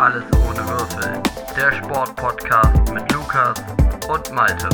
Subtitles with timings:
[0.00, 1.22] Alles ohne Würfel.
[1.54, 3.62] Der Sportpodcast mit Lukas
[4.08, 4.66] und Malte.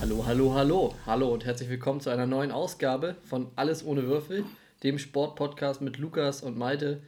[0.00, 0.94] Hallo, hallo, hallo.
[1.06, 4.44] Hallo und herzlich willkommen zu einer neuen Ausgabe von Alles ohne Würfel,
[4.82, 7.00] dem Sportpodcast mit Lukas und Malte,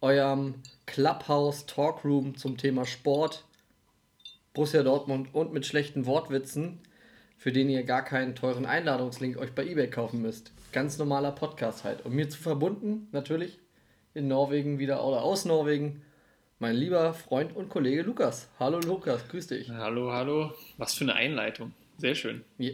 [0.00, 0.54] eurem
[0.86, 3.44] Clubhouse Talkroom zum Thema Sport,
[4.54, 6.80] Borussia Dortmund und mit schlechten Wortwitzen,
[7.36, 10.52] für den ihr gar keinen teuren Einladungslink euch bei eBay kaufen müsst.
[10.72, 12.06] Ganz normaler Podcast halt.
[12.06, 13.58] Und mir zu verbunden, natürlich,
[14.14, 16.02] in Norwegen wieder oder aus Norwegen,
[16.58, 18.48] mein lieber Freund und Kollege Lukas.
[18.58, 19.70] Hallo Lukas, grüß dich.
[19.70, 20.52] Hallo, hallo.
[20.78, 21.72] Was für eine Einleitung.
[21.98, 22.44] Sehr schön.
[22.58, 22.72] Ja,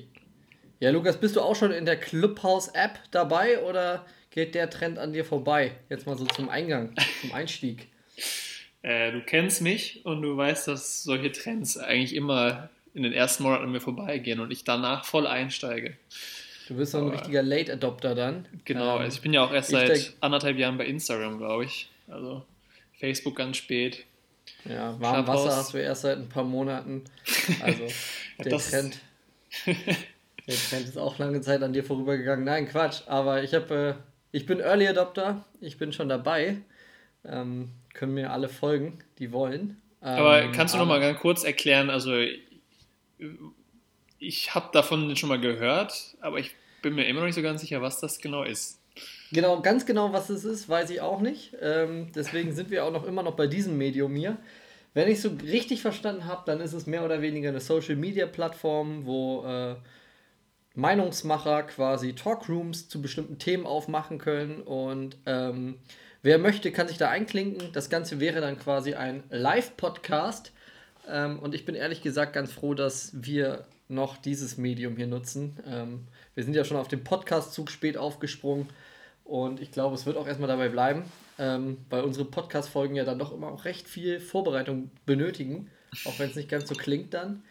[0.81, 5.12] ja Lukas, bist du auch schon in der Clubhouse-App dabei oder geht der Trend an
[5.12, 5.73] dir vorbei?
[5.89, 7.89] Jetzt mal so zum Eingang, zum Einstieg.
[8.83, 13.43] Äh, du kennst mich und du weißt, dass solche Trends eigentlich immer in den ersten
[13.43, 15.97] Monaten an mir vorbeigehen und ich danach voll einsteige.
[16.66, 18.47] Du bist so ein richtiger Late Adopter dann.
[18.65, 21.65] Genau, Ähm, also ich bin ja auch erst seit denk- anderthalb Jahren bei Instagram, glaube
[21.65, 21.89] ich.
[22.09, 22.45] Also
[22.98, 24.05] Facebook ganz spät.
[24.64, 25.27] Ja, warm.
[25.27, 27.05] Wasser hast du erst seit ein paar Monaten.
[27.61, 27.84] Also
[28.44, 28.98] der das- Trend.
[30.48, 32.44] Der Trend ist auch lange Zeit an dir vorübergegangen.
[32.44, 33.03] Nein, Quatsch.
[33.06, 35.44] Aber ich habe, äh, ich bin Early Adopter.
[35.61, 36.59] Ich bin schon dabei.
[37.25, 39.81] Ähm, können mir alle folgen, die wollen.
[40.03, 42.12] Ähm, Aber kannst du noch mal ganz kurz erklären, also
[44.19, 47.61] ich habe davon schon mal gehört, aber ich bin mir immer noch nicht so ganz
[47.61, 48.81] sicher, was das genau ist.
[49.33, 51.55] Genau, ganz genau, was es ist, weiß ich auch nicht.
[51.61, 54.37] Ähm, deswegen sind wir auch noch immer noch bei diesem Medium hier.
[54.94, 58.27] Wenn ich so richtig verstanden habe, dann ist es mehr oder weniger eine Social Media
[58.27, 59.75] Plattform, wo äh,
[60.75, 64.62] Meinungsmacher quasi Talkrooms zu bestimmten Themen aufmachen können.
[64.62, 65.78] Und ähm,
[66.22, 67.72] wer möchte, kann sich da einklinken.
[67.72, 70.53] Das Ganze wäre dann quasi ein Live-Podcast.
[71.09, 75.59] Ähm, und ich bin ehrlich gesagt ganz froh, dass wir noch dieses Medium hier nutzen.
[75.67, 78.69] Ähm, wir sind ja schon auf dem Podcast-Zug spät aufgesprungen.
[79.25, 81.05] Und ich glaube, es wird auch erstmal dabei bleiben,
[81.39, 85.69] ähm, weil unsere Podcast-Folgen ja dann doch immer auch recht viel Vorbereitung benötigen,
[86.05, 87.43] auch wenn es nicht ganz so klingt dann.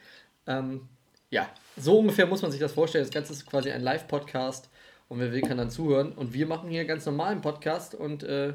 [0.48, 0.88] Ähm,
[1.30, 3.04] ja, so ungefähr muss man sich das vorstellen.
[3.04, 4.70] Das Ganze ist quasi ein Live-Podcast
[5.09, 6.14] und wer will, kann dann zuhören.
[6.14, 8.54] Und wir machen hier ganz normalen Podcast und äh,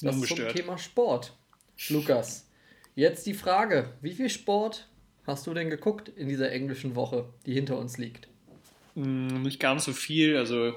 [0.00, 0.48] das zum.
[0.48, 1.34] Thema Sport.
[1.90, 2.48] Lukas,
[2.94, 4.88] jetzt die Frage: Wie viel Sport
[5.26, 8.28] hast du denn geguckt in dieser englischen Woche, die hinter uns liegt?
[8.94, 10.74] Hm, Nicht ganz so viel, also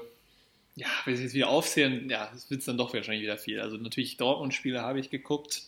[0.78, 3.60] ja, wenn ich jetzt wieder aufzählen, ja, das wird dann doch wahrscheinlich wieder viel.
[3.60, 5.62] Also natürlich Dortmund-Spiele habe ich geguckt.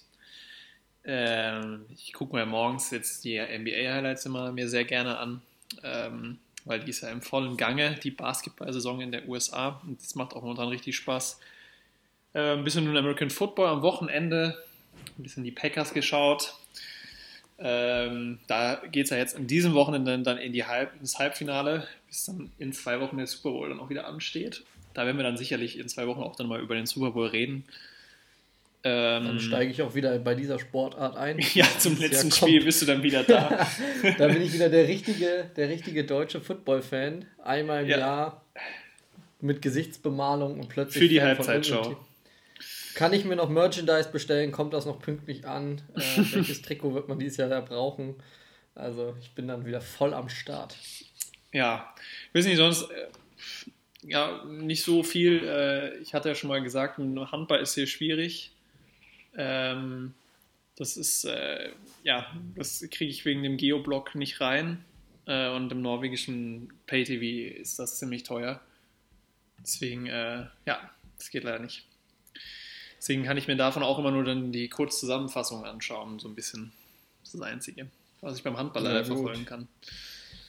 [1.04, 5.42] Ähm, ich gucke mir morgens jetzt die NBA-Highlights immer mir sehr gerne an,
[5.82, 9.80] ähm, weil die ist ja im vollen Gange, die Basketball-Saison in der USA.
[9.84, 11.40] Und das macht auch momentan richtig Spaß.
[12.34, 14.62] Äh, ein bisschen American Football am Wochenende,
[15.18, 16.54] ein bisschen die Packers geschaut.
[17.62, 21.86] Ähm, da geht es ja jetzt in diesem Wochenende dann in die Halb, ins Halbfinale,
[22.08, 24.62] bis dann in zwei Wochen der Super Bowl dann auch wieder ansteht.
[24.94, 27.26] Da werden wir dann sicherlich in zwei Wochen auch dann mal über den Super Bowl
[27.26, 27.64] reden.
[28.82, 31.38] Ähm, Dann steige ich auch wieder bei dieser Sportart ein.
[31.54, 33.68] ja, zum letzten Spiel bist du dann wieder da.
[34.18, 37.26] da bin ich wieder der richtige, der richtige deutsche Football-Fan.
[37.44, 37.98] Einmal im Ja.
[37.98, 38.44] Jahr
[39.42, 41.02] mit Gesichtsbemalung und plötzlich.
[41.02, 41.96] Für die Halbzeitshow.
[42.94, 44.52] Kann ich mir noch Merchandise bestellen?
[44.52, 45.80] Kommt das noch pünktlich an?
[45.94, 46.00] Äh,
[46.34, 48.16] welches Trikot wird man dieses Jahr da brauchen?
[48.74, 50.76] Also, ich bin dann wieder voll am Start.
[51.52, 51.94] Ja,
[52.32, 53.08] weiß nicht, sonst äh,
[54.02, 55.44] ja, nicht so viel.
[55.44, 58.52] Äh, ich hatte ja schon mal gesagt, mit Handball ist hier schwierig.
[59.36, 60.14] Ähm,
[60.76, 61.70] das ist, äh,
[62.04, 62.26] ja,
[62.56, 64.84] das kriege ich wegen dem Geoblock nicht rein.
[65.26, 68.60] Äh, und im norwegischen Pay-TV ist das ziemlich teuer.
[69.58, 71.86] Deswegen, äh, ja, das geht leider nicht.
[73.00, 76.70] Deswegen kann ich mir davon auch immer nur dann die Kurzzusammenfassung anschauen, so ein bisschen.
[77.22, 77.86] Das ist das Einzige,
[78.20, 79.68] was ich beim Handball leider verfolgen kann.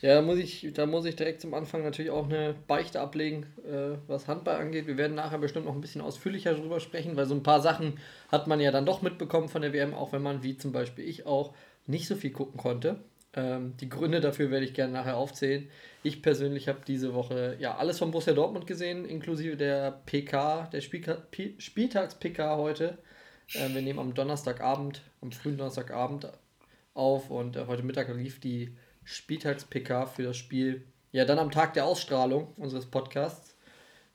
[0.02, 3.46] Ja, da muss ich, da muss ich direkt zum Anfang natürlich auch eine Beichte ablegen,
[3.64, 4.86] äh, was Handball angeht.
[4.86, 7.98] Wir werden nachher bestimmt noch ein bisschen ausführlicher drüber sprechen, weil so ein paar Sachen
[8.28, 11.08] hat man ja dann doch mitbekommen von der WM, auch wenn man, wie zum Beispiel
[11.08, 11.54] ich auch,
[11.86, 12.98] nicht so viel gucken konnte.
[13.34, 15.68] Ähm, die Gründe dafür werde ich gerne nachher aufzählen.
[16.02, 20.80] Ich persönlich habe diese Woche ja alles von Borussia Dortmund gesehen, inklusive der PK, der
[20.80, 22.98] Spieltags-PK heute.
[23.54, 26.30] Äh, wir nehmen am Donnerstagabend, am frühen Donnerstagabend
[26.94, 31.74] auf und äh, heute Mittag lief die Spieltags-PK für das Spiel, ja dann am Tag
[31.74, 33.56] der Ausstrahlung unseres Podcasts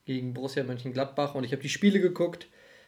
[0.04, 2.46] gegen Borussia Mönchengladbach und ich habe die Spiele geguckt.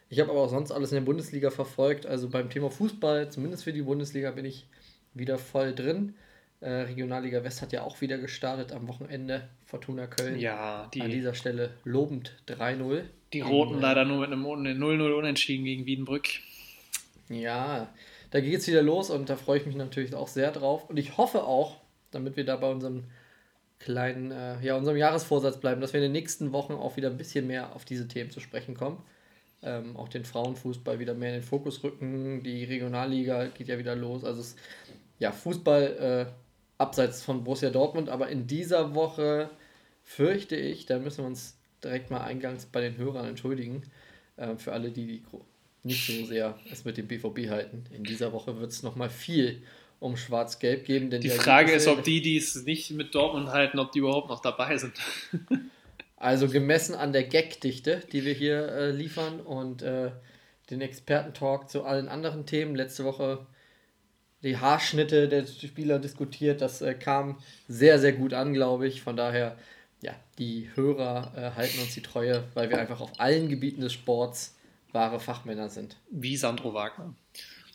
[0.08, 2.04] Ich habe aber auch sonst alles in der Bundesliga verfolgt.
[2.04, 4.66] Also beim Thema Fußball, zumindest für die Bundesliga, bin ich
[5.14, 6.14] wieder voll drin.
[6.60, 9.48] Äh, Regionalliga West hat ja auch wieder gestartet am Wochenende.
[9.64, 10.38] Fortuna Köln.
[10.38, 13.02] Ja, An die, dieser Stelle lobend 3-0.
[13.32, 16.28] die Roten äh, leider nur mit einem 0-0 unentschieden gegen Wiedenbrück.
[17.28, 17.88] Ja,
[18.30, 20.88] da geht es wieder los und da freue ich mich natürlich auch sehr drauf.
[20.90, 21.80] Und ich hoffe auch,
[22.10, 23.04] damit wir da bei unserem
[23.78, 27.16] kleinen, äh, ja, unserem Jahresvorsatz bleiben, dass wir in den nächsten Wochen auch wieder ein
[27.16, 29.02] bisschen mehr auf diese Themen zu sprechen kommen.
[29.62, 32.42] ähm, auch den Frauenfußball wieder mehr in den Fokus rücken.
[32.42, 34.24] Die Regionalliga geht ja wieder los.
[34.24, 34.56] Also es,
[35.20, 36.32] ja, Fußball äh,
[36.78, 39.50] abseits von Borussia Dortmund, aber in dieser Woche
[40.02, 43.82] fürchte ich, da müssen wir uns direkt mal eingangs bei den Hörern entschuldigen,
[44.36, 45.22] äh, für alle, die, die
[45.82, 47.84] nicht so sehr es mit dem BVB halten.
[47.94, 49.62] In dieser Woche wird es nochmal viel
[49.98, 51.10] um Schwarz-Gelb geben.
[51.10, 54.40] die Frage ist, ob die, die es nicht mit Dortmund halten, ob die überhaupt noch
[54.40, 54.94] dabei sind.
[56.22, 60.10] Also gemessen an der Gagdichte, die wir hier äh, liefern und äh,
[60.68, 62.76] den Experten-Talk zu allen anderen Themen.
[62.76, 63.46] Letzte Woche
[64.42, 66.60] die Haarschnitte der Spieler diskutiert.
[66.60, 67.38] Das äh, kam
[67.68, 69.02] sehr, sehr gut an, glaube ich.
[69.02, 69.56] Von daher,
[70.02, 73.92] ja, die Hörer äh, halten uns die Treue, weil wir einfach auf allen Gebieten des
[73.92, 74.56] Sports
[74.92, 75.96] wahre Fachmänner sind.
[76.10, 77.14] Wie Sandro Wagner.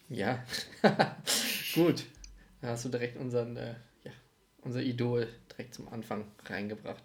[0.09, 0.43] Ja,
[1.75, 2.05] gut.
[2.61, 4.11] Da hast du direkt unseren, äh, ja,
[4.61, 7.03] unser Idol direkt zum Anfang reingebracht.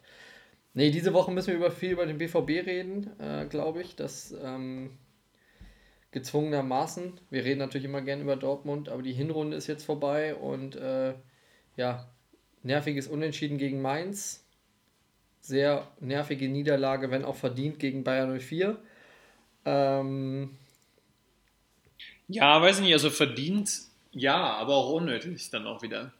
[0.72, 3.96] Nee, diese Woche müssen wir über viel über den BVB reden, äh, glaube ich.
[3.96, 4.98] Das ähm,
[6.12, 7.20] gezwungenermaßen.
[7.30, 11.14] Wir reden natürlich immer gern über Dortmund, aber die Hinrunde ist jetzt vorbei und äh,
[11.76, 12.08] ja,
[12.62, 14.44] nerviges Unentschieden gegen Mainz.
[15.40, 18.78] Sehr nervige Niederlage, wenn auch verdient, gegen Bayern 04.
[19.64, 20.56] Ähm,
[22.28, 23.70] ja, weiß nicht, also verdient,
[24.12, 26.12] ja, aber auch unnötig dann auch wieder.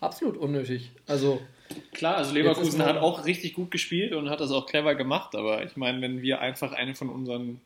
[0.00, 0.90] Absolut unnötig.
[1.06, 1.40] Also
[1.92, 5.62] Klar, also Leverkusen hat auch richtig gut gespielt und hat das auch clever gemacht, aber
[5.64, 7.60] ich meine, wenn wir einfach eine von unseren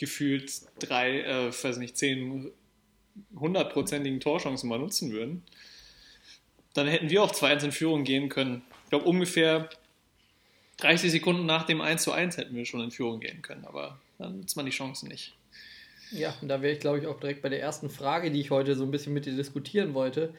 [0.00, 2.50] gefühlt drei, äh, weiß nicht, zehn
[3.38, 5.42] hundertprozentigen Torchancen mal nutzen würden,
[6.72, 8.62] dann hätten wir auch 2-1 in Führung gehen können.
[8.84, 9.68] Ich glaube, ungefähr
[10.78, 14.00] 30 Sekunden nach dem 1 zu 1 hätten wir schon in Führung gehen können, aber
[14.18, 15.36] dann nutzt man die Chancen nicht.
[16.12, 18.50] Ja, und da wäre ich, glaube ich, auch direkt bei der ersten Frage, die ich
[18.50, 20.34] heute so ein bisschen mit dir diskutieren wollte.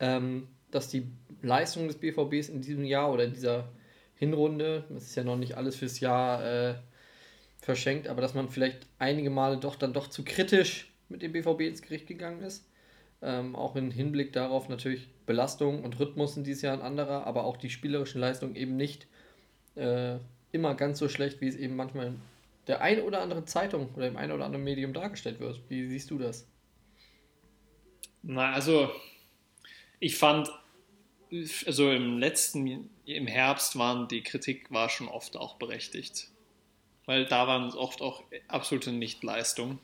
[0.00, 1.06] Ähm, dass die
[1.42, 3.68] Leistung des BVBs in diesem Jahr oder in dieser
[4.16, 6.74] Hinrunde, das ist ja noch nicht alles fürs Jahr äh,
[7.60, 11.62] verschenkt, aber dass man vielleicht einige Male doch dann doch zu kritisch mit dem BVB
[11.62, 12.68] ins Gericht gegangen ist.
[13.22, 17.44] Ähm, auch im Hinblick darauf natürlich Belastung und Rhythmus sind dieses Jahr ein anderer, aber
[17.44, 19.06] auch die spielerischen Leistungen eben nicht
[19.74, 20.18] äh,
[20.52, 22.20] immer ganz so schlecht, wie es eben manchmal in
[22.66, 25.60] der ein oder anderen Zeitung oder im ein oder anderen Medium dargestellt wird.
[25.68, 26.46] Wie siehst du das?
[28.22, 28.90] Na, also
[29.98, 30.50] ich fand
[31.66, 36.28] also im letzten, im Herbst waren die Kritik war schon oft auch berechtigt.
[37.06, 39.78] Weil da waren oft auch absolute Nichtleistungen.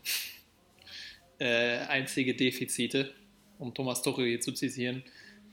[1.38, 3.12] Äh, einzige Defizite,
[3.58, 5.02] um Thomas Tuchel hier zu zitieren.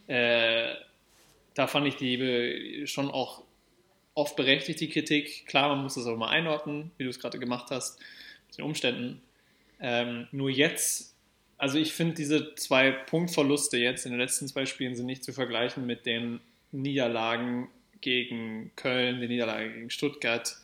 [0.07, 0.75] Äh,
[1.53, 3.43] da fand ich die schon auch
[4.13, 5.45] oft berechtigt, die Kritik.
[5.47, 7.99] Klar, man muss das auch mal einordnen, wie du es gerade gemacht hast,
[8.47, 9.21] mit den Umständen.
[9.79, 11.09] Ähm, nur jetzt
[11.59, 15.33] also ich finde diese zwei Punktverluste jetzt in den letzten zwei Spielen sind nicht zu
[15.33, 16.39] vergleichen mit den
[16.71, 17.67] Niederlagen
[17.99, 20.55] gegen Köln, die Niederlage gegen Stuttgart,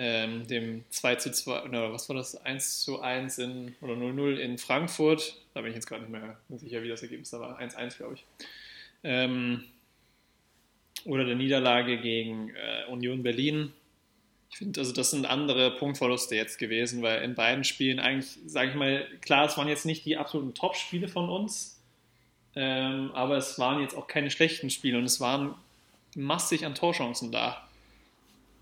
[0.00, 4.36] ähm, dem 2 zu 2, oder was war das, 1 zu 1 in, oder 0-0
[4.36, 5.36] in Frankfurt.
[5.54, 7.60] Da bin ich jetzt gerade nicht mehr sicher, wie das Ergebnis da war.
[7.60, 8.24] 1-1, glaube ich.
[9.02, 9.64] Ähm,
[11.04, 13.72] oder der Niederlage gegen äh, Union Berlin
[14.50, 18.70] ich finde, also das sind andere Punktverluste jetzt gewesen, weil in beiden Spielen eigentlich, sage
[18.70, 21.80] ich mal, klar, es waren jetzt nicht die absoluten Top-Spiele von uns,
[22.56, 25.54] ähm, aber es waren jetzt auch keine schlechten Spiele und es waren
[26.16, 27.67] massig an Torchancen da,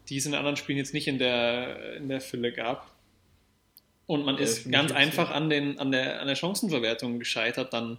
[0.08, 2.90] die es in anderen Spielen jetzt nicht in der, in der Fülle gab.
[4.06, 7.98] Und man ist ganz einfach an, den, an, der, an der Chancenverwertung gescheitert, dann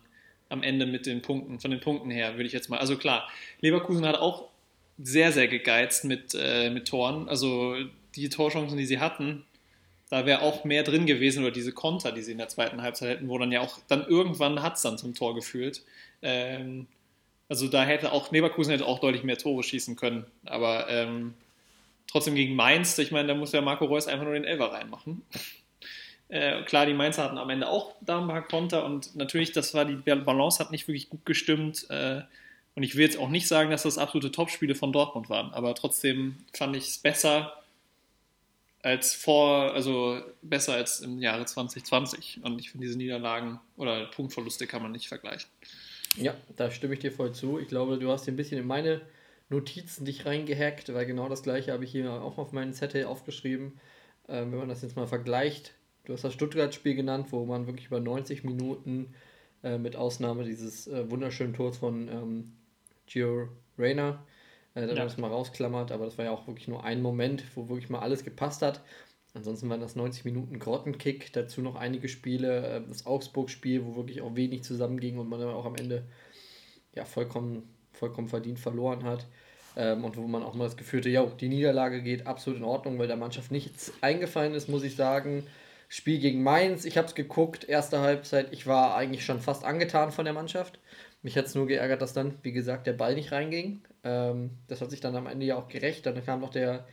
[0.50, 2.80] am Ende mit den Punkten, von den Punkten her, würde ich jetzt mal.
[2.80, 3.30] Also klar,
[3.60, 4.48] Leverkusen hat auch
[4.98, 7.28] sehr, sehr gegeizt mit, äh, mit Toren.
[7.28, 7.76] Also
[8.16, 9.44] die Torchancen, die sie hatten,
[10.10, 13.10] da wäre auch mehr drin gewesen oder diese Konter, die sie in der zweiten Halbzeit
[13.10, 15.84] hätten, wo dann ja auch dann irgendwann hat es dann zum Tor gefühlt.
[16.22, 16.88] Ähm,
[17.50, 20.26] also da hätte auch Leverkusen hätte auch deutlich mehr Tore schießen können.
[20.46, 21.34] Aber ähm,
[22.08, 25.22] trotzdem gegen Mainz, ich meine, da muss ja Marco Reus einfach nur den Elfer reinmachen.
[26.30, 29.74] Äh, klar, die Mainzer hatten am Ende auch da ein paar Konter und natürlich, das
[29.74, 31.90] war die Balance hat nicht wirklich gut gestimmt.
[31.90, 32.22] Äh,
[32.76, 35.74] und ich will jetzt auch nicht sagen, dass das absolute Topspiele von Dortmund waren, aber
[35.74, 37.54] trotzdem fand ich es besser
[38.84, 42.42] als vor, also besser als im Jahre 2020.
[42.44, 45.50] Und ich finde diese Niederlagen oder Punktverluste kann man nicht vergleichen.
[46.16, 47.60] Ja, da stimme ich dir voll zu.
[47.60, 49.02] Ich glaube, du hast hier ein bisschen in meine
[49.50, 53.80] Notizen dich reingehackt, weil genau das gleiche habe ich hier auch auf meinen Zettel aufgeschrieben.
[54.28, 55.74] Ähm, wenn man das jetzt mal vergleicht,
[56.06, 59.14] du hast das Stuttgart-Spiel genannt, wo man wirklich über 90 Minuten
[59.64, 62.52] äh, mit Ausnahme dieses äh, wunderschönen Tors von ähm,
[63.06, 64.24] Gio Reyna,
[64.76, 64.94] äh, ja.
[64.96, 68.00] das mal rausklammert, aber das war ja auch wirklich nur ein Moment, wo wirklich mal
[68.00, 68.82] alles gepasst hat.
[69.34, 74.22] Ansonsten waren das 90 Minuten Grottenkick, dazu noch einige Spiele, äh, das Augsburg-Spiel, wo wirklich
[74.22, 76.06] auch wenig zusammenging und man dann auch am Ende
[76.94, 77.64] ja vollkommen,
[77.98, 79.26] vollkommen verdient verloren hat.
[79.76, 82.66] Ähm, und wo man auch mal das Gefühl hatte, ja, die Niederlage geht absolut in
[82.66, 85.46] Ordnung, weil der Mannschaft nichts eingefallen ist, muss ich sagen.
[85.90, 90.12] Spiel gegen Mainz, ich habe es geguckt, erste Halbzeit, ich war eigentlich schon fast angetan
[90.12, 90.80] von der Mannschaft.
[91.22, 93.82] Mich hat es nur geärgert, dass dann, wie gesagt, der Ball nicht reinging.
[94.04, 96.06] Ähm, das hat sich dann am Ende ja auch gerecht.
[96.06, 96.86] Dann kam noch der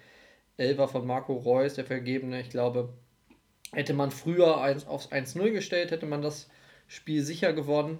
[0.57, 2.41] Elfer von Marco Reus, der Vergebene.
[2.41, 2.93] Ich glaube,
[3.73, 4.57] hätte man früher
[4.89, 6.49] aufs 1-0 gestellt, hätte man das
[6.87, 7.99] Spiel sicher gewonnen.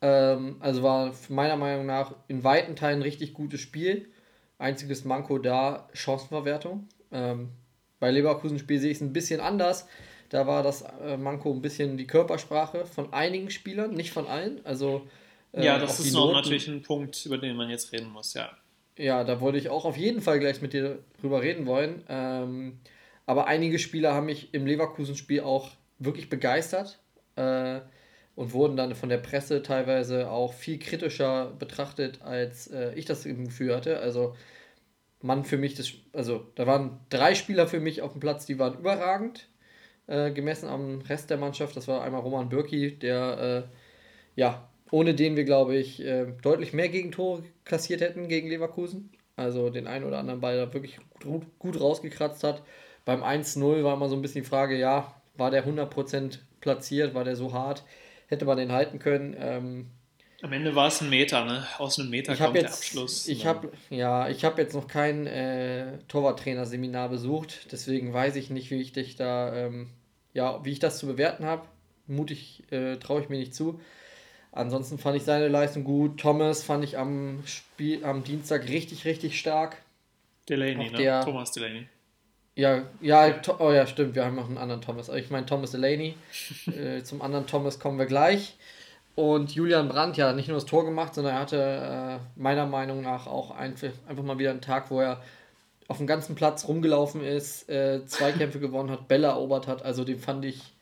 [0.00, 4.08] Ähm, also war meiner Meinung nach in weiten Teilen ein richtig gutes Spiel.
[4.58, 6.88] Einziges Manko da, Chancenverwertung.
[7.12, 7.50] Ähm,
[8.00, 9.88] bei Leverkusen-Spiel sehe ich es ein bisschen anders.
[10.30, 14.60] Da war das äh, Manko ein bisschen die Körpersprache von einigen Spielern, nicht von allen.
[14.64, 15.06] Also
[15.52, 18.50] äh, ja, das ist noch natürlich ein Punkt, über den man jetzt reden muss, ja.
[18.96, 22.02] Ja, da wollte ich auch auf jeden Fall gleich mit dir drüber reden wollen.
[22.08, 22.80] Ähm,
[23.26, 26.98] aber einige Spieler haben mich im Leverkusen-Spiel auch wirklich begeistert
[27.36, 27.80] äh,
[28.38, 33.26] und wurden dann von der Presse teilweise auch viel kritischer betrachtet, als äh, ich das
[33.26, 33.98] im Gefühl hatte.
[33.98, 34.36] Also
[35.20, 38.60] man für mich, das, also da waren drei Spieler für mich auf dem Platz, die
[38.60, 39.48] waren überragend,
[40.06, 41.76] äh, gemessen am Rest der Mannschaft.
[41.76, 46.72] Das war einmal Roman Bürki, der äh, ja ohne den wir, glaube ich, äh, deutlich
[46.72, 49.10] mehr Gegentore kassiert hätten gegen Leverkusen.
[49.34, 52.62] Also den einen oder anderen Ball da wirklich gut, gut rausgekratzt hat.
[53.04, 57.24] Beim 1-0 war immer so ein bisschen die Frage, ja, war der 100% platziert, war
[57.24, 57.82] der so hart,
[58.28, 59.34] hätte man den halten können.
[59.38, 59.86] Ähm,
[60.42, 61.66] Am Ende war es ein Meter, ne?
[61.78, 63.26] Aus einem Meter kommt jetzt, der Abschluss.
[63.26, 68.70] Ich habe ja, ich habe jetzt noch kein äh, Torwarttrainerseminar besucht, deswegen weiß ich nicht,
[68.70, 69.88] wie ich dich da, ähm,
[70.32, 71.66] ja, wie ich das zu bewerten habe.
[72.06, 73.80] Mutig äh, traue ich mir nicht zu.
[74.52, 76.18] Ansonsten fand ich seine Leistung gut.
[76.18, 79.82] Thomas fand ich am Spiel am Dienstag richtig, richtig stark.
[80.48, 80.96] Delaney, ne?
[80.96, 81.86] Der, Thomas Delaney.
[82.58, 85.08] Ja, ja, oh ja, stimmt, wir haben noch einen anderen Thomas.
[85.10, 86.16] Ich meine Thomas Delaney.
[86.66, 88.56] äh, zum anderen Thomas kommen wir gleich.
[89.14, 93.00] Und Julian Brandt, ja, nicht nur das Tor gemacht, sondern er hatte äh, meiner Meinung
[93.00, 95.22] nach auch einfach, einfach mal wieder einen Tag, wo er
[95.86, 99.84] auf dem ganzen Platz rumgelaufen ist, äh, Zweikämpfe gewonnen hat, Bälle erobert hat.
[99.84, 100.74] Also den fand ich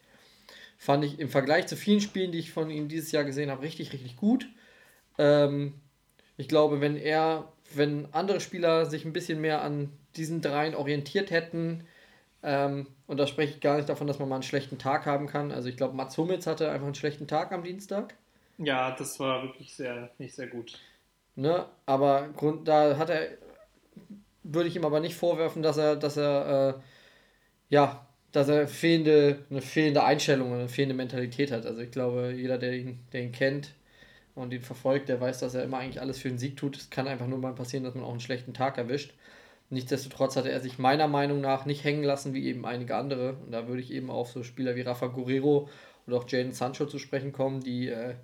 [0.79, 3.63] Fand ich im Vergleich zu vielen Spielen, die ich von ihm dieses Jahr gesehen habe,
[3.63, 4.47] richtig, richtig gut.
[5.19, 5.75] Ähm,
[6.37, 11.31] ich glaube, wenn er, wenn andere Spieler sich ein bisschen mehr an diesen dreien orientiert
[11.31, 11.85] hätten,
[12.47, 15.27] ähm, und da spreche ich gar nicht davon, dass man mal einen schlechten Tag haben
[15.27, 15.51] kann.
[15.51, 18.15] Also ich glaube, Mats Hummels hatte einfach einen schlechten Tag am Dienstag.
[18.59, 20.79] Ja, das war wirklich sehr, nicht sehr gut.
[21.35, 21.67] Ne?
[21.87, 23.29] Aber Grund, da hat er,
[24.45, 26.81] würde ich ihm aber nicht vorwerfen, dass er, dass er, äh,
[27.69, 31.67] ja, dass er fehlende, eine fehlende Einstellung, eine fehlende Mentalität hat.
[31.67, 33.75] Also ich glaube, jeder, der ihn, der ihn kennt
[34.37, 36.77] und ihn verfolgt, der weiß, dass er immer eigentlich alles für den Sieg tut.
[36.77, 39.15] Es kann einfach nur mal passieren, dass man auch einen schlechten Tag erwischt.
[39.69, 43.35] Nichtsdestotrotz hatte er sich meiner Meinung nach nicht hängen lassen, wie eben einige andere.
[43.35, 45.69] Und da würde ich eben auf so Spieler wie Rafa Guerrero
[46.07, 48.15] oder auch Jaden Sancho zu sprechen kommen, die äh,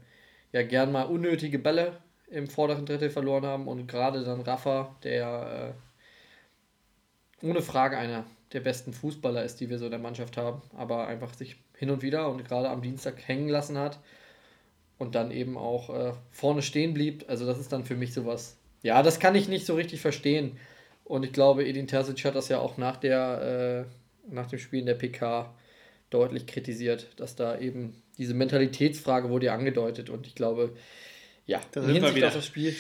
[0.53, 1.99] ja gern mal unnötige Bälle
[2.31, 3.67] im vorderen Drittel verloren haben.
[3.67, 5.75] Und gerade dann Rafa, der
[7.43, 10.63] äh, ohne Frage einer der besten Fußballer ist, die wir so in der Mannschaft haben,
[10.77, 13.99] aber einfach sich hin und wieder und gerade am Dienstag hängen lassen hat
[14.99, 17.25] und dann eben auch äh, vorne stehen blieb.
[17.29, 18.57] Also das ist dann für mich sowas.
[18.83, 20.59] Ja, das kann ich nicht so richtig verstehen.
[21.05, 24.81] Und ich glaube, Edin Terzic hat das ja auch nach, der, äh, nach dem Spiel
[24.81, 25.55] in der PK
[26.11, 30.77] deutlich kritisiert, dass da eben diese Mentalitätsfrage wurde ja angedeutet und ich glaube,
[31.47, 32.31] ja, da sind wir wieder.
[32.31, 32.77] das Spiel.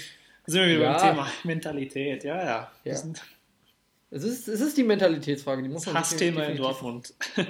[0.47, 2.73] Da sind wir wieder ja, beim Thema Mentalität, ja, ja.
[2.85, 3.03] ja.
[4.11, 7.15] Es ist, es ist die Mentalitätsfrage, die muss man Hassthema in Dortmund.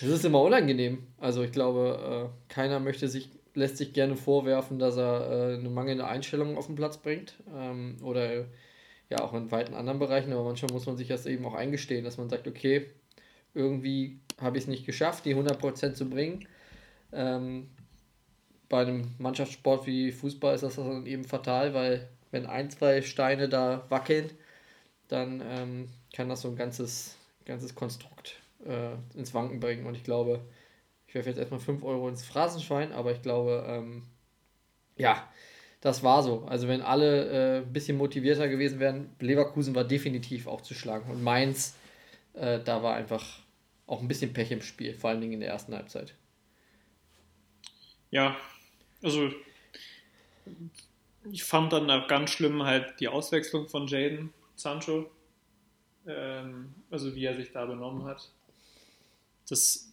[0.00, 1.06] Es ist immer unangenehm.
[1.18, 5.68] Also ich glaube, äh, keiner möchte sich, lässt sich gerne vorwerfen, dass er äh, eine
[5.68, 7.34] mangelnde Einstellung auf den Platz bringt.
[7.54, 8.46] Ähm, oder
[9.10, 12.04] ja auch in weiten anderen Bereichen, aber manchmal muss man sich das eben auch eingestehen,
[12.04, 12.86] dass man sagt, okay,
[13.54, 16.46] irgendwie habe ich es nicht geschafft, die 100% zu bringen.
[17.12, 17.68] Ähm,
[18.68, 23.48] bei einem Mannschaftssport wie Fußball ist das dann eben fatal, weil wenn ein, zwei Steine
[23.48, 24.30] da wackeln,
[25.08, 29.86] dann ähm, kann das so ein ganzes, ganzes Konstrukt äh, ins Wanken bringen.
[29.86, 30.40] Und ich glaube,
[31.06, 34.02] ich werfe jetzt erstmal 5 Euro ins Phrasenschwein, aber ich glaube, ähm,
[34.96, 35.28] ja,
[35.84, 36.46] das war so.
[36.46, 41.10] Also wenn alle äh, ein bisschen motivierter gewesen wären, Leverkusen war definitiv auch zu schlagen.
[41.10, 41.76] Und Mainz,
[42.32, 43.22] äh, da war einfach
[43.86, 46.14] auch ein bisschen Pech im Spiel, vor allen Dingen in der ersten Halbzeit.
[48.10, 48.34] Ja,
[49.02, 49.28] also
[51.30, 54.32] ich fand dann ganz schlimm halt die Auswechslung von Jaden.
[54.56, 55.10] Sancho.
[56.06, 58.30] Ähm, also wie er sich da benommen hat.
[59.50, 59.92] Das,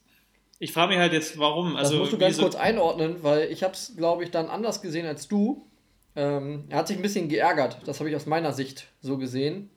[0.57, 1.75] ich frage mich halt jetzt, warum.
[1.75, 4.81] Also, das musst du ganz kurz einordnen, weil ich habe es, glaube ich, dann anders
[4.81, 5.67] gesehen als du.
[6.15, 7.77] Ähm, er hat sich ein bisschen geärgert.
[7.85, 9.69] Das habe ich aus meiner Sicht so gesehen.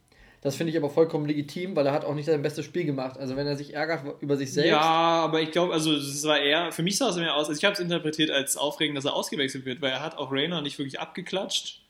[0.45, 3.17] Das finde ich aber vollkommen legitim, weil er hat auch nicht sein bestes Spiel gemacht.
[3.17, 4.69] Also wenn er sich ärgert über sich selbst.
[4.69, 7.59] Ja, aber ich glaube, also es war eher, für mich sah es mehr aus, also
[7.59, 10.61] ich habe es interpretiert als aufregend, dass er ausgewechselt wird, weil er hat auch Rainer
[10.61, 11.81] nicht wirklich abgeklatscht.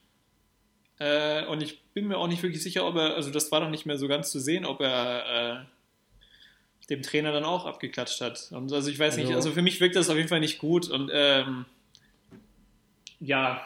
[1.01, 3.71] Äh, und ich bin mir auch nicht wirklich sicher, ob er, also das war noch
[3.71, 5.65] nicht mehr so ganz zu sehen, ob er
[6.83, 8.53] äh, dem Trainer dann auch abgeklatscht hat.
[8.53, 10.61] Und also ich weiß also, nicht, also für mich wirkt das auf jeden Fall nicht
[10.61, 11.65] gut und ähm,
[13.19, 13.61] ja,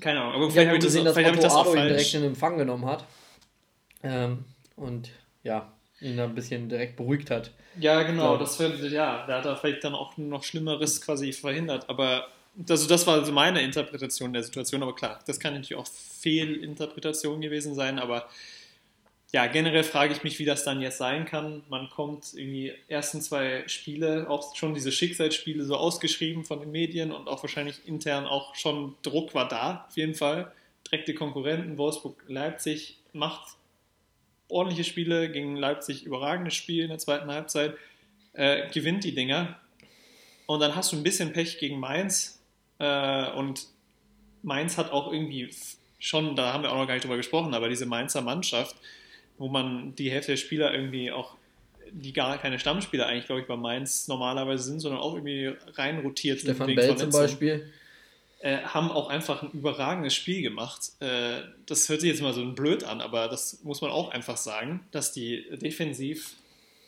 [0.00, 0.34] keine Ahnung.
[0.34, 1.88] Aber vielleicht habe ich, gesehen, das, vielleicht hab ich das auch falsch.
[1.88, 3.04] direkt in Empfang genommen hat
[4.02, 4.44] ähm,
[4.76, 5.10] und
[5.42, 7.50] ja, ihn ein bisschen direkt beruhigt hat.
[7.80, 11.88] Ja, genau, das wird, ja, da hat er vielleicht dann auch noch Schlimmeres quasi verhindert,
[11.88, 12.28] aber
[12.68, 17.40] also das war also meine Interpretation der Situation, aber klar, das kann natürlich auch Fehlinterpretation
[17.40, 18.28] gewesen sein, aber
[19.34, 21.64] ja, generell frage ich mich, wie das dann jetzt sein kann.
[21.68, 27.10] Man kommt irgendwie ersten zwei Spiele, auch schon diese Schicksalsspiele so ausgeschrieben von den Medien
[27.10, 30.52] und auch wahrscheinlich intern auch schon Druck war da, auf jeden Fall.
[30.88, 33.56] Direkte Konkurrenten, Wolfsburg, Leipzig macht
[34.46, 37.74] ordentliche Spiele, gegen Leipzig überragendes Spiel in der zweiten Halbzeit,
[38.34, 39.58] äh, gewinnt die Dinger.
[40.46, 42.40] Und dann hast du ein bisschen Pech gegen Mainz,
[42.78, 43.66] äh, und
[44.42, 45.50] Mainz hat auch irgendwie
[45.98, 48.76] schon, da haben wir auch noch gar nicht drüber gesprochen, aber diese Mainzer Mannschaft,
[49.38, 51.36] wo man die Hälfte der Spieler irgendwie auch,
[51.92, 56.40] die gar keine Stammspieler eigentlich, glaube ich, bei Mainz normalerweise sind, sondern auch irgendwie reinrotiert
[56.40, 56.54] sind.
[56.54, 57.70] Stefan Bell zum Beispiel.
[58.40, 60.90] Äh, haben auch einfach ein überragendes Spiel gemacht.
[61.00, 64.36] Äh, das hört sich jetzt mal so blöd an, aber das muss man auch einfach
[64.36, 66.34] sagen, dass die defensiv,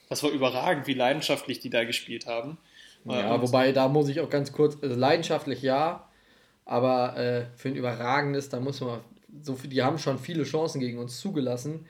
[0.09, 2.59] das war überragend, wie leidenschaftlich die da gespielt haben.
[3.07, 6.09] Ja, wobei da muss ich auch ganz kurz, also leidenschaftlich ja,
[6.65, 9.01] aber äh, für ein überragendes, da muss man
[9.43, 11.87] so viel, die haben schon viele Chancen gegen uns zugelassen.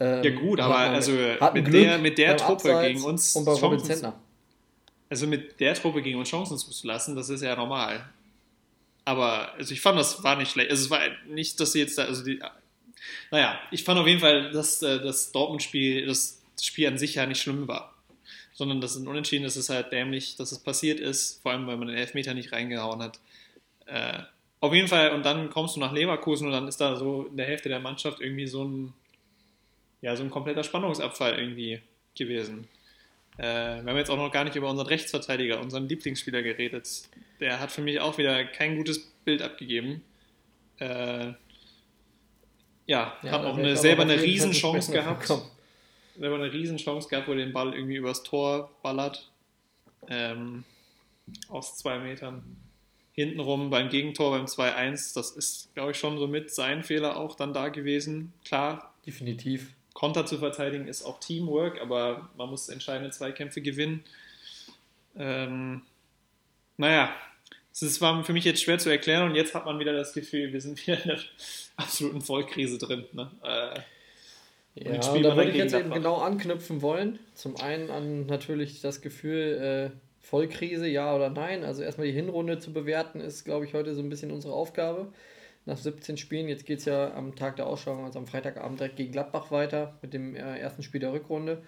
[0.00, 1.12] Ähm, ja gut, aber also
[1.52, 4.12] mit der, mit der Truppe Abseits gegen uns und bei Chancen,
[5.08, 8.04] also mit der Truppe gegen uns Chancen zuzulassen, das ist ja normal.
[9.04, 10.70] Aber also ich fand, das war nicht schlecht.
[10.70, 12.40] Also es war nicht, dass sie jetzt da, also die,
[13.30, 17.26] naja, ich fand auf jeden Fall, dass äh, das Dortmund-Spiel, das Spiel an sich ja
[17.26, 17.94] nicht schlimm war
[18.54, 21.66] sondern das ist ein Unentschieden, das ist halt dämlich, dass es passiert ist, vor allem
[21.66, 23.18] weil man den Elfmeter nicht reingehauen hat.
[23.86, 24.20] Äh,
[24.60, 27.36] auf jeden Fall, und dann kommst du nach Leverkusen und dann ist da so in
[27.36, 28.94] der Hälfte der Mannschaft irgendwie so ein,
[30.04, 31.80] ja, so ein kompletter Spannungsabfall irgendwie
[32.14, 32.68] gewesen.
[33.38, 33.42] Äh,
[33.82, 37.08] wir haben jetzt auch noch gar nicht über unseren Rechtsverteidiger, unseren Lieblingsspieler geredet.
[37.40, 40.02] Der hat für mich auch wieder kein gutes Bild abgegeben.
[40.78, 41.32] Äh,
[42.86, 45.26] ja, ja, hat auch eine, selber eine Riesenchance gehabt.
[46.18, 49.32] Man eine Riesenchance gehabt, wo er den Ball irgendwie übers Tor ballert.
[50.08, 50.64] Ähm,
[51.48, 52.58] aus zwei Metern.
[53.12, 57.36] Hintenrum beim Gegentor beim 2-1, das ist, glaube ich, schon so mit sein Fehler auch
[57.36, 58.34] dann da gewesen.
[58.44, 58.92] Klar.
[59.06, 59.72] Definitiv.
[59.94, 64.04] Konter zu verteidigen ist auch Teamwork, aber man muss entscheidende Zweikämpfe gewinnen.
[65.16, 65.82] Ähm,
[66.76, 67.14] naja,
[67.72, 70.52] es war für mich jetzt schwer zu erklären und jetzt hat man wieder das Gefühl,
[70.52, 71.18] wir sind wieder in der
[71.76, 73.04] absoluten Vollkrise drin.
[73.12, 73.30] Ne?
[73.42, 73.80] Äh,
[74.76, 77.20] ja, und da würde ich jetzt eben genau anknüpfen wollen.
[77.34, 81.64] Zum einen an natürlich das Gefühl, äh, Vollkrise, ja oder nein.
[81.64, 85.12] Also erstmal die Hinrunde zu bewerten, ist, glaube ich, heute so ein bisschen unsere Aufgabe.
[85.66, 88.96] Nach 17 Spielen, jetzt geht es ja am Tag der Ausschreibung, also am Freitagabend direkt
[88.96, 91.62] gegen Gladbach weiter mit dem äh, ersten Spiel der Rückrunde.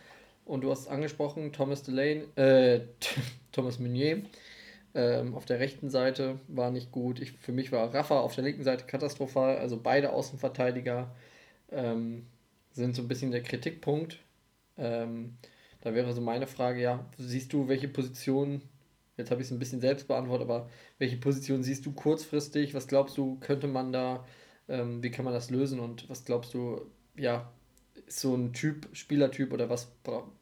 [0.45, 2.81] Und du hast es angesprochen, Thomas Delane, äh,
[3.53, 4.23] Thomas Meunier
[4.97, 7.21] ähm, auf der rechten Seite war nicht gut.
[7.21, 11.15] Ich, für mich war Rafa auf der linken Seite katastrophal, also beide Außenverteidiger.
[11.71, 12.27] Ähm,
[12.73, 14.19] sind so ein bisschen der Kritikpunkt.
[14.79, 15.37] Ähm,
[15.83, 18.63] da wäre so meine Frage, ja, siehst du, welche Position,
[19.17, 22.75] jetzt habe ich es ein bisschen selbst beantwortet, aber welche Position siehst du kurzfristig?
[22.75, 24.25] Was glaubst du, könnte man da,
[24.69, 26.83] ähm, wie kann man das lösen und was glaubst du,
[27.17, 27.51] ja,
[28.07, 29.91] ist so ein Typ, Spielertyp oder was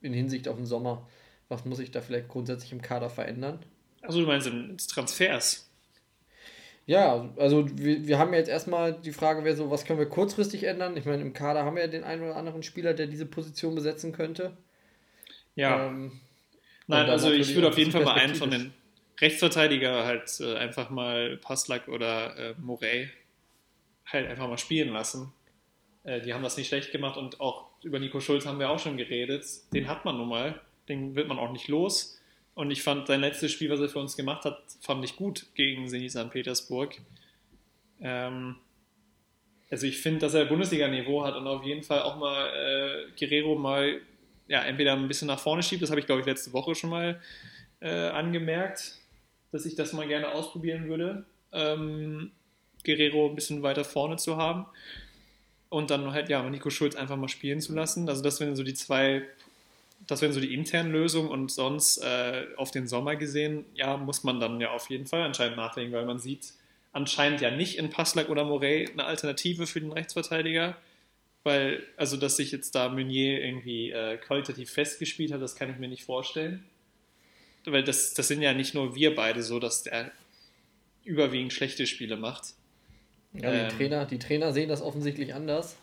[0.01, 1.09] in Hinsicht auf den Sommer,
[1.49, 3.61] was muss sich da vielleicht grundsätzlich im Kader verändern?
[4.03, 5.71] Also du meinst Transfers?
[6.87, 10.09] Ja, also wir, wir haben ja jetzt erstmal die Frage, wer so, was können wir
[10.09, 10.97] kurzfristig ändern?
[10.97, 13.75] Ich meine, im Kader haben wir ja den einen oder anderen Spieler, der diese Position
[13.75, 14.57] besetzen könnte.
[15.55, 15.87] Ja.
[15.87, 16.21] Ähm,
[16.87, 18.75] Nein, also ich würde auf jeden Fall mal einen von den
[19.20, 23.09] Rechtsverteidiger halt äh, einfach mal Paslak oder äh, Morey
[24.07, 25.33] halt einfach mal spielen lassen.
[26.03, 28.79] Äh, die haben das nicht schlecht gemacht und auch über Nico Schulz haben wir auch
[28.79, 29.44] schon geredet.
[29.73, 32.20] Den hat man nun mal, den wird man auch nicht los.
[32.55, 35.47] Und ich fand sein letztes Spiel, was er für uns gemacht hat, fand ich gut
[35.55, 36.31] gegen Zenit St.
[36.31, 36.97] Petersburg.
[38.01, 38.57] Ähm,
[39.70, 43.57] also ich finde, dass er Bundesliga-Niveau hat und auf jeden Fall auch mal äh, Guerrero
[43.57, 44.01] mal
[44.49, 46.91] ja, entweder ein bisschen nach vorne schiebt, das habe ich glaube ich letzte Woche schon
[46.91, 47.21] mal
[47.81, 48.99] äh, angemerkt,
[49.53, 52.33] dass ich das mal gerne ausprobieren würde, ähm,
[52.85, 54.67] Guerrero ein bisschen weiter vorne zu haben
[55.69, 58.09] und dann halt ja Nico Schulz einfach mal spielen zu lassen.
[58.09, 59.23] Also das wären so die zwei
[60.07, 64.25] das wären so die internen Lösungen und sonst äh, auf den Sommer gesehen, ja, muss
[64.25, 66.53] man dann ja auf jeden Fall anscheinend nachdenken, weil man sieht
[66.93, 70.77] anscheinend ja nicht in Passlack oder Morey eine Alternative für den Rechtsverteidiger,
[71.45, 75.77] weil, also dass sich jetzt da Meunier irgendwie äh, qualitativ festgespielt hat, das kann ich
[75.77, 76.65] mir nicht vorstellen.
[77.67, 80.11] Weil das, das sind ja nicht nur wir beide so, dass der
[81.05, 82.55] überwiegend schlechte Spiele macht.
[83.35, 85.77] Ja, die, ähm, Trainer, die Trainer sehen das offensichtlich anders.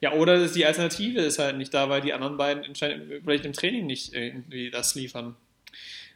[0.00, 3.86] Ja, oder die Alternative ist halt nicht da, weil die anderen beiden vielleicht im Training
[3.86, 5.36] nicht irgendwie das liefern.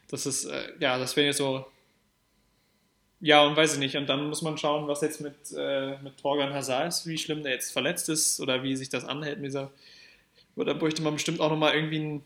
[0.09, 1.65] Das ist, äh, ja, das wäre jetzt so.
[3.21, 3.97] Ja, und weiß ich nicht.
[3.97, 7.43] Und dann muss man schauen, was jetzt mit, äh, mit Torgan Hazard ist, wie schlimm
[7.43, 9.71] der jetzt verletzt ist oder wie sich das anhält mit dieser.
[10.55, 12.25] Oder bräuchte man bestimmt auch nochmal irgendwie ein,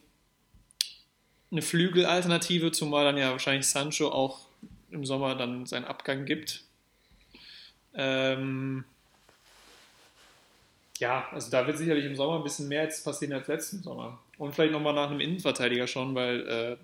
[1.52, 4.48] eine Flügelalternative, zumal dann ja wahrscheinlich Sancho auch
[4.92, 6.64] im Sommer dann seinen Abgang gibt.
[7.96, 8.86] Ähm,
[11.00, 14.20] ja, also da wird sicherlich im Sommer ein bisschen mehr jetzt passieren als letzten Sommer.
[14.38, 16.78] Und vielleicht nochmal nach einem Innenverteidiger schauen, weil äh,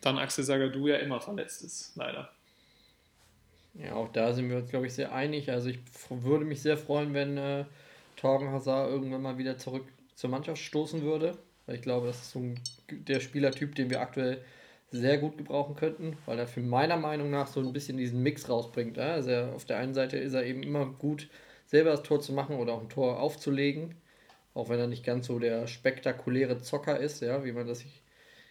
[0.00, 2.30] dann Axel Sagadou ja immer verletzt ist, leider.
[3.78, 5.50] Ja, auch da sind wir uns, glaube ich, sehr einig.
[5.50, 5.78] Also ich
[6.10, 7.64] würde mich sehr freuen, wenn äh,
[8.16, 9.84] Torgen Hazard irgendwann mal wieder zurück
[10.14, 11.36] zur Mannschaft stoßen würde.
[11.66, 12.60] Weil ich glaube, das ist so ein,
[12.90, 14.42] der Spielertyp, den wir aktuell
[14.90, 18.48] sehr gut gebrauchen könnten, weil er für meiner Meinung nach so ein bisschen diesen Mix
[18.48, 18.98] rausbringt.
[18.98, 21.28] Also er, auf der einen Seite ist er eben immer gut,
[21.66, 23.96] selber das Tor zu machen oder auch ein Tor aufzulegen,
[24.54, 28.02] auch wenn er nicht ganz so der spektakuläre Zocker ist, ja, wie man das sich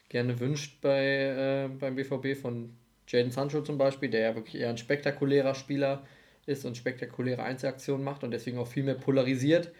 [0.09, 2.75] gerne wünscht bei, äh, beim BVB von
[3.08, 6.06] Jaden Sancho zum Beispiel, der ja wirklich eher ein spektakulärer Spieler
[6.46, 9.72] ist und spektakuläre Einzelaktionen macht und deswegen auch viel mehr polarisiert.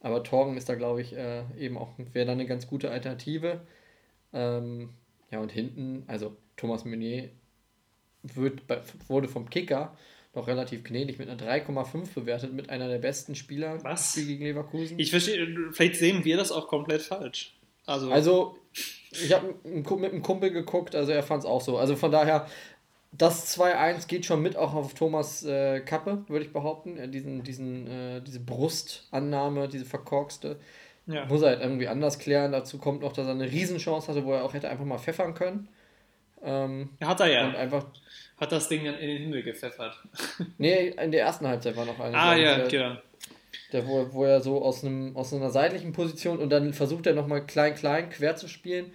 [0.00, 3.60] Aber Torgen ist da, glaube ich, äh, eben auch, wäre da eine ganz gute Alternative.
[4.32, 4.90] Ähm,
[5.30, 7.30] ja, und hinten, also Thomas Meunier
[8.22, 8.62] wird,
[9.08, 9.96] wurde vom Kicker
[10.34, 14.14] noch relativ gnädig mit einer 3,5 bewertet, mit einer der besten Spieler Was?
[14.14, 14.98] gegen Leverkusen.
[14.98, 17.56] Ich verstehe, vielleicht sehen wir das auch komplett falsch.
[17.86, 18.58] Also, also
[19.10, 21.78] ich habe mit einem Kumpel geguckt, also er fand es auch so.
[21.78, 22.46] Also von daher,
[23.12, 26.96] das 2-1 geht schon mit auch auf Thomas äh, Kappe, würde ich behaupten.
[26.96, 30.60] Ja, diesen, diesen, äh, diese Brustannahme, diese verkorkste.
[31.06, 31.24] Ja.
[31.26, 32.52] Muss er halt irgendwie anders klären.
[32.52, 35.34] Dazu kommt noch, dass er eine Riesenchance hatte, wo er auch hätte einfach mal pfeffern
[35.34, 35.68] können.
[36.42, 37.48] Ähm, hat er ja.
[37.48, 37.86] Und einfach,
[38.38, 40.00] hat das Ding dann in den Himmel gepfeffert.
[40.58, 42.16] nee, in der ersten Halbzeit war noch eine.
[42.16, 42.96] Ah, ja, genau.
[43.72, 47.14] Der, wo, wo er so aus, einem, aus einer seitlichen Position und dann versucht er
[47.14, 48.92] nochmal klein, klein, quer zu spielen.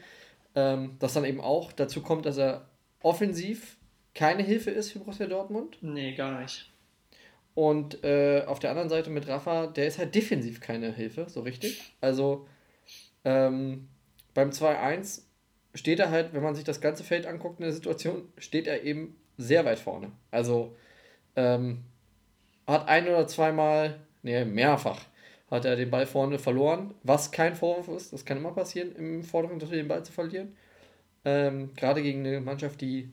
[0.56, 2.70] Ähm, das dann eben auch dazu kommt, dass er
[3.02, 3.78] offensiv
[4.14, 5.78] keine Hilfe ist für Borussia Dortmund.
[5.82, 6.72] Nee, gar nicht.
[7.54, 11.42] Und äh, auf der anderen Seite mit Rafa, der ist halt defensiv keine Hilfe, so
[11.42, 11.82] richtig.
[12.02, 12.48] Also
[13.24, 13.88] ähm,
[14.34, 15.22] beim 2-1
[15.74, 18.84] steht er halt, wenn man sich das ganze Feld anguckt in der Situation, steht er
[18.84, 20.12] eben sehr weit vorne.
[20.32, 20.76] Also
[21.36, 21.84] ähm,
[22.68, 25.00] hat ein oder zweimal, nee, mehrfach
[25.50, 29.24] hat er den Ball vorne verloren, was kein Vorwurf ist, das kann immer passieren, im
[29.24, 30.56] vorderen Drittel den Ball zu verlieren.
[31.24, 33.12] Ähm, Gerade gegen eine Mannschaft, die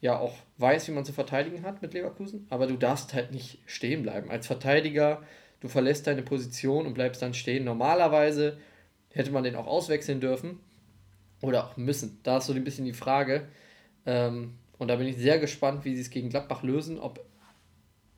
[0.00, 3.58] ja auch weiß, wie man zu verteidigen hat mit Leverkusen, aber du darfst halt nicht
[3.66, 4.30] stehen bleiben.
[4.30, 5.22] Als Verteidiger,
[5.60, 7.64] du verlässt deine Position und bleibst dann stehen.
[7.64, 8.58] Normalerweise
[9.12, 10.60] hätte man den auch auswechseln dürfen
[11.42, 12.20] oder auch müssen.
[12.22, 13.48] Da ist so ein bisschen die Frage.
[14.06, 17.20] Ähm, und da bin ich sehr gespannt, wie sie es gegen Gladbach lösen, ob,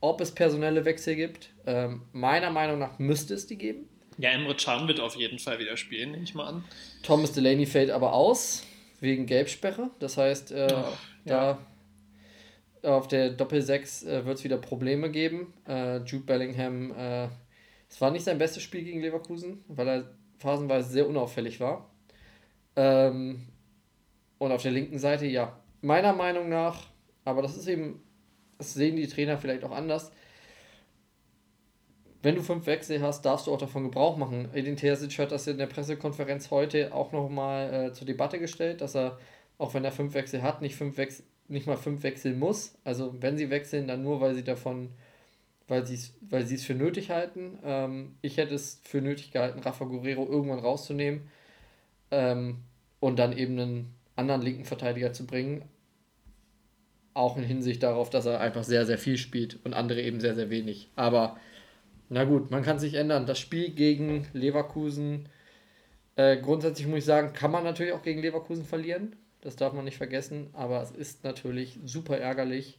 [0.01, 1.51] ob es personelle Wechsel gibt.
[1.67, 3.89] Ähm, meiner Meinung nach müsste es die geben.
[4.19, 6.65] Ja, Emre Can wird auf jeden Fall wieder spielen, nehme ich mal an.
[7.03, 8.65] Thomas Delaney fällt aber aus,
[9.01, 9.91] wegen Gelbsperre.
[9.99, 10.89] Das heißt, äh, ja.
[11.25, 11.59] da
[12.83, 15.53] auf der Doppel-6 äh, wird es wieder Probleme geben.
[15.67, 17.29] Äh, Jude Bellingham, äh,
[17.89, 20.05] es war nicht sein bestes Spiel gegen Leverkusen, weil er
[20.39, 21.91] phasenweise sehr unauffällig war.
[22.77, 23.47] Ähm,
[24.39, 26.87] und auf der linken Seite, ja, meiner Meinung nach,
[27.25, 28.03] aber das ist eben,
[28.61, 30.13] das sehen die Trainer vielleicht auch anders.
[32.23, 34.49] Wenn du fünf Wechsel hast, darfst du auch davon Gebrauch machen.
[34.53, 38.95] Edin Terzic hat das in der Pressekonferenz heute auch nochmal äh, zur Debatte gestellt, dass
[38.95, 39.19] er,
[39.59, 42.75] auch wenn er fünf Wechsel hat, nicht fünf Wechsel nicht mal fünf wechseln muss.
[42.85, 44.91] Also wenn sie wechseln, dann nur, weil sie davon,
[45.69, 47.59] weil sie es weil es für nötig halten.
[47.65, 51.29] Ähm, ich hätte es für nötig gehalten, Rafa Guerrero irgendwann rauszunehmen
[52.11, 52.59] ähm,
[53.01, 55.63] und dann eben einen anderen linken Verteidiger zu bringen.
[57.15, 60.35] Auch in Hinsicht darauf, dass er einfach sehr, sehr viel spielt und andere eben sehr,
[60.35, 60.89] sehr wenig.
[60.97, 61.37] Aber
[62.09, 63.27] na gut, man kann sich ändern.
[63.27, 65.29] Das Spiel gegen Leverkusen,
[66.17, 69.17] äh, grundsätzlich muss ich sagen, kann man natürlich auch gegen Leverkusen verlieren.
[69.41, 72.79] Das darf man nicht vergessen, aber es ist natürlich super ärgerlich,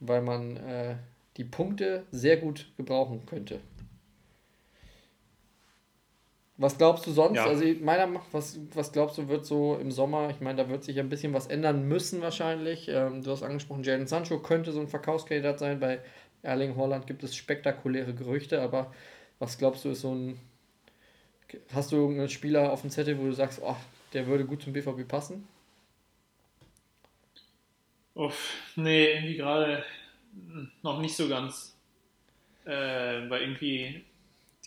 [0.00, 0.96] weil man äh,
[1.36, 3.60] die Punkte sehr gut gebrauchen könnte.
[6.60, 7.36] Was glaubst du sonst?
[7.36, 7.46] Ja.
[7.46, 10.98] Also meiner was, was glaubst du, wird so im Sommer, ich meine, da wird sich
[10.98, 12.88] ein bisschen was ändern müssen wahrscheinlich.
[12.88, 15.78] Ähm, du hast angesprochen, Jadon Sancho könnte so ein Verkaufskandidat sein.
[15.78, 16.00] Bei
[16.42, 18.92] Erling Holland gibt es spektakuläre Gerüchte, aber
[19.38, 20.40] was glaubst du, ist so ein.
[21.72, 23.76] Hast du irgendeinen Spieler auf dem Zettel, wo du sagst, oh,
[24.12, 25.46] der würde gut zum BVB passen?
[28.14, 29.84] Uff, nee, irgendwie gerade
[30.82, 31.76] noch nicht so ganz.
[32.64, 34.04] Äh, weil irgendwie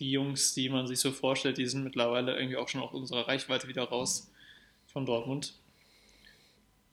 [0.02, 3.28] die Jungs, die man sich so vorstellt, die sind mittlerweile irgendwie auch schon aus unserer
[3.28, 4.32] Reichweite wieder raus
[4.86, 5.54] von Dortmund.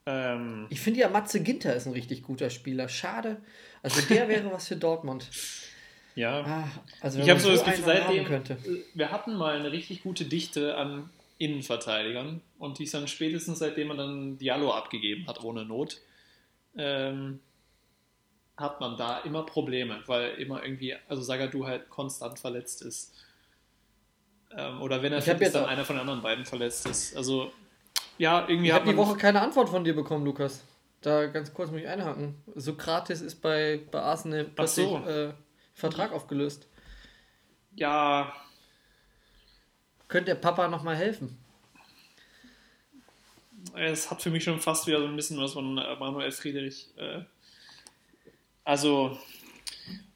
[0.06, 2.88] Ähm, ich finde ja, Matze Ginter ist ein richtig guter Spieler.
[2.88, 3.42] Schade.
[3.82, 5.28] Also der wäre was für Dortmund.
[6.14, 6.40] Ja.
[6.42, 6.68] Ah,
[7.00, 8.58] also ich habe so das Gefühl, seitdem, könnte.
[8.94, 13.88] wir hatten mal eine richtig gute Dichte an Innenverteidigern und die ist dann spätestens seitdem
[13.88, 16.00] man dann Diallo abgegeben hat ohne Not,
[16.76, 17.40] ähm,
[18.60, 23.14] hat man da immer Probleme, weil immer irgendwie, also Sagadu halt konstant verletzt ist.
[24.56, 27.16] Ähm, oder wenn er fit ist, dann einer von den anderen beiden verletzt ist.
[27.16, 27.52] Also,
[28.18, 29.06] ja, irgendwie Ich hat habe die man.
[29.06, 30.62] Woche keine Antwort von dir bekommen, Lukas.
[31.00, 32.34] Da ganz kurz muss ich einhaken.
[32.54, 34.98] Sokrates ist bei, bei Arsenal plötzlich so.
[34.98, 35.32] äh,
[35.74, 36.68] Vertrag aufgelöst.
[37.74, 38.32] Ja,
[40.08, 41.38] Könnte der Papa nochmal helfen?
[43.74, 46.88] es hat für mich schon fast wieder so ein bisschen was von äh, Manuel Friedrich.
[46.96, 47.20] Äh,
[48.70, 49.18] also,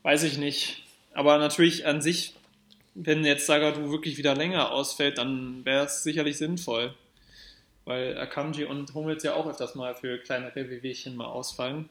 [0.05, 0.85] weiß ich nicht.
[1.13, 2.35] Aber natürlich an sich,
[2.95, 6.95] wenn jetzt Sagadu wirklich wieder länger ausfällt, dann wäre es sicherlich sinnvoll.
[7.85, 11.89] Weil Akanji und Hummels ja auch öfters mal für kleinere Wehwehchen mal ausfallen.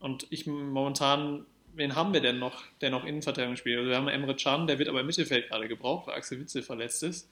[0.00, 3.80] Und ich momentan, wen haben wir denn noch, der noch Innenverteidigung spielt?
[3.80, 6.62] Also wir haben Emre Can, der wird aber im Mittelfeld gerade gebraucht, weil Axel Witzel
[6.62, 7.28] verletzt ist.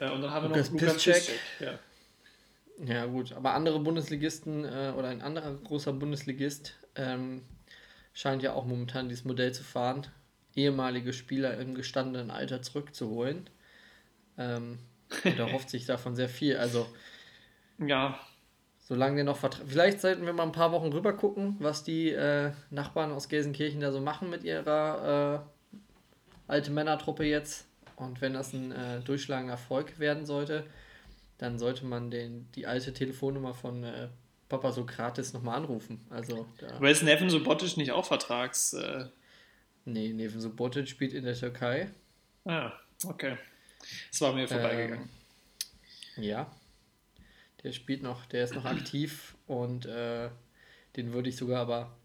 [0.00, 0.94] Äh, Und dann haben wir noch Lukas.
[0.94, 1.38] Piszczek.
[1.60, 1.78] Ja.
[2.84, 3.32] Ja, gut.
[3.32, 7.42] Aber andere Bundesligisten äh, oder ein anderer großer Bundesligist ähm,
[8.12, 10.06] scheint ja auch momentan dieses Modell zu fahren,
[10.54, 13.50] ehemalige Spieler im gestandenen Alter zurückzuholen.
[14.36, 14.78] Ähm,
[15.24, 16.56] und er hofft sich davon sehr viel.
[16.56, 16.86] Also,
[17.78, 18.18] ja,
[18.80, 19.66] solange der noch Vertrag.
[19.66, 23.80] Vielleicht sollten wir mal ein paar Wochen rüber gucken, was die äh, Nachbarn aus Gelsenkirchen
[23.80, 25.72] da so machen mit ihrer äh,
[26.46, 27.66] alte Männertruppe jetzt.
[27.96, 30.64] Und wenn das ein äh, durchschlagender Erfolg werden sollte,
[31.38, 34.08] dann sollte man den, die alte Telefonnummer von äh,
[34.48, 36.04] Papa Sokrates nochmal anrufen.
[36.10, 38.72] Also, Aber ist Neven Subotic nicht auch Vertrags...
[38.72, 39.06] Äh,
[39.84, 41.90] nee, Neven Subotic spielt in der Türkei.
[42.44, 42.72] ah,
[43.04, 43.36] okay.
[44.10, 45.08] Das war mir vorbeigegangen.
[46.16, 46.50] Ja.
[47.62, 50.30] Der spielt noch, der ist noch aktiv und äh,
[50.96, 51.96] den würde ich sogar aber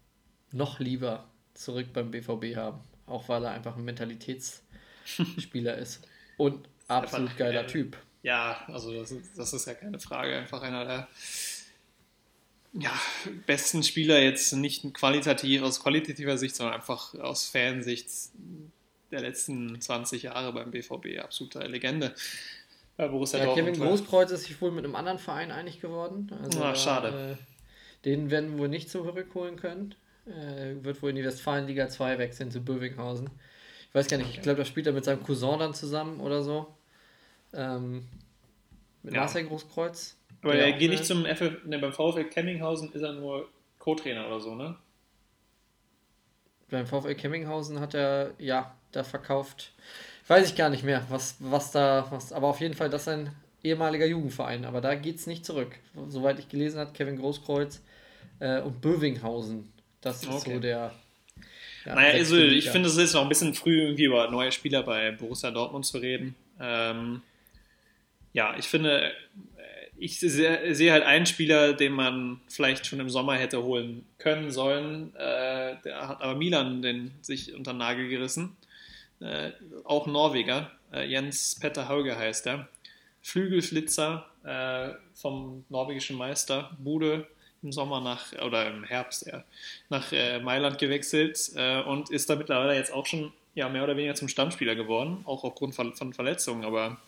[0.52, 2.80] noch lieber zurück beim BVB haben.
[3.06, 6.06] Auch weil er einfach ein Mentalitätsspieler ist.
[6.36, 7.96] Und absolut geiler Typ.
[8.24, 10.34] Ja, also das ist, das ist ja keine Frage.
[10.34, 11.08] Einfach einer der
[12.72, 12.90] ja,
[13.46, 18.08] besten Spieler jetzt nicht qualitativ aus qualitativer Sicht, sondern einfach aus Fansicht
[19.12, 21.18] der letzten 20 Jahre beim BVB.
[21.22, 22.14] Absolute Legende.
[22.96, 26.32] Bei Borussia Ja, Kevin Dortmund Großkreuz ist sich wohl mit einem anderen Verein einig geworden.
[26.42, 27.36] Also, Ah, schade.
[27.38, 29.94] Äh, den werden wir wohl nicht zurückholen können.
[30.26, 33.28] Äh, wird wohl in die Westfalenliga 2 wechseln zu Bövinghausen.
[33.88, 36.42] Ich weiß gar nicht, ich glaube, da spielt er mit seinem Cousin dann zusammen oder
[36.42, 36.73] so.
[37.54, 38.06] Ähm,
[39.02, 39.20] mit Ja.
[39.20, 40.16] Marcel Großkreuz.
[40.42, 44.40] Aber er geht nicht zum FF, ne, beim VfL Kemminghausen ist er nur Co-Trainer oder
[44.40, 44.76] so, ne?
[46.70, 49.72] Beim VfL Kemminghausen hat er, ja, da verkauft.
[50.26, 53.08] Weiß ich gar nicht mehr, was, was da, was, aber auf jeden Fall, das ist
[53.08, 53.30] ein
[53.62, 55.76] ehemaliger Jugendverein, aber da geht es nicht zurück.
[56.08, 57.82] Soweit ich gelesen habe, Kevin Großkreuz
[58.40, 59.70] äh, und Bövinghausen.
[60.00, 60.54] Das ist Okay.
[60.54, 60.92] so der.
[61.86, 64.82] ja, Naja, also ich finde, es ist noch ein bisschen früh, irgendwie über neue Spieler
[64.82, 66.34] bei Borussia Dortmund zu reden.
[66.60, 67.22] Ähm,
[68.34, 69.12] ja, ich finde, äh,
[69.96, 75.14] ich sehe, halt einen Spieler, den man vielleicht schon im Sommer hätte holen können sollen.
[75.14, 78.56] Äh, der hat aber Milan den sich unter den Nagel gerissen.
[79.20, 79.52] Äh,
[79.84, 80.70] auch Norweger.
[80.92, 82.68] Äh, Jens Petter Hauge heißt er.
[83.22, 86.76] Flügelflitzer äh, vom norwegischen Meister.
[86.78, 87.28] Bude
[87.62, 89.44] im Sommer nach, oder im Herbst eher,
[89.88, 91.50] nach äh, Mailand gewechselt
[91.86, 95.44] und ist da mittlerweile jetzt auch schon ja, mehr oder weniger zum Stammspieler geworden, auch
[95.44, 96.64] aufgrund von, von Verletzungen.
[96.64, 96.98] Aber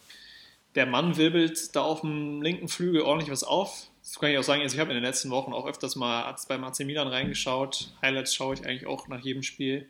[0.76, 3.88] der Mann wirbelt da auf dem linken Flügel ordentlich was auf.
[4.02, 6.36] Das kann ich auch sagen, also ich habe in den letzten Wochen auch öfters mal
[6.48, 7.92] beim AC Milan reingeschaut.
[8.02, 9.88] Highlights schaue ich eigentlich auch nach jedem Spiel.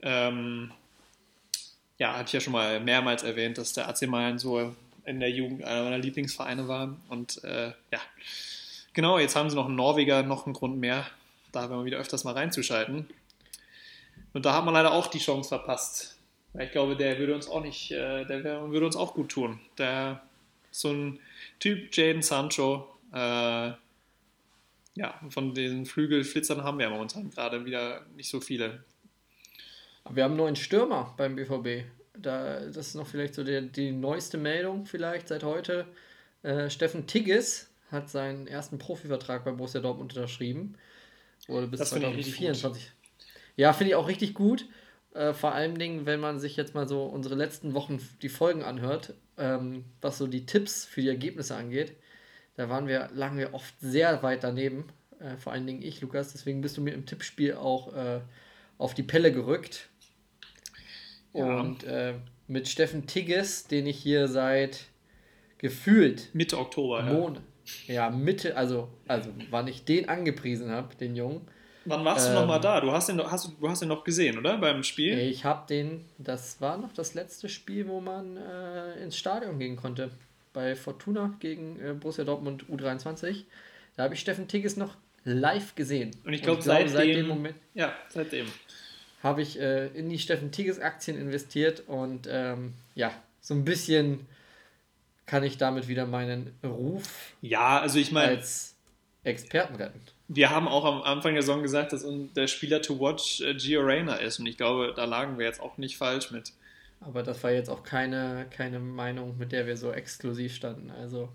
[0.00, 0.72] Ähm,
[1.98, 5.30] ja, habe ich ja schon mal mehrmals erwähnt, dass der AC Milan so in der
[5.30, 6.96] Jugend einer meiner Lieblingsvereine war.
[7.08, 8.00] Und äh, ja,
[8.94, 11.06] genau, jetzt haben sie noch einen Norweger, noch einen Grund mehr,
[11.52, 13.08] da wieder öfters mal reinzuschalten.
[14.32, 16.17] Und da hat man leider auch die Chance verpasst.
[16.58, 19.60] Ich glaube, der würde uns auch nicht, äh, der würde uns auch gut tun.
[19.76, 20.22] Der
[20.70, 21.20] so ein
[21.60, 23.72] Typ, Jaden Sancho, äh,
[24.98, 28.82] ja, von den Flügelflitzern haben wir momentan gerade wieder nicht so viele.
[30.04, 31.84] Aber wir haben nur einen Stürmer beim BVB.
[32.16, 35.86] Da, das ist noch vielleicht so der, die neueste Meldung, vielleicht seit heute.
[36.42, 40.74] Äh, Steffen Tigges hat seinen ersten Profivertrag bei Borussia Dortmund unterschrieben.
[41.46, 42.92] Wurde bis Das finde ich richtig 2024.
[43.56, 44.66] Ja, finde ich auch richtig gut.
[45.14, 48.62] Äh, vor allen Dingen, wenn man sich jetzt mal so unsere letzten Wochen die Folgen
[48.62, 51.92] anhört, ähm, was so die Tipps für die Ergebnisse angeht.
[52.56, 54.84] Da waren wir, lagen wir oft sehr weit daneben.
[55.20, 56.32] Äh, vor allen Dingen ich, Lukas.
[56.32, 58.20] Deswegen bist du mir im Tippspiel auch äh,
[58.78, 59.88] auf die Pelle gerückt.
[61.32, 61.60] Ja.
[61.60, 62.14] Und äh,
[62.46, 64.86] mit Steffen Tigges, den ich hier seit
[65.58, 67.12] gefühlt Mitte Oktober, ja.
[67.12, 67.42] Monat,
[67.86, 71.42] ja, Mitte, also, also wann ich den angepriesen habe, den Jungen,
[71.88, 72.80] Wann warst du Ähm, nochmal da?
[72.80, 74.56] Du hast, ihn, noch- hast, du hast ihn noch gesehen, oder?
[74.58, 75.18] Beim Spiel?
[75.18, 79.76] Ich habe den, das war noch das letzte Spiel, wo man äh, ins Stadion gehen
[79.76, 80.10] konnte.
[80.52, 83.44] Bei Fortuna gegen äh, Borussia Dortmund U23.
[83.96, 86.10] Da habe ich Steffen Tigges noch live gesehen.
[86.24, 88.46] Und ich glaube, seit seitdem, dem Moment Ja, seitdem.
[89.22, 94.26] habe ich äh, in die Steffen Tigges Aktien investiert und ähm, ja, so ein bisschen
[95.26, 98.74] kann ich damit wieder meinen Ruf Ja, also ich meine, als
[99.24, 100.00] Experten retten.
[100.28, 103.80] Wir haben auch am Anfang der Saison gesagt, dass der Spieler to watch äh, Gio
[103.80, 104.38] Reyna ist.
[104.38, 106.52] Und ich glaube, da lagen wir jetzt auch nicht falsch mit.
[107.00, 110.90] Aber das war jetzt auch keine, keine Meinung, mit der wir so exklusiv standen.
[110.90, 111.28] Also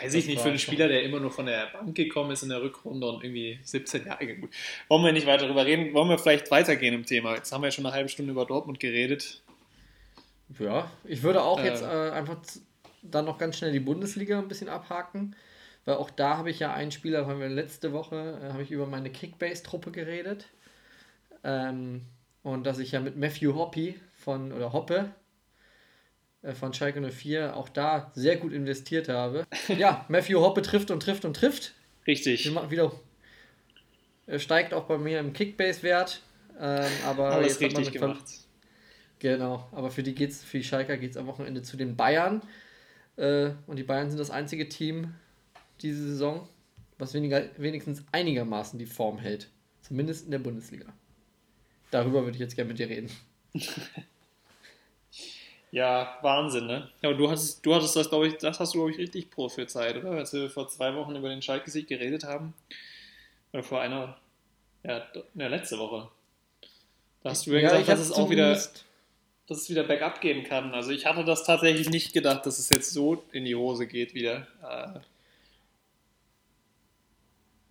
[0.00, 2.50] Weiß ich nicht, für einen Spieler, der immer nur von der Bank gekommen ist in
[2.50, 4.50] der Rückrunde und irgendwie 17 Jahre gut.
[4.88, 5.92] Wollen wir nicht weiter darüber reden?
[5.92, 7.34] Wollen wir vielleicht weitergehen im Thema?
[7.34, 9.42] Jetzt haben wir ja schon eine halbe Stunde über Dortmund geredet.
[10.58, 11.64] Ja, ich würde auch Ähm.
[11.66, 12.36] jetzt äh, einfach
[13.02, 15.34] dann noch ganz schnell die Bundesliga ein bisschen abhaken,
[15.84, 18.70] weil auch da habe ich ja einen Spieler, haben wir letzte Woche, äh, habe ich
[18.70, 20.46] über meine Kickbase-Truppe geredet.
[21.44, 22.02] Ähm,
[22.42, 25.10] und dass ich ja mit Matthew Hoppy von, oder Hoppe
[26.42, 29.44] äh, von Schalke 04 auch da sehr gut investiert habe.
[29.68, 31.74] ja, Matthew Hoppe trifft und trifft und trifft.
[32.06, 32.50] Richtig.
[32.50, 32.92] Machen wieder.
[34.26, 36.20] Er steigt auch bei mir im Kickbase-Wert.
[36.60, 38.24] Ähm, aber Alles jetzt hat man richtig gemacht.
[39.18, 42.42] Genau, aber für die geht's, für die Schalker geht es am Wochenende zu den Bayern.
[43.16, 45.14] Äh, und die Bayern sind das einzige Team
[45.82, 46.48] diese Saison,
[46.98, 49.48] was weniger, wenigstens einigermaßen die Form hält.
[49.82, 50.86] Zumindest in der Bundesliga.
[51.90, 53.10] Darüber würde ich jetzt gerne mit dir reden.
[55.70, 56.90] Ja, Wahnsinn, ne?
[57.00, 59.30] Ja, aber du hattest, du hattest das, glaube ich, das hast du, glaube ich, richtig
[59.30, 60.10] prophezeit, oder?
[60.10, 62.52] Als wir vor zwei Wochen über den Schalke-Sieg geredet haben.
[63.54, 64.18] Oder vor einer,
[64.82, 66.10] ja, do- ja letzte Woche.
[67.22, 68.82] Da hast du ja, gesagt, dass es auch wieder, dass
[69.48, 70.74] es wieder bergab gehen kann.
[70.74, 74.12] Also ich hatte das tatsächlich nicht gedacht, dass es jetzt so in die Hose geht
[74.12, 74.46] wieder.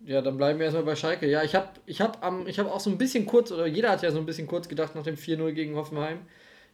[0.04, 1.28] Ja, dann bleiben wir erstmal bei Schalke.
[1.28, 3.90] Ja, ich habe ich hab am, ich hab auch so ein bisschen kurz, oder jeder
[3.90, 6.20] hat ja so ein bisschen kurz gedacht nach dem 4-0 gegen Hoffenheim,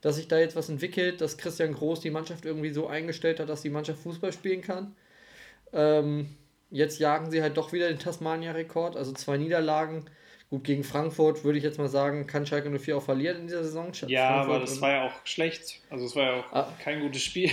[0.01, 3.49] dass sich da jetzt was entwickelt, dass Christian Groß die Mannschaft irgendwie so eingestellt hat,
[3.49, 4.95] dass die Mannschaft Fußball spielen kann.
[5.73, 6.37] Ähm,
[6.71, 10.07] jetzt jagen sie halt doch wieder den Tasmania-Rekord, also zwei Niederlagen.
[10.51, 13.65] Gut, gegen Frankfurt würde ich jetzt mal sagen, kann Schalke 04 auch verlieren in dieser
[13.65, 13.93] Saison.
[14.07, 15.81] ja, Frankfurt aber das war ja auch schlecht.
[15.91, 16.73] Also es war ja auch Ah.
[16.83, 17.51] kein gutes Spiel.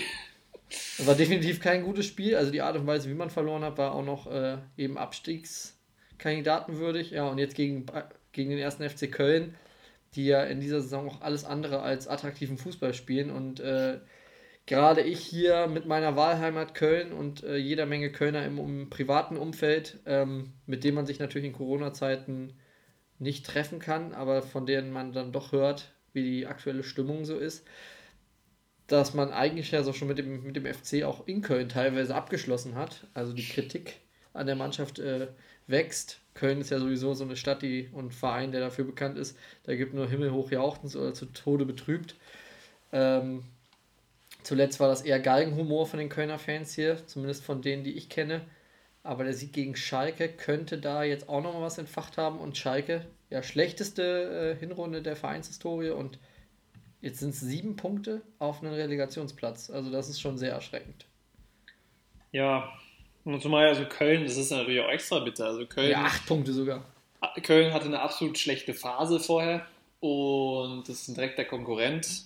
[0.98, 2.36] Es war definitiv kein gutes Spiel.
[2.36, 7.12] Also die Art und Weise, wie man verloren hat, war auch noch äh, eben abstiegskandidatenwürdig.
[7.12, 9.56] Ja, und jetzt gegen, Ba- gegen den ersten FC Köln,
[10.16, 13.30] die ja in dieser Saison auch alles andere als attraktiven Fußball spielen.
[13.32, 14.00] Und äh,
[14.66, 19.38] gerade ich hier mit meiner Wahlheimat Köln und äh, jeder Menge Kölner im, im privaten
[19.38, 22.54] Umfeld, ähm, mit dem man sich natürlich in Corona-Zeiten
[23.20, 27.38] nicht treffen kann, aber von denen man dann doch hört, wie die aktuelle Stimmung so
[27.38, 27.66] ist
[28.88, 32.14] dass man eigentlich ja so schon mit dem, mit dem FC auch in Köln teilweise
[32.14, 33.08] abgeschlossen hat.
[33.14, 33.96] Also die Kritik
[34.34, 35.28] an der Mannschaft äh,
[35.68, 36.20] wächst.
[36.34, 39.76] Köln ist ja sowieso so eine Stadt die, und Verein, der dafür bekannt ist, da
[39.76, 42.16] gibt nur himmelhoch jauchzend oder zu Tode betrübt.
[42.92, 43.44] Ähm,
[44.44, 48.10] zuletzt war das eher Galgenhumor von den Kölner Fans hier, zumindest von denen, die ich
[48.10, 48.42] kenne.
[49.02, 52.40] Aber der Sieg gegen Schalke könnte da jetzt auch nochmal was entfacht haben.
[52.40, 56.20] Und Schalke, ja, schlechteste äh, Hinrunde der Vereinshistorie und
[57.06, 59.70] Jetzt sind es sieben Punkte auf einen Relegationsplatz.
[59.70, 61.06] Also das ist schon sehr erschreckend.
[62.32, 62.74] Ja,
[63.24, 65.46] und zumal also Köln, das ist natürlich auch extra bitter.
[65.46, 66.84] Also Köln, Ja, acht Punkte sogar.
[67.44, 69.68] Köln hatte eine absolut schlechte Phase vorher
[70.00, 72.24] und das ist ein direkter Konkurrent.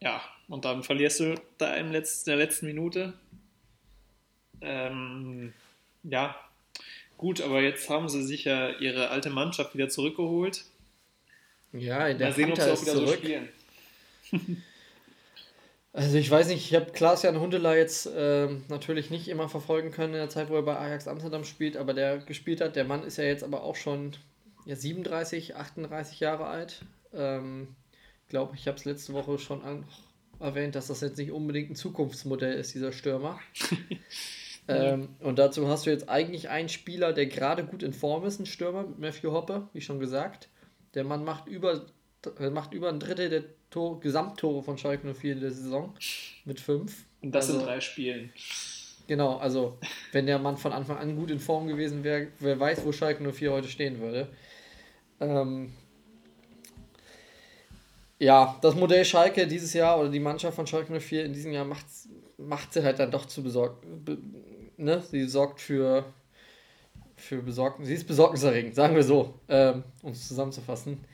[0.00, 3.12] Ja, und dann verlierst du da im letzten, in der letzten Minute.
[4.60, 5.52] Ähm,
[6.04, 6.36] ja,
[7.16, 10.64] gut, aber jetzt haben sie sich ja ihre alte Mannschaft wieder zurückgeholt.
[11.72, 13.18] Ja, der Mal sehen, ob sie auch wieder so zurück.
[13.18, 13.48] spielen.
[15.92, 20.14] also ich weiß nicht, ich habe Klaas-Jan Hundeler jetzt ähm, natürlich nicht immer verfolgen können
[20.14, 23.04] in der Zeit, wo er bei Ajax Amsterdam spielt, aber der gespielt hat, der Mann
[23.04, 24.12] ist ja jetzt aber auch schon
[24.64, 26.82] ja, 37, 38 Jahre alt.
[27.12, 27.68] Ähm,
[28.24, 29.84] ich glaube, ich habe es letzte Woche schon an,
[30.40, 33.40] erwähnt, dass das jetzt nicht unbedingt ein Zukunftsmodell ist, dieser Stürmer.
[34.68, 38.38] ähm, und dazu hast du jetzt eigentlich einen Spieler, der gerade gut in Form ist,
[38.40, 40.48] ein Stürmer, mit Matthew Hoppe, wie schon gesagt.
[40.98, 41.80] Der Mann macht über,
[42.40, 45.94] äh, macht über ein Drittel der Tor, Gesamttore von Schalke 04 in der Saison
[46.44, 47.04] mit fünf.
[47.22, 48.32] Und das Also- in drei Spielen.
[49.06, 49.78] Genau, also
[50.10, 53.22] wenn der Mann von Anfang an gut in Form gewesen wäre, wer weiß, wo Schalke
[53.22, 54.28] 04 heute stehen würde.
[55.20, 55.72] Ähm,
[58.18, 61.64] ja, das Modell Schalke dieses Jahr oder die Mannschaft von Schalke 04 in diesem Jahr
[61.64, 61.86] macht,
[62.38, 63.86] macht sie halt dann doch zu besorgt.
[64.04, 64.18] Be,
[64.76, 65.00] ne?
[65.08, 66.04] Sie sorgt für,
[67.18, 67.88] für Besorgnis.
[67.88, 71.04] Sie ist besorgniserregend, sagen wir so, ähm, um es zusammenzufassen.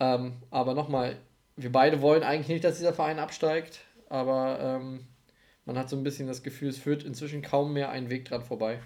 [0.00, 1.16] Ähm, aber nochmal,
[1.56, 5.06] wir beide wollen eigentlich nicht, dass dieser Verein absteigt, aber ähm,
[5.64, 8.42] man hat so ein bisschen das Gefühl, es führt inzwischen kaum mehr einen Weg dran
[8.42, 8.80] vorbei.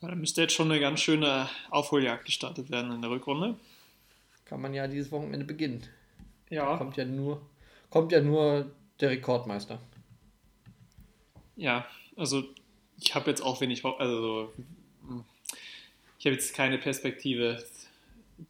[0.00, 3.56] Ja, da müsste jetzt schon eine ganz schöne Aufholjagd gestartet werden in der Rückrunde.
[4.44, 5.86] Kann man ja dieses Wochenende beginnen.
[6.50, 6.76] Ja.
[6.76, 7.40] Kommt ja nur,
[7.88, 8.70] kommt ja nur
[9.00, 9.80] der Rekordmeister.
[11.56, 12.42] Ja, also
[12.98, 14.52] ich habe jetzt auch wenig, also
[16.22, 17.60] ich habe jetzt keine Perspektive,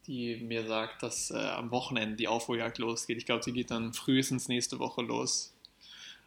[0.07, 3.17] die mir sagt, dass äh, am Wochenende die Aufholjagd losgeht.
[3.17, 5.55] Ich glaube, die geht dann frühestens nächste Woche los.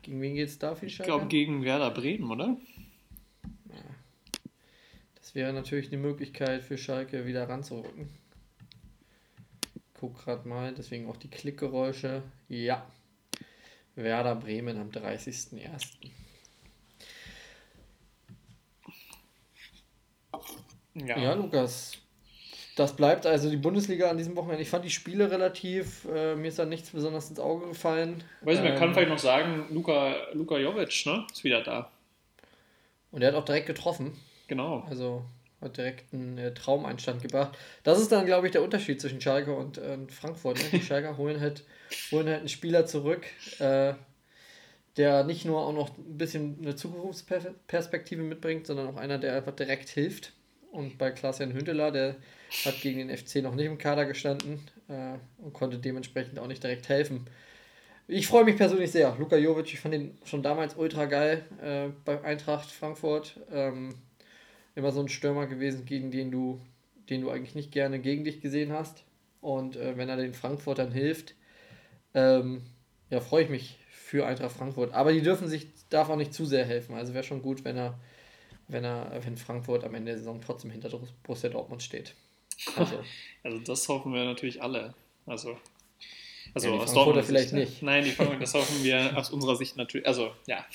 [0.02, 2.58] Gegen wen geht's da für die Ich glaube gegen Werder Bremen, oder?
[5.14, 8.10] Das wäre natürlich eine Möglichkeit für Schalke wieder ranzurücken.
[10.00, 12.24] Guck gerade mal, deswegen auch die Klickgeräusche.
[12.50, 12.90] Ja.
[13.94, 16.10] Werder Bremen am 30.01.
[20.96, 21.34] Ja.
[21.34, 21.98] Lukas.
[22.76, 24.62] Das bleibt also die Bundesliga an diesem Wochenende.
[24.62, 28.24] Ich fand die Spiele relativ, äh, mir ist da nichts besonders ins Auge gefallen.
[28.42, 31.26] Weiß ich, man kann Ähm, vielleicht noch sagen, Luka, Luka Jovic, ne?
[31.32, 31.90] Ist wieder da.
[33.12, 34.18] Und er hat auch direkt getroffen.
[34.48, 34.86] Genau.
[34.90, 35.24] Also
[35.62, 37.58] hat direkt einen äh, Traumeinstand gebracht.
[37.84, 40.58] Das ist dann, glaube ich, der Unterschied zwischen Schalke und, äh, Frankfurt.
[40.58, 40.66] Ne?
[40.74, 41.64] Die Schalker holen halt,
[42.12, 43.26] holen halt einen Spieler zurück,
[43.60, 43.94] äh,
[44.98, 49.56] der nicht nur auch noch ein bisschen eine Zukunftsperspektive mitbringt, sondern auch einer, der einfach
[49.56, 50.34] direkt hilft.
[50.76, 52.16] Und bei Klaas-Jan Hünteler, der
[52.66, 54.60] hat gegen den FC noch nicht im Kader gestanden
[54.90, 57.26] äh, und konnte dementsprechend auch nicht direkt helfen.
[58.08, 59.16] Ich freue mich persönlich sehr.
[59.18, 63.40] Luka Jovic, ich fand ihn schon damals ultra geil äh, bei Eintracht Frankfurt.
[63.52, 63.96] Ähm,
[64.76, 66.60] immer so ein Stürmer gewesen, gegen den du,
[67.10, 69.06] den du eigentlich nicht gerne gegen dich gesehen hast.
[69.42, 71.36] Und äh, wenn er den Frankfurtern hilft,
[72.14, 72.64] ähm,
[73.10, 74.94] ja, freue ich mich für Eintracht Frankfurt.
[74.94, 76.96] Aber die dürfen sich, darf auch nicht zu sehr helfen.
[76.96, 77.98] Also wäre schon gut, wenn er,
[78.68, 80.90] wenn er, wenn Frankfurt am Ende der Saison trotzdem hinter
[81.24, 82.14] Borussia Dortmund steht.
[82.76, 83.04] Also,
[83.44, 84.94] Also das hoffen wir natürlich alle.
[85.26, 85.58] Also,
[86.54, 87.82] also Ja, aus Dortmunder vielleicht Sicht, nicht.
[87.84, 90.08] Nein, die Frankfurter, das hoffen wir aus unserer Sicht natürlich.
[90.08, 90.66] Also ja,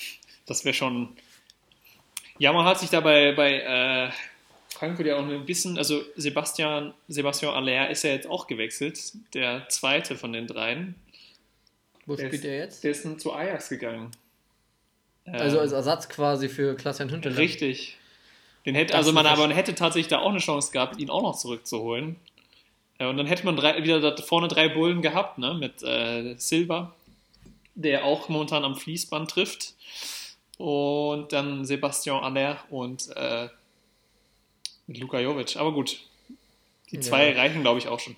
[0.45, 1.09] das wäre schon.
[2.39, 4.11] Ja, man hat sich da bei, äh,
[4.73, 8.99] Frankfurt ja auch ein bisschen, also Sebastian, Sebastian Aller ist ja jetzt auch gewechselt,
[9.33, 10.95] der zweite von den dreien.
[12.07, 12.83] wo Der spielt ist- er jetzt?
[12.83, 14.11] Der ist dann zu Ajax gegangen.
[15.39, 17.37] Also als Ersatz quasi für Klaas-Jan Hünteler.
[17.37, 17.97] Richtig.
[18.65, 21.09] Den hätte, Das also man, aber man hätte tatsächlich da auch eine Chance gehabt, ihn
[21.09, 22.17] auch noch zurückzuholen.
[22.99, 25.55] Und dann hätte man drei, wieder da vorne drei Bullen gehabt, ne?
[25.55, 26.93] Mit äh, Silva,
[27.73, 29.73] der auch momentan am Fließband trifft.
[30.57, 33.49] Und dann Sebastian Aller und äh,
[34.85, 35.57] mit Luka Jovic.
[35.57, 36.01] Aber gut,
[36.91, 37.37] die zwei Ja.
[37.37, 38.15] reichen, glaube ich, auch schon.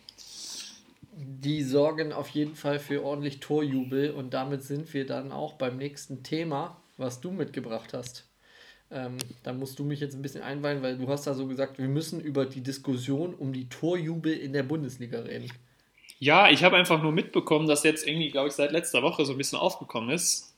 [1.15, 5.77] Die sorgen auf jeden Fall für ordentlich Torjubel und damit sind wir dann auch beim
[5.77, 8.27] nächsten Thema, was du mitgebracht hast.
[8.91, 11.79] Ähm, da musst du mich jetzt ein bisschen einweihen, weil du hast da so gesagt,
[11.79, 15.51] wir müssen über die Diskussion um die Torjubel in der Bundesliga reden.
[16.19, 19.33] Ja, ich habe einfach nur mitbekommen, dass jetzt irgendwie, glaube ich, seit letzter Woche so
[19.33, 20.55] ein bisschen aufgekommen ist,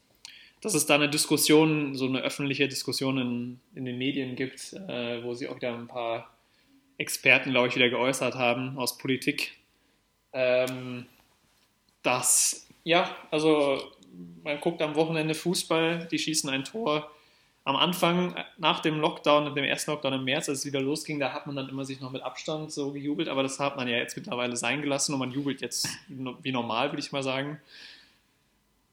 [0.61, 5.23] dass es da eine Diskussion, so eine öffentliche Diskussion in, in den Medien gibt, äh,
[5.23, 6.35] wo sie auch wieder ein paar
[6.97, 9.57] Experten, glaube ich, wieder geäußert haben aus Politik,
[10.33, 11.05] ähm,
[12.03, 13.81] dass, ja, also
[14.43, 17.11] man guckt am Wochenende Fußball, die schießen ein Tor.
[17.63, 21.33] Am Anfang, nach dem Lockdown, dem ersten Lockdown im März, als es wieder losging, da
[21.33, 23.97] hat man dann immer sich noch mit Abstand so gejubelt, aber das hat man ja
[23.97, 27.59] jetzt mittlerweile sein gelassen und man jubelt jetzt wie normal, würde ich mal sagen.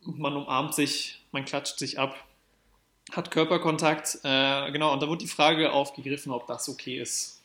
[0.01, 2.17] Man umarmt sich, man klatscht sich ab,
[3.11, 7.43] hat Körperkontakt, äh, genau, und da wurde die Frage aufgegriffen, ob das okay ist.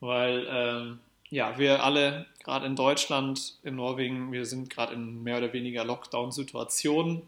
[0.00, 0.98] Weil, ähm,
[1.30, 5.84] ja, wir alle, gerade in Deutschland, in Norwegen, wir sind gerade in mehr oder weniger
[5.84, 7.20] Lockdown-Situationen.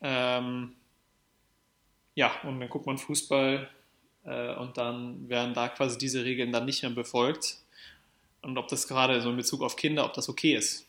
[0.00, 0.72] Ähm,
[2.14, 3.68] ja, und dann guckt man Fußball
[4.24, 7.58] äh, und dann werden da quasi diese Regeln dann nicht mehr befolgt.
[8.40, 10.86] Und ob das gerade so in Bezug auf Kinder, ob das okay ist.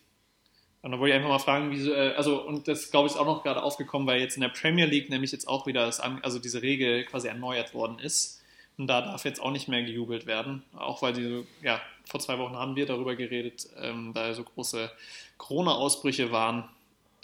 [0.81, 3.19] Und da wollte ich einfach mal fragen, wie äh, also, und das glaube ich ist
[3.19, 5.99] auch noch gerade aufgekommen, weil jetzt in der Premier League nämlich jetzt auch wieder das,
[5.99, 8.41] also diese Regel quasi erneuert worden ist.
[8.77, 10.63] Und da darf jetzt auch nicht mehr gejubelt werden.
[10.75, 14.43] Auch weil die, so- ja, vor zwei Wochen haben wir darüber geredet, ähm, da so
[14.43, 14.91] große
[15.37, 16.67] Corona-Ausbrüche waren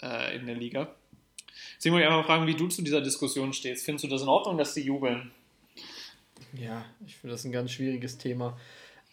[0.02, 0.88] äh, in der Liga.
[1.76, 3.84] Deswegen wollte ich einfach mal fragen, wie du zu dieser Diskussion stehst.
[3.84, 5.30] Findest du das in Ordnung, dass die jubeln?
[6.54, 8.58] Ja, ich finde das ein ganz schwieriges Thema.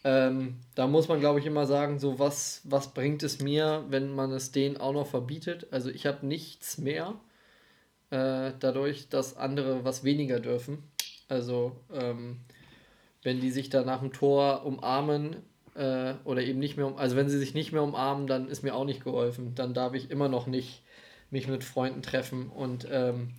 [0.03, 4.15] Ähm, da muss man, glaube ich, immer sagen, so was, was bringt es mir, wenn
[4.15, 5.67] man es denen auch noch verbietet?
[5.71, 7.15] Also ich habe nichts mehr
[8.09, 10.83] äh, dadurch, dass andere was weniger dürfen.
[11.29, 12.41] Also ähm,
[13.23, 15.37] wenn die sich da nach dem Tor umarmen
[15.75, 18.63] äh, oder eben nicht mehr um, also wenn sie sich nicht mehr umarmen, dann ist
[18.63, 19.55] mir auch nicht geholfen.
[19.55, 20.83] Dann darf ich immer noch nicht
[21.31, 23.29] mich mit Freunden treffen und ähm,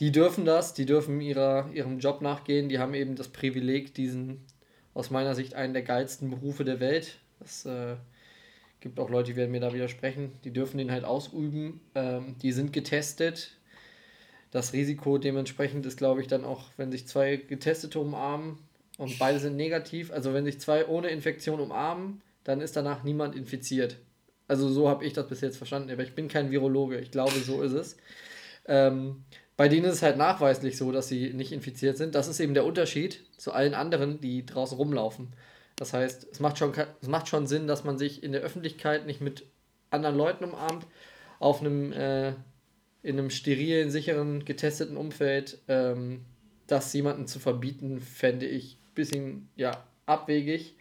[0.00, 4.44] die dürfen das, die dürfen ihrer, ihrem Job nachgehen, die haben eben das Privileg, diesen
[4.92, 7.18] aus meiner Sicht einen der geilsten Berufe der Welt.
[7.40, 7.96] Es äh,
[8.80, 12.52] gibt auch Leute, die werden mir da widersprechen, die dürfen den halt ausüben, ähm, die
[12.52, 13.56] sind getestet.
[14.54, 18.58] Das Risiko dementsprechend ist, glaube ich, dann auch, wenn sich zwei Getestete umarmen,
[18.96, 20.12] und beide sind negativ.
[20.12, 23.96] Also wenn sich zwei ohne Infektion umarmen, dann ist danach niemand infiziert.
[24.46, 27.00] Also so habe ich das bis jetzt verstanden, aber ich bin kein Virologe.
[27.00, 27.96] Ich glaube, so ist es.
[28.66, 29.24] Ähm,
[29.56, 32.14] bei denen ist es halt nachweislich so, dass sie nicht infiziert sind.
[32.14, 35.32] Das ist eben der Unterschied zu allen anderen, die draußen rumlaufen.
[35.74, 39.06] Das heißt, es macht schon, es macht schon Sinn, dass man sich in der Öffentlichkeit
[39.06, 39.44] nicht mit
[39.90, 40.86] anderen Leuten umarmt,
[41.40, 42.34] auf einem, äh,
[43.04, 45.58] in einem sterilen, sicheren, getesteten Umfeld.
[45.68, 46.22] Ähm,
[46.66, 50.74] das jemanden zu verbieten, fände ich ein bisschen ja, abwegig.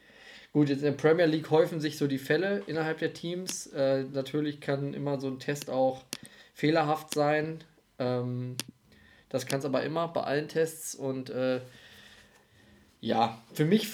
[0.54, 3.68] Gut, jetzt in der Premier League häufen sich so die Fälle innerhalb der Teams.
[3.68, 6.04] Äh, natürlich kann immer so ein Test auch
[6.54, 7.64] fehlerhaft sein.
[8.00, 8.56] Ähm,
[9.28, 10.96] das kann es aber immer bei allen Tests.
[10.96, 11.60] Und äh,
[13.02, 13.90] ja, für mich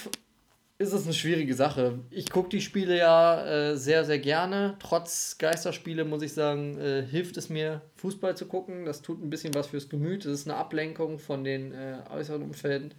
[0.80, 1.98] ist es eine schwierige Sache.
[2.08, 4.76] Ich gucke die Spiele ja äh, sehr, sehr gerne.
[4.78, 8.86] Trotz Geisterspiele muss ich sagen, äh, hilft es mir, Fußball zu gucken.
[8.86, 10.24] Das tut ein bisschen was fürs Gemüt.
[10.24, 12.94] Das ist eine Ablenkung von den äh, äußeren Umfelden.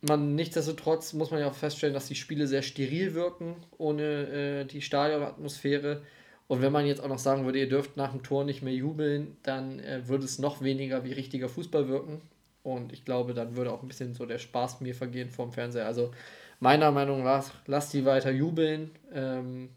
[0.00, 4.64] Man, nichtsdestotrotz muss man ja auch feststellen, dass die Spiele sehr steril wirken, ohne äh,
[4.64, 6.00] die Stadionatmosphäre.
[6.48, 8.72] Und wenn man jetzt auch noch sagen würde, ihr dürft nach dem Tor nicht mehr
[8.72, 12.22] jubeln, dann äh, würde es noch weniger wie richtiger Fußball wirken.
[12.62, 15.86] Und ich glaube, dann würde auch ein bisschen so der Spaß mir vergehen vom Fernseher.
[15.86, 16.12] Also
[16.58, 18.90] meiner Meinung nach, lasst die weiter jubeln.
[19.12, 19.70] Ähm,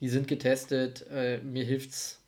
[0.00, 1.06] die sind getestet.
[1.10, 2.20] Äh, mir hilft's.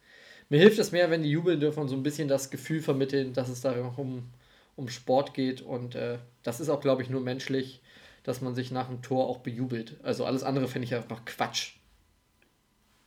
[0.48, 3.32] Mir hilft es mehr, wenn die jubeln dürfen und so ein bisschen das Gefühl vermitteln,
[3.32, 4.30] dass es da um,
[4.76, 5.60] um Sport geht.
[5.60, 7.80] Und äh, das ist auch, glaube ich, nur menschlich,
[8.22, 9.96] dass man sich nach dem Tor auch bejubelt.
[10.04, 11.74] Also alles andere finde ich einfach Quatsch.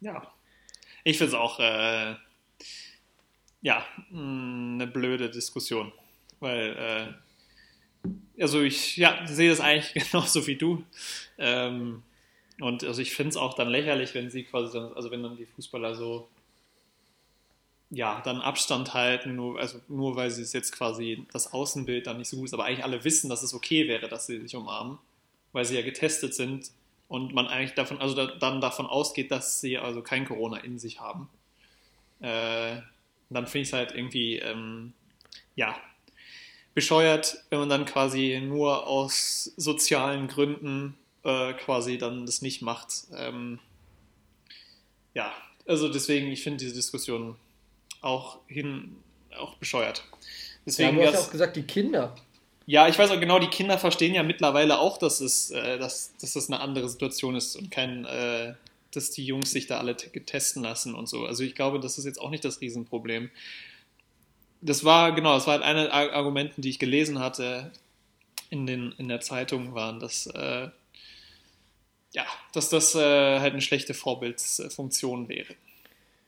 [0.02, 0.34] Ja.
[1.04, 2.16] Ich finde es auch äh,
[3.62, 5.92] ja, eine blöde Diskussion.
[6.40, 7.14] Weil,
[8.06, 10.84] äh, also ich ja, sehe das eigentlich genauso wie du.
[11.38, 12.04] Ähm,
[12.60, 15.38] und also ich finde es auch dann lächerlich, wenn sie quasi, dann, also wenn dann
[15.38, 16.28] die Fußballer so,
[17.90, 22.18] ja, dann Abstand halten, nur, also nur weil sie es jetzt quasi das Außenbild dann
[22.18, 24.56] nicht so gut ist, aber eigentlich alle wissen, dass es okay wäre, dass sie sich
[24.56, 25.00] umarmen,
[25.54, 26.70] weil sie ja getestet sind
[27.08, 30.78] und man eigentlich davon, also da, dann davon ausgeht, dass sie also kein Corona in
[30.78, 31.30] sich haben.
[32.20, 32.82] Äh,
[33.32, 34.94] dann finde ich es halt irgendwie, ähm,
[35.56, 35.76] ja,
[36.74, 43.08] bescheuert, wenn man dann quasi nur aus sozialen Gründen äh, quasi dann das nicht macht.
[43.16, 43.60] Ähm,
[45.14, 45.34] ja,
[45.68, 47.36] also deswegen, ich finde diese Diskussion
[48.02, 48.96] auch hin,
[49.38, 50.04] auch bescheuert.
[50.66, 52.16] Deswegen ja, du hast ja auch gesagt, die Kinder.
[52.66, 56.16] Ja, ich weiß auch genau, die Kinder verstehen ja mittlerweile auch, dass es, äh, dass,
[56.18, 58.54] dass das eine andere Situation ist und kein, äh,
[58.92, 61.26] dass die Jungs sich da alle testen lassen und so.
[61.26, 63.32] Also ich glaube, das ist jetzt auch nicht das Riesenproblem
[64.62, 67.72] das war, genau, das war halt eine der Argumenten, die ich gelesen hatte
[68.50, 70.70] in, den, in der Zeitung, waren, dass, äh,
[72.12, 75.56] ja, dass das äh, halt eine schlechte Vorbildsfunktion wäre.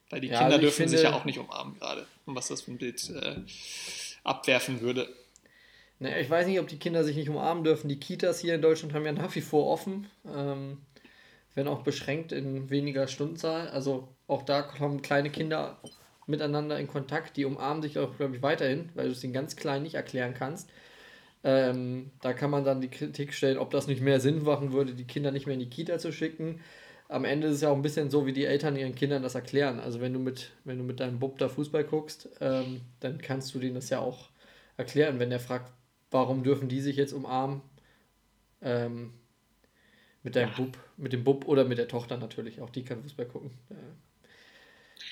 [0.10, 2.06] Weil die ja, Kinder also dürfen finde, sich ja auch nicht umarmen gerade.
[2.26, 3.36] Und was das für ein Bild äh,
[4.24, 5.10] abwerfen würde.
[6.00, 7.88] Naja, ich weiß nicht, ob die Kinder sich nicht umarmen dürfen.
[7.88, 10.80] Die Kitas hier in Deutschland haben ja nach wie vor offen, ähm,
[11.56, 13.70] wenn auch beschränkt in weniger Stundenzahl.
[13.70, 15.78] Also auch da kommen kleine Kinder
[16.28, 17.38] miteinander in Kontakt.
[17.38, 20.34] Die umarmen sich auch, glaube ich, weiterhin, weil du es den ganz Kleinen nicht erklären
[20.34, 20.70] kannst.
[21.44, 24.94] Ähm, da kann man dann die Kritik stellen, ob das nicht mehr Sinn machen würde,
[24.94, 26.62] die Kinder nicht mehr in die Kita zu schicken.
[27.10, 29.36] Am Ende ist es ja auch ein bisschen so, wie die Eltern ihren Kindern das
[29.36, 29.80] erklären.
[29.80, 33.54] Also wenn du mit, wenn du mit deinem Bub da Fußball guckst, ähm, dann kannst
[33.54, 34.30] du denen das ja auch
[34.78, 35.72] erklären, wenn der fragt,
[36.12, 37.62] warum dürfen die sich jetzt umarmen?
[38.62, 39.14] Ähm,
[40.24, 42.62] mit deinem Bub, mit dem Bub oder mit der Tochter natürlich.
[42.62, 43.52] Auch die kann Fußball gucken.
[43.72, 43.76] Äh,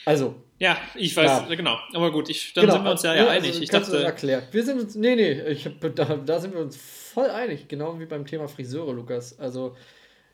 [0.06, 0.36] also.
[0.60, 1.56] Ja, ich weiß, ja.
[1.56, 1.80] genau.
[1.94, 2.74] Aber gut, ich, dann genau.
[2.76, 3.52] sind wir uns ja, ja, ja einig.
[3.52, 4.04] Also, ich dachte.
[4.04, 4.54] erklärt.
[4.54, 7.68] Wir sind uns, nee, nee, ich da, da sind wir uns voll einig.
[7.68, 9.40] Genau wie beim Thema Friseure, Lukas.
[9.40, 9.76] Also.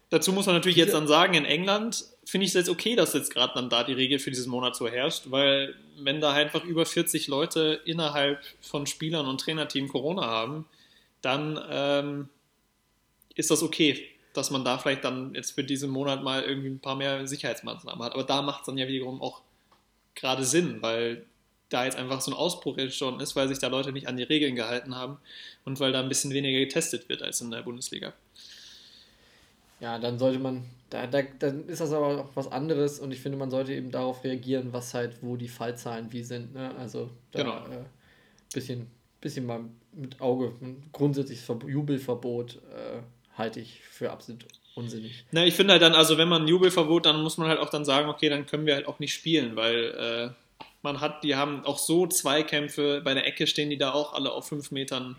[0.10, 3.14] Dazu muss man natürlich jetzt dann sagen, in England finde ich es jetzt okay, dass
[3.14, 6.64] jetzt gerade dann da die Regel für diesen Monat so herrscht, weil wenn da einfach
[6.64, 10.66] über 40 Leute innerhalb von Spielern und Trainerteam Corona haben,
[11.22, 12.30] dann ähm,
[13.36, 14.08] ist das okay,
[14.38, 18.04] dass man da vielleicht dann jetzt für diesen Monat mal irgendwie ein paar mehr Sicherheitsmaßnahmen
[18.04, 18.14] hat.
[18.14, 19.42] Aber da macht es dann ja wiederum auch
[20.16, 21.26] gerade Sinn, weil
[21.70, 24.24] da jetzt einfach so ein Ausbruch entstanden ist, weil sich da Leute nicht an die
[24.24, 25.18] Regeln gehalten haben
[25.66, 28.14] und weil da ein bisschen weniger getestet wird als in der Bundesliga.
[29.80, 33.20] Ja, dann sollte man, da, da, dann ist das aber auch was anderes und ich
[33.20, 36.54] finde, man sollte eben darauf reagieren, was halt, wo die Fallzahlen wie sind.
[36.54, 36.74] Ne?
[36.78, 37.58] Also da genau.
[37.68, 37.84] äh,
[38.54, 38.88] bisschen,
[39.20, 39.62] bisschen mal
[39.92, 43.02] mit Auge, ein grundsätzliches Jubelverbot äh,
[43.38, 45.24] halte ich für absolut unsinnig.
[45.32, 47.70] Na, ich finde halt dann, also wenn man ein Jubelverbot, dann muss man halt auch
[47.70, 50.30] dann sagen, okay, dann können wir halt auch nicht spielen, weil äh,
[50.82, 54.32] man hat, die haben auch so Zweikämpfe, bei der Ecke stehen die da auch alle
[54.32, 55.16] auf fünf Metern,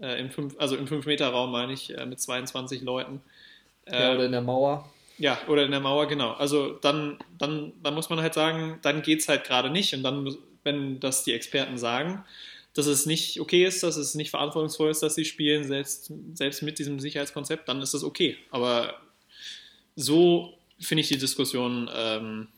[0.00, 3.20] äh, im fünf, also im 5-Meter-Raum meine ich, äh, mit 22 Leuten.
[3.90, 4.90] ja, oder in der Mauer.
[5.18, 6.32] Ja, oder in der Mauer, genau.
[6.32, 10.02] Also dann, dann, dann muss man halt sagen, dann geht es halt gerade nicht und
[10.02, 12.24] dann, wenn das die Experten sagen,
[12.74, 16.62] dass es nicht okay ist, dass es nicht verantwortungsvoll ist, dass sie spielen, selbst, selbst
[16.62, 18.36] mit diesem Sicherheitskonzept, dann ist das okay.
[18.50, 18.94] Aber
[19.94, 22.48] so finde ich die Diskussion ähm,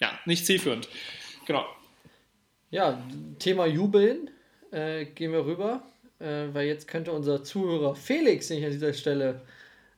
[0.00, 0.88] ja, nicht zielführend.
[1.46, 1.66] Genau.
[2.70, 3.02] Ja,
[3.38, 4.30] Thema Jubeln
[4.70, 5.82] äh, gehen wir rüber,
[6.18, 9.42] äh, weil jetzt könnte unser Zuhörer Felix, den ich an dieser Stelle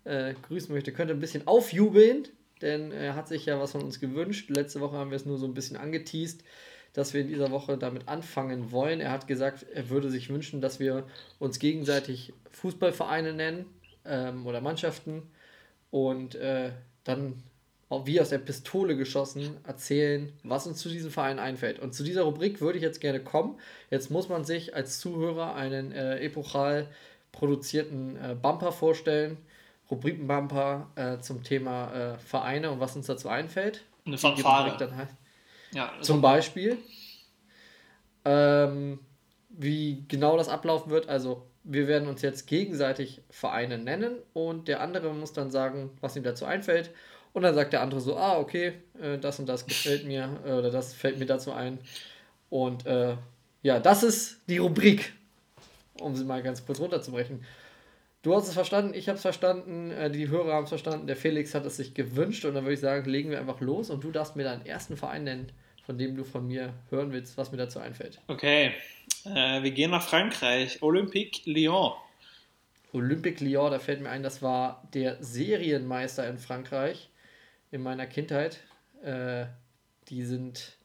[0.05, 2.29] äh, grüßen möchte, könnte ein bisschen aufjubeln,
[2.63, 4.49] denn er hat sich ja was von uns gewünscht.
[4.51, 6.45] Letzte Woche haben wir es nur so ein bisschen angeteased,
[6.93, 9.01] dass wir in dieser Woche damit anfangen wollen.
[9.01, 11.05] Er hat gesagt, er würde sich wünschen, dass wir
[11.39, 13.67] uns gegenseitig Fußballvereine nennen
[14.05, 15.23] ähm, oder Mannschaften
[15.91, 16.71] und äh,
[17.05, 17.43] dann
[17.89, 21.81] auch wie aus der Pistole geschossen erzählen, was uns zu diesem Verein einfällt.
[21.81, 23.59] Und zu dieser Rubrik würde ich jetzt gerne kommen.
[23.91, 26.87] Jetzt muss man sich als Zuhörer einen äh, epochal
[27.33, 29.39] produzierten äh, Bumper vorstellen.
[29.91, 33.83] Rubrikenbumper äh, zum Thema äh, Vereine und was uns dazu einfällt.
[34.07, 34.77] Eine Fanfare.
[34.79, 35.15] Dann heißt.
[35.73, 36.79] Ja, Zum Beispiel,
[38.25, 38.99] ähm,
[39.49, 41.09] wie genau das ablaufen wird.
[41.09, 46.17] Also, wir werden uns jetzt gegenseitig Vereine nennen und der andere muss dann sagen, was
[46.17, 46.91] ihm dazu einfällt.
[47.33, 50.53] Und dann sagt der andere so: Ah, okay, äh, das und das gefällt mir äh,
[50.53, 51.79] oder das fällt mir dazu ein.
[52.49, 53.17] Und äh,
[53.63, 55.13] ja, das ist die Rubrik,
[56.01, 57.45] um sie mal ganz kurz runterzubrechen.
[58.23, 61.17] Du hast es verstanden, ich habe es verstanden, äh, die Hörer haben es verstanden, der
[61.17, 64.05] Felix hat es sich gewünscht und dann würde ich sagen, legen wir einfach los und
[64.05, 65.53] du darfst mir deinen ersten Verein nennen,
[65.87, 68.21] von dem du von mir hören willst, was mir dazu einfällt.
[68.27, 68.73] Okay,
[69.25, 70.83] äh, wir gehen nach Frankreich.
[70.83, 71.93] Olympique Lyon.
[72.93, 77.09] Olympique Lyon, da fällt mir ein, das war der Serienmeister in Frankreich
[77.71, 78.61] in meiner Kindheit.
[79.03, 79.47] Äh,
[80.09, 80.77] die sind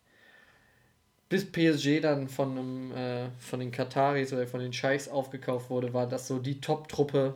[1.35, 5.93] bis PSG dann von, einem, äh, von den Kataris oder von den Scheichs aufgekauft wurde,
[5.93, 7.35] war das so die Top-Truppe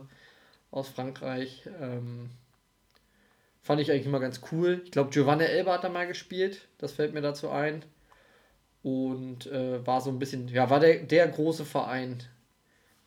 [0.70, 1.68] aus Frankreich.
[1.82, 2.30] Ähm,
[3.60, 4.80] fand ich eigentlich immer ganz cool.
[4.86, 7.84] Ich glaube, Giovanni Elba hat da mal gespielt, das fällt mir dazu ein.
[8.82, 12.22] Und äh, war so ein bisschen, ja, war der, der große Verein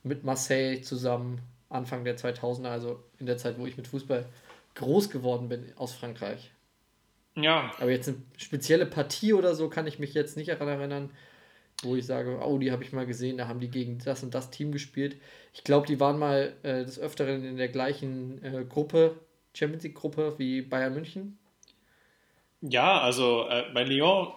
[0.04, 4.28] mit Marseille zusammen Anfang der 2000er, also in der Zeit, wo ich mit Fußball
[4.76, 6.52] groß geworden bin aus Frankreich.
[7.36, 11.10] Ja, Aber jetzt eine spezielle Partie oder so kann ich mich jetzt nicht daran erinnern,
[11.82, 14.34] wo ich sage, oh, die habe ich mal gesehen, da haben die gegen das und
[14.36, 15.18] das Team gespielt.
[15.54, 19.20] Ich glaube, die waren mal äh, des Öfteren in der gleichen äh, Gruppe,
[19.54, 21.38] Champions League Gruppe wie Bayern München.
[22.62, 24.34] ja, also äh, bei Lyon,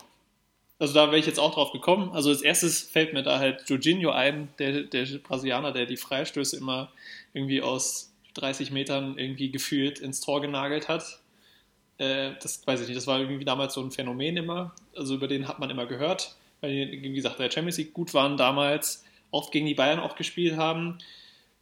[0.79, 2.11] also da wäre ich jetzt auch drauf gekommen.
[2.13, 6.57] Also als erstes fällt mir da halt Jorginho ein, der, der Brasilianer, der die Freistöße
[6.57, 6.93] immer
[7.33, 11.21] irgendwie aus 30 Metern irgendwie gefühlt ins Tor genagelt hat.
[11.99, 14.75] Äh, das weiß ich nicht, das war irgendwie damals so ein Phänomen immer.
[14.95, 18.15] Also über den hat man immer gehört, weil die, wie gesagt, der Champions League gut
[18.15, 20.99] waren damals, oft gegen die Bayern auch gespielt haben.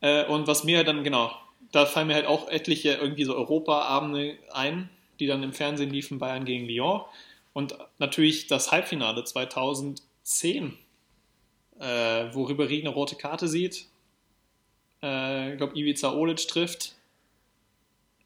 [0.01, 1.33] Äh, und was mir dann, genau,
[1.73, 6.19] da fallen mir halt auch etliche irgendwie so Europa-Abende ein, die dann im Fernsehen liefen,
[6.19, 7.03] Bayern gegen Lyon.
[7.53, 10.77] Und natürlich das Halbfinale 2010,
[11.79, 11.85] äh,
[12.33, 13.87] wo Ribéry eine rote Karte sieht.
[15.03, 16.97] Äh, ich glaube, Ivica Olic trifft.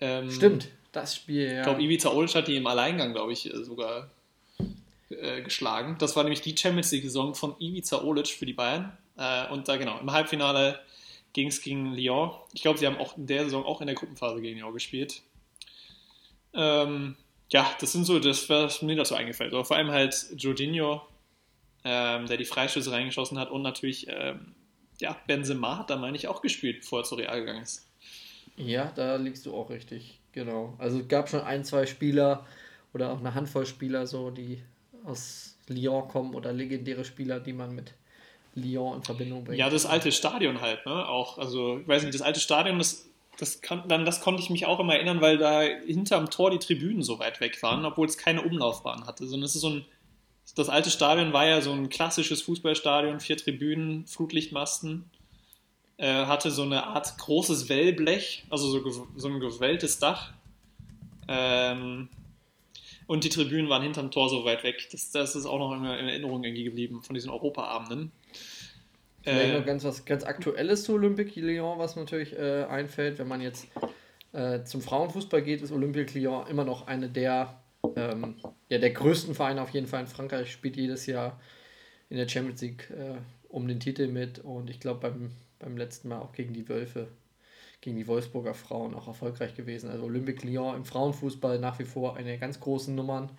[0.01, 1.59] Ähm, Stimmt, das Spiel, ja.
[1.59, 4.11] Ich glaube, Ivica Olic hat die im Alleingang, glaube ich, äh, sogar
[5.11, 5.97] äh, geschlagen.
[5.99, 8.97] Das war nämlich die Champions League-Saison von Ivica Olic für die Bayern.
[9.17, 10.81] Äh, und da genau, im Halbfinale
[11.33, 12.31] ging es gegen Lyon.
[12.53, 15.23] Ich glaube, sie haben auch in der Saison auch in der Gruppenphase gegen Lyon gespielt.
[16.55, 17.17] Ähm,
[17.51, 19.53] ja, das sind so das, was mir dazu eingefällt.
[19.53, 21.03] Aber vor allem halt Jorginho,
[21.85, 24.55] ähm, der die Freistöße reingeschossen hat und natürlich ähm,
[25.01, 27.87] ja, Benzema hat da, meine ich, auch gespielt, bevor er zu Real gegangen ist.
[28.57, 30.75] Ja, da liegst du auch richtig, genau.
[30.79, 32.47] Also es gab schon ein, zwei Spieler
[32.93, 34.63] oder auch eine Handvoll Spieler, so die
[35.05, 37.95] aus Lyon kommen oder legendäre Spieler, die man mit
[38.55, 39.59] Lyon in Verbindung bringt.
[39.59, 41.09] Ja, das alte Stadion halt, ne?
[41.09, 43.09] Auch, also, ich weiß nicht, das alte Stadion, das,
[43.39, 46.59] das, kann, dann, das konnte ich mich auch immer erinnern, weil da hinterm Tor die
[46.59, 49.27] Tribünen so weit weg waren, obwohl es keine Umlaufbahn hatte.
[49.27, 49.85] Sondern es ist so ein,
[50.55, 55.11] das alte Stadion war ja so ein klassisches Fußballstadion, vier Tribünen, Flutlichtmasten.
[55.99, 60.33] Äh, hatte so eine Art großes Wellblech, also so, so ein gewelltes Dach.
[61.29, 62.09] Ähm,
[63.07, 64.89] und die Tribünen waren hinterm Tor so weit weg.
[64.93, 68.13] Das, das ist auch noch immer in Erinnerung irgendwie geblieben von diesen Europaabenden.
[69.23, 73.29] Vielleicht Äh, noch ganz was ganz Aktuelles zu Olympique Lyon, was natürlich äh, einfällt, wenn
[73.29, 73.67] man jetzt
[74.33, 77.61] äh, zum Frauenfußball geht, ist Olympique Lyon immer noch eine der,
[77.97, 78.37] ähm,
[78.69, 81.41] ja, der größten Vereine auf jeden Fall in Frankreich, spielt jedes Jahr
[82.11, 83.17] in der Champions League äh,
[83.49, 87.09] um den Titel mit und ich glaube beim, beim letzten Mal auch gegen die Wölfe,
[87.81, 89.91] gegen die Wolfsburger Frauen auch erfolgreich gewesen.
[89.91, 93.31] Also Olympique Lyon im Frauenfußball nach wie vor eine ganz großen Nummern.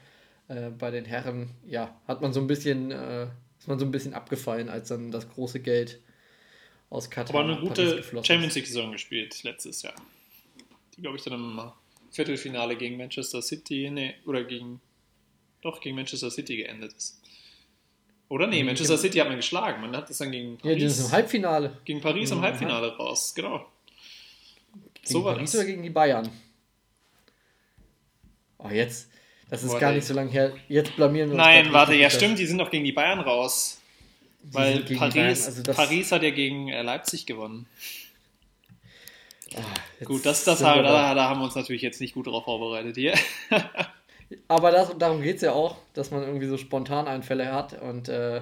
[0.48, 3.28] Äh, bei den Herren, ja, hat man so ein bisschen, äh,
[3.60, 6.00] ist man so ein bisschen abgefallen, als dann das große Geld
[6.90, 8.56] aus Katar Aber eine gute Champions.
[8.56, 9.96] League-Saison gespielt letztes Jahr.
[10.96, 11.72] Die, glaube ich, dann im
[12.12, 14.82] Viertelfinale gegen Manchester City, nee, oder gegen,
[15.62, 17.22] doch, gegen Manchester City geendet ist.
[18.30, 19.82] Oder nee, Manchester City hat man geschlagen.
[19.82, 21.78] Man hat das dann gegen Ja, die Paris, sind im Halbfinale.
[21.84, 23.34] gegen Paris im Mhm, Halbfinale raus.
[23.36, 23.66] Genau.
[24.94, 25.60] Gegen So war Paris das.
[25.62, 26.30] oder gegen die Bayern?
[28.60, 29.10] Oh, jetzt.
[29.50, 29.96] Das ist Boah, gar ey.
[29.96, 30.54] nicht so lange her.
[30.68, 31.44] Jetzt blamieren wir uns.
[31.44, 33.82] Nein, warte, ja dass- stimmt, die sind doch gegen die Bayern raus.
[34.44, 37.66] die Weil Paris, also das- Paris hat ja gegen äh, Leipzig gewonnen.
[39.56, 39.62] Ah,
[40.06, 42.96] Gut, das, das haben, da, da haben wir uns natürlich jetzt nicht gut darauf vorbereitet
[42.96, 43.16] hier.
[44.48, 47.82] Aber das, darum geht es ja auch, dass man irgendwie so spontan Einfälle hat.
[47.82, 48.42] Und äh,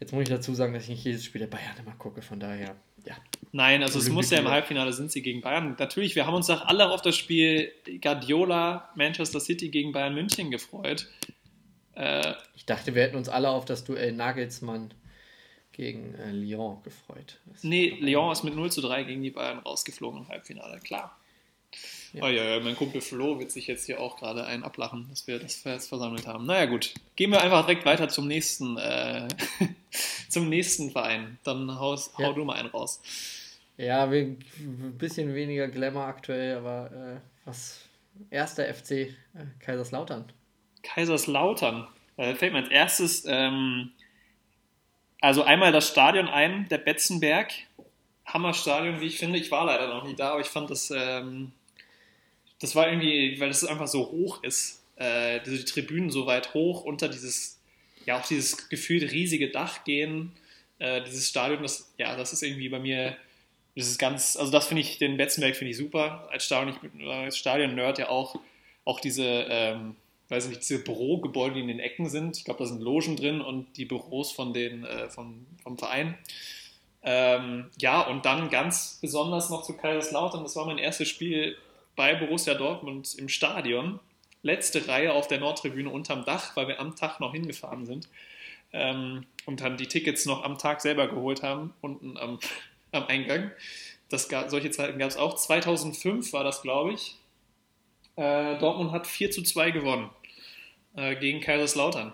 [0.00, 2.22] jetzt muss ich dazu sagen, dass ich nicht jedes Spiel der Bayern immer gucke.
[2.22, 3.16] Von daher, ja.
[3.52, 4.48] Nein, also es Olympique muss ja im.
[4.48, 5.76] Halbfinale sind sie gegen Bayern.
[5.78, 7.72] Natürlich, wir haben uns doch alle auf das Spiel
[8.02, 11.08] Guardiola Manchester City gegen Bayern München gefreut.
[11.94, 14.92] Äh, Ich dachte, wir hätten uns alle auf das Duell Nagelsmann
[15.72, 17.38] gegen äh, Lyon gefreut.
[17.46, 21.18] Das nee, Lyon ist mit 0 zu 3 gegen die Bayern rausgeflogen im Halbfinale, klar.
[22.12, 22.24] Ja.
[22.24, 25.38] Oh ja, mein Kumpel Flo wird sich jetzt hier auch gerade einen ablachen, dass wir
[25.38, 26.46] das jetzt versammelt haben.
[26.46, 26.94] Naja, gut.
[27.16, 29.28] Gehen wir einfach direkt weiter zum nächsten, äh,
[30.28, 31.38] zum nächsten Verein.
[31.44, 32.32] Dann haus, hau Ja.
[32.32, 33.00] du mal einen raus.
[33.76, 37.80] Ja, wir, ein bisschen weniger Glamour aktuell, aber äh, was
[38.30, 39.14] erster FC äh,
[39.60, 40.24] Kaiserslautern.
[40.82, 41.86] Kaiserslautern.
[42.16, 43.90] Da fällt mir als erstes ähm,
[45.20, 47.50] also einmal das Stadion ein, der Betzenberg.
[48.26, 49.38] Hammerstadion, wie ich finde.
[49.38, 51.52] Ich war leider noch nie da, aber ich fand das, ähm,
[52.60, 54.82] das war irgendwie, weil es einfach so hoch ist.
[54.96, 57.60] Äh, diese Tribünen so weit hoch unter dieses,
[58.06, 60.32] ja, auch dieses gefühlt riesige Dach gehen.
[60.78, 63.16] Äh, dieses Stadion, das, ja, das ist irgendwie bei mir,
[63.74, 66.28] das ist ganz, also das finde ich, den Betzenberg finde ich super.
[66.30, 68.38] Als Stadion, ich bin als Stadion-Nerd ja auch,
[68.84, 69.96] auch diese, ähm,
[70.28, 72.38] weiß nicht, diese Bürogebäude, die in den Ecken sind.
[72.38, 76.16] Ich glaube, da sind Logen drin und die Büros von den, äh, vom, vom Verein.
[77.02, 80.42] Ähm, ja, und dann ganz besonders noch zu Kaiserslautern.
[80.42, 81.56] Das war mein erstes Spiel
[81.96, 83.98] bei Borussia Dortmund im Stadion.
[84.42, 88.08] Letzte Reihe auf der Nordtribüne unterm Dach, weil wir am Tag noch hingefahren sind.
[88.72, 92.38] Ähm, und dann die Tickets noch am Tag selber geholt haben, unten am,
[92.92, 93.50] am Eingang.
[94.08, 95.34] Das gab, solche Zeiten gab es auch.
[95.34, 97.16] 2005 war das, glaube ich.
[98.16, 100.10] Äh, Dortmund hat 4 zu 2 gewonnen
[100.94, 102.12] äh, gegen Kaiserslautern.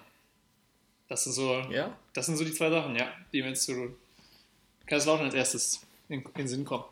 [1.08, 1.96] Das sind, so, Ja?
[2.14, 3.94] das sind so die zwei Sachen, ja, die mir jetzt zu
[4.86, 6.84] Kaiserslautern als erstes in, in den Sinn kommen.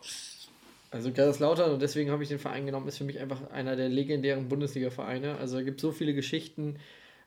[0.91, 3.88] Also Kaiserslautern und deswegen habe ich den Verein genommen, ist für mich einfach einer der
[3.88, 5.38] legendären Bundesliga-Vereine.
[5.38, 6.78] Also es gibt so viele Geschichten.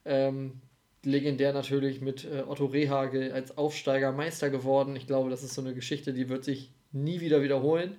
[0.03, 0.61] Ähm,
[1.03, 4.95] legendär natürlich mit äh, Otto Rehagel als Aufsteiger Meister geworden.
[4.95, 7.97] Ich glaube, das ist so eine Geschichte, die wird sich nie wieder wiederholen.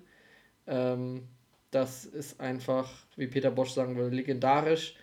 [0.67, 1.29] Ähm,
[1.71, 4.95] das ist einfach, wie Peter Bosch sagen würde, legendarisch.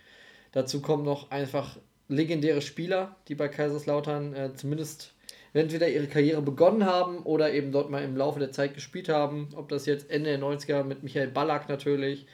[0.52, 5.14] Dazu kommen noch einfach legendäre Spieler, die bei Kaiserslautern äh, zumindest
[5.54, 9.48] entweder ihre Karriere begonnen haben oder eben dort mal im Laufe der Zeit gespielt haben.
[9.54, 12.26] Ob das jetzt Ende der 90er mit Michael Ballack natürlich,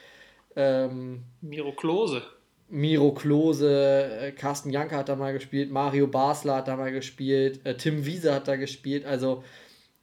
[0.56, 2.22] ähm, Miro Klose.
[2.68, 7.64] Miro Klose, äh, Carsten Janke hat da mal gespielt, Mario Basler hat da mal gespielt,
[7.64, 9.04] äh, Tim Wiese hat da gespielt.
[9.04, 9.42] Also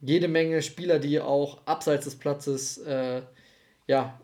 [0.02, 3.22] jede Menge Spieler, die auch abseits des Platzes äh,
[3.88, 4.20] ja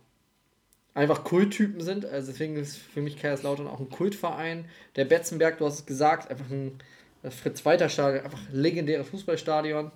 [0.93, 2.05] einfach Kulttypen sind.
[2.05, 4.65] Also deswegen ist für mich Kaiserslautern auch ein Kultverein.
[4.95, 6.79] Der Betzenberg, du hast es gesagt, einfach ein
[7.23, 9.91] das Fritz-Walter-Stadion, einfach ein legendäres Fußballstadion.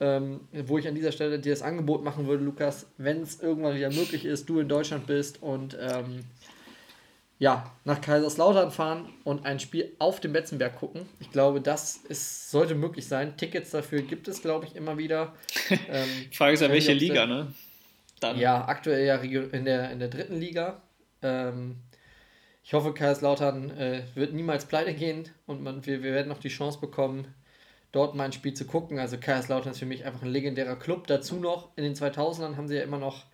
[0.00, 3.76] Ähm, wo ich an dieser Stelle dir das Angebot machen würde, Lukas, wenn es irgendwann
[3.76, 6.24] wieder möglich ist, du in Deutschland bist und ähm,
[7.38, 11.02] ja, nach Kaiserslautern fahren und ein Spiel auf dem Betzenberg gucken.
[11.20, 13.36] Ich glaube, das ist, sollte möglich sein.
[13.36, 15.34] Tickets dafür gibt es, glaube ich, immer wieder.
[15.88, 17.52] Ähm, Frage ist ja, welche Liga, ne?
[18.20, 18.38] Dann.
[18.38, 20.82] ja, aktuell ja in der, in der dritten Liga.
[21.22, 21.76] Ähm,
[22.64, 26.48] ich hoffe, Kaiserslautern äh, wird niemals pleite gehen und man, wir, wir werden noch die
[26.48, 27.26] Chance bekommen,
[27.92, 28.98] dort mal ein Spiel zu gucken.
[28.98, 31.06] Also Kaiserslautern ist für mich einfach ein legendärer Club.
[31.06, 33.26] Dazu noch, in den 2000ern haben sie ja immer noch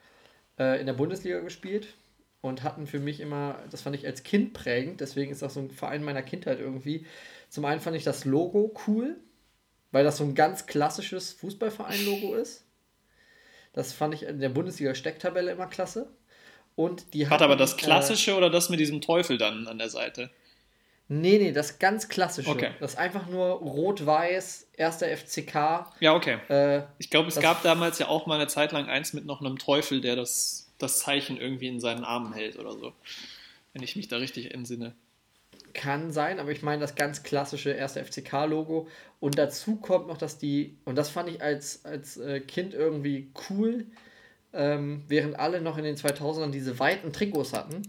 [0.58, 1.94] äh, in der Bundesliga gespielt
[2.40, 5.60] und hatten für mich immer, das fand ich als Kind prägend, deswegen ist das so
[5.60, 7.06] ein Verein meiner Kindheit irgendwie.
[7.50, 9.16] Zum einen fand ich das Logo cool,
[9.92, 12.64] weil das so ein ganz klassisches Fußballverein-Logo ist.
[13.72, 16.10] Das fand ich in der Bundesliga-Stecktabelle immer klasse.
[16.76, 19.88] Und die Hat aber das Äh, Klassische oder das mit diesem Teufel dann an der
[19.90, 20.30] Seite?
[21.12, 22.48] nee, nee, das ganz klassische.
[22.48, 22.70] Okay.
[22.78, 25.86] Das ist einfach nur rot-weiß, erster FCK.
[25.98, 26.38] Ja, okay.
[26.48, 29.40] Äh, Ich glaube, es gab damals ja auch mal eine Zeit lang eins mit noch
[29.40, 32.92] einem Teufel, der das, das Zeichen irgendwie in seinen Armen hält oder so.
[33.72, 34.94] Wenn ich mich da richtig entsinne.
[35.74, 38.86] Kann sein, aber ich meine das ganz klassische erste FCK-Logo.
[39.18, 43.32] Und dazu kommt noch, dass die, und das fand ich als, als äh, Kind irgendwie
[43.50, 43.84] cool,
[44.52, 47.82] ähm, während alle noch in den 2000ern diese weiten Trikots hatten,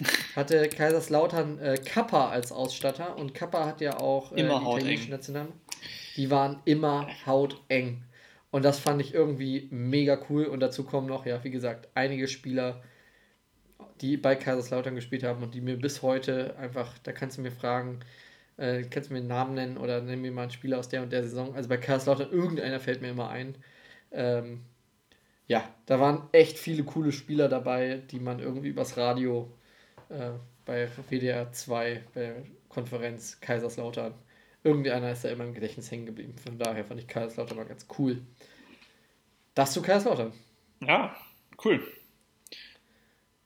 [0.36, 3.16] hatte Kaiserslautern äh, Kappa als Ausstatter.
[3.16, 5.52] Und Kappa hat ja auch äh, Immer die italienischen Nationalen.
[6.16, 8.02] Die waren immer hauteng.
[8.50, 10.44] Und das fand ich irgendwie mega cool.
[10.46, 12.82] Und dazu kommen noch, ja, wie gesagt, einige Spieler,
[14.00, 17.52] die bei Kaiserslautern gespielt haben und die mir bis heute einfach, da kannst du mir
[17.52, 18.00] fragen,
[18.56, 21.02] Äh, kannst du mir einen Namen nennen oder nenn mir mal einen Spieler aus der
[21.02, 21.56] und der Saison.
[21.56, 23.56] Also bei Kaiserslautern, irgendeiner fällt mir immer ein.
[24.12, 24.60] Ähm,
[25.46, 29.52] ja, da waren echt viele coole Spieler dabei, die man irgendwie übers Radio
[30.08, 30.30] äh,
[30.64, 34.14] bei WDR 2, bei der Konferenz Kaiserslautern,
[34.62, 36.34] irgendeiner ist da immer im Gedächtnis hängen geblieben.
[36.42, 38.22] Von daher fand ich Kaiserslautern mal ganz cool.
[39.54, 40.32] Das zu Kaiserslautern.
[40.80, 41.14] Ja,
[41.64, 41.80] cool.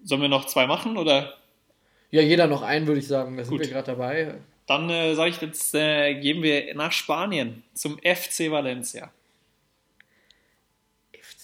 [0.02, 1.34] Sollen wir noch zwei machen oder?
[2.10, 3.36] Ja, jeder noch einen, würde ich sagen.
[3.36, 4.36] Da sind wir gerade dabei.
[4.66, 9.10] Dann äh, sage ich jetzt, äh, gehen wir nach Spanien zum FC Valencia.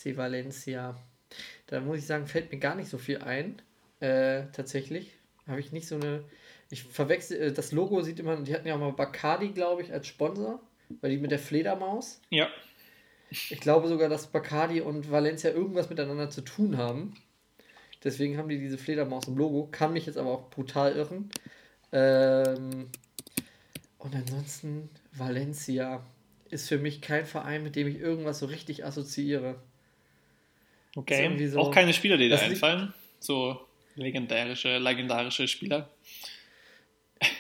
[0.05, 0.97] FC Valencia.
[1.67, 3.61] Da muss ich sagen, fällt mir gar nicht so viel ein.
[4.01, 5.13] Äh, tatsächlich.
[5.47, 6.25] Habe ich nicht so eine.
[6.71, 7.41] Ich verwechsel.
[7.41, 8.37] Äh, das Logo sieht immer.
[8.37, 10.61] Die hatten ja auch mal Bacardi, glaube ich, als Sponsor.
[11.01, 12.21] Weil die mit der Fledermaus.
[12.31, 12.49] Ja.
[13.31, 17.15] Ich glaube sogar, dass Bacardi und Valencia irgendwas miteinander zu tun haben.
[18.05, 19.69] Deswegen haben die diese Fledermaus im Logo.
[19.73, 21.31] Kann mich jetzt aber auch brutal irren.
[21.91, 22.89] Ähm,
[23.99, 26.05] und ansonsten, Valencia
[26.51, 29.57] ist für mich kein Verein, mit dem ich irgendwas so richtig assoziiere.
[30.97, 32.95] Okay, so, auch keine Spieler, die da einfallen.
[33.19, 33.61] So
[33.97, 35.91] legendarische, legendarische Spieler.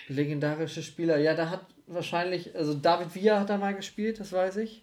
[0.08, 4.56] Legendarische Spieler, ja, da hat wahrscheinlich, also David Villa hat da mal gespielt, das weiß
[4.58, 4.80] ich.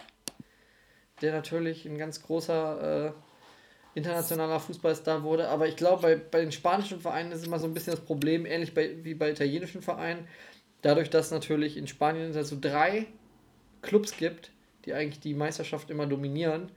[1.21, 5.49] Der natürlich ein ganz großer äh, internationaler Fußballstar wurde.
[5.49, 8.45] Aber ich glaube, bei, bei den spanischen Vereinen ist immer so ein bisschen das Problem,
[8.45, 10.27] ähnlich bei, wie bei italienischen Vereinen.
[10.81, 13.05] Dadurch, dass natürlich in Spanien es so drei
[13.81, 14.51] Clubs gibt,
[14.85, 16.71] die eigentlich die Meisterschaft immer dominieren,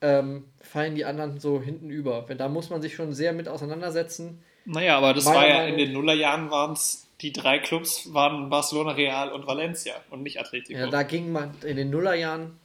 [0.00, 2.26] ähm, fallen die anderen so hinten über.
[2.36, 4.42] Da muss man sich schon sehr mit auseinandersetzen.
[4.64, 8.48] Naja, aber das war ja Meinung, in den Nullerjahren waren es die drei Clubs waren
[8.48, 10.78] Barcelona, Real und Valencia und nicht Atletico.
[10.78, 12.58] Ja, da ging man in den Nullerjahren,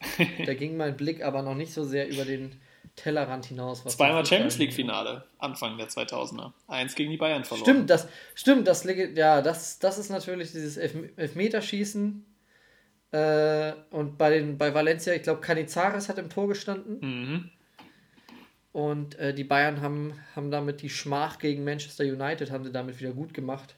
[0.46, 2.58] da ging mein Blick aber noch nicht so sehr über den
[2.96, 3.84] Tellerrand hinaus.
[3.84, 6.52] Zweimal Champions League Finale Anfang der 2000er.
[6.66, 7.66] Eins gegen die Bayern verloren.
[7.66, 8.84] Stimmt, das stimmt, das
[9.14, 12.24] ja, das das ist natürlich dieses Elf Elfmeterschießen
[13.16, 16.98] äh, und bei, den, bei Valencia, ich glaube, Canizares hat im Tor gestanden.
[17.00, 17.50] Mhm.
[18.72, 23.00] Und äh, die Bayern haben, haben damit die Schmach gegen Manchester United haben sie damit
[23.00, 23.74] wieder gut gemacht,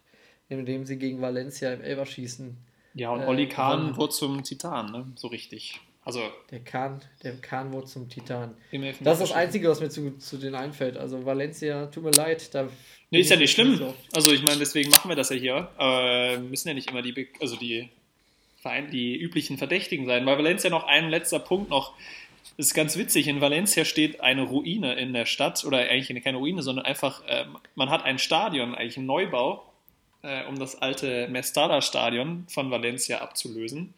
[0.48, 2.56] indem sie gegen Valencia im Elverschießen.
[2.94, 5.06] Ja, und äh, Olli Kahn wurde zum Titan, ne?
[5.14, 5.80] so richtig.
[6.02, 8.56] Also der Kahn, der Kahn wurde zum Titan.
[9.00, 10.96] Das ist das Einzige, was mir zu, zu denen einfällt.
[10.96, 12.52] Also Valencia, tut mir leid.
[12.54, 12.68] Da
[13.10, 13.76] nee, ist ja nicht schlimm.
[13.76, 13.94] So.
[14.12, 15.68] Also ich meine, deswegen machen wir das ja hier.
[15.76, 17.90] Aber müssen ja nicht immer die, also die
[18.60, 20.24] Verein, die üblichen Verdächtigen sein.
[20.24, 21.92] Bei Valencia noch ein letzter Punkt noch.
[22.56, 23.28] Das ist ganz witzig.
[23.28, 27.44] In Valencia steht eine Ruine in der Stadt, oder eigentlich keine Ruine, sondern einfach, äh,
[27.76, 29.64] man hat ein Stadion, eigentlich einen Neubau,
[30.22, 33.94] äh, um das alte Mestalla-Stadion von Valencia abzulösen.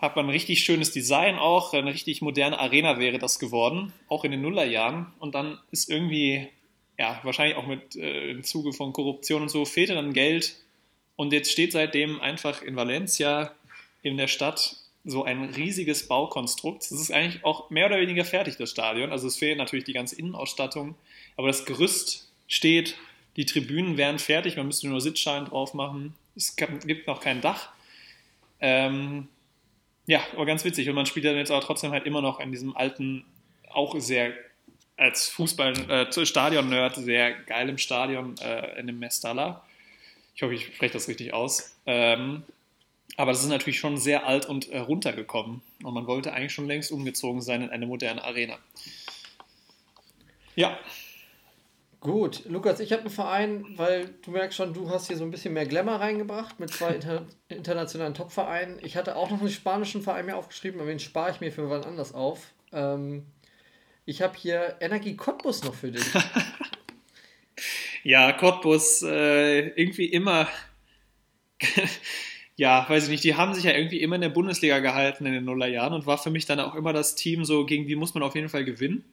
[0.00, 4.24] Hat man ein richtig schönes Design auch, eine richtig moderne Arena wäre das geworden, auch
[4.24, 5.06] in den Nullerjahren.
[5.20, 6.48] Und dann ist irgendwie,
[6.98, 10.56] ja, wahrscheinlich auch mit äh, im Zuge von Korruption und so, fehlte dann Geld
[11.16, 13.52] und jetzt steht seitdem einfach in Valencia
[14.02, 16.82] in der Stadt so ein riesiges Baukonstrukt.
[16.82, 19.10] Es ist eigentlich auch mehr oder weniger fertig, das Stadion.
[19.10, 20.94] Also es fehlt natürlich die ganze Innenausstattung,
[21.36, 22.96] aber das Gerüst steht,
[23.36, 26.14] die Tribünen wären fertig, man müsste nur Sitzschalen drauf machen.
[26.36, 27.70] Es gibt noch kein Dach.
[28.60, 29.28] Ähm,
[30.06, 30.88] ja, aber ganz witzig.
[30.88, 33.24] Und man spielt dann jetzt aber trotzdem halt immer noch in diesem alten,
[33.70, 34.32] auch sehr
[34.96, 39.64] als Fußball-Stadion-Nerd, äh, sehr geilem Stadion äh, in dem Mestalla.
[40.34, 41.76] Ich hoffe, ich spreche das richtig aus.
[41.86, 42.44] Ähm,
[43.16, 45.62] aber das ist natürlich schon sehr alt und äh, runtergekommen.
[45.82, 48.58] Und man wollte eigentlich schon längst umgezogen sein in eine moderne Arena.
[50.54, 50.78] Ja.
[52.00, 55.30] Gut, Lukas, ich habe einen Verein, weil du merkst schon, du hast hier so ein
[55.30, 58.80] bisschen mehr Glamour reingebracht mit zwei inter internationalen Top-Vereinen.
[58.82, 61.70] Ich hatte auch noch einen spanischen Verein mir aufgeschrieben, aber den spare ich mir für
[61.70, 62.52] wann anders auf.
[62.72, 63.26] Ähm,
[64.04, 66.04] ich habe hier Energie Cottbus noch für dich.
[68.02, 70.48] ja, Cottbus äh, irgendwie immer,
[72.56, 75.32] ja, weiß ich nicht, die haben sich ja irgendwie immer in der Bundesliga gehalten in
[75.32, 78.14] den Nullerjahren und war für mich dann auch immer das Team so, gegen die muss
[78.14, 79.04] man auf jeden Fall gewinnen.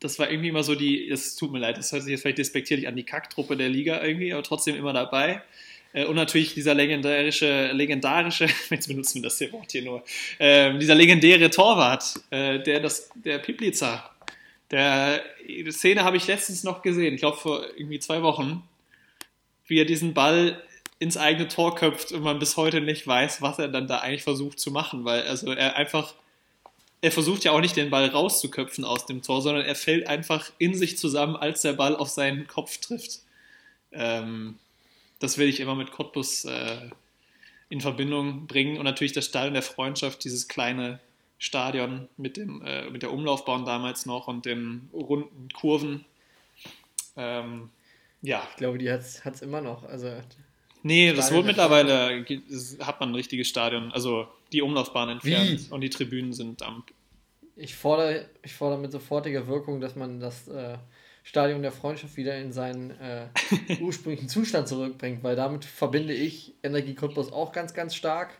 [0.00, 2.38] Das war irgendwie immer so die, es tut mir leid, das hört sich jetzt vielleicht
[2.38, 5.42] despektierlich an, die Kacktruppe der Liga irgendwie, aber trotzdem immer dabei.
[5.92, 10.04] Äh, und natürlich dieser legendarische, legendarische, jetzt benutzen wir das hier Wort hier nur,
[10.38, 14.10] äh, dieser legendäre Torwart, äh, der das, der Piplica,
[14.72, 18.66] der, die Szene habe ich letztens noch gesehen, ich glaube vor irgendwie zwei Wochen,
[19.66, 20.60] wie er diesen Ball
[20.98, 24.22] ins eigene Tor köpft und man bis heute nicht weiß, was er dann da eigentlich
[24.22, 26.14] versucht zu machen, weil also er einfach,
[27.00, 30.50] er versucht ja auch nicht den Ball rauszuköpfen aus dem Tor, sondern er fällt einfach
[30.58, 33.20] in sich zusammen, als der Ball auf seinen Kopf trifft.
[33.90, 34.58] Ähm,
[35.18, 36.90] das will ich immer mit Cottbus äh,
[37.68, 41.00] in Verbindung bringen und natürlich das Stadion der Freundschaft, dieses kleine
[41.42, 46.04] Stadion mit, dem, äh, mit der Umlaufbahn damals noch und den runden Kurven.
[47.16, 47.68] Ähm,
[48.20, 48.46] ja.
[48.52, 49.82] Ich glaube, die hat es immer noch.
[49.82, 50.08] Also
[50.84, 55.68] Nee, das Stadion wurde mittlerweile, das hat man ein richtiges Stadion, also die Umlaufbahn entfernt
[55.68, 55.72] Wie?
[55.74, 56.84] und die Tribünen sind am.
[57.56, 60.78] Ich fordere, ich fordere mit sofortiger Wirkung, dass man das äh,
[61.24, 63.26] Stadion der Freundschaft wieder in seinen äh,
[63.80, 68.38] ursprünglichen Zustand zurückbringt, weil damit verbinde ich Energie Cottbus auch ganz, ganz stark.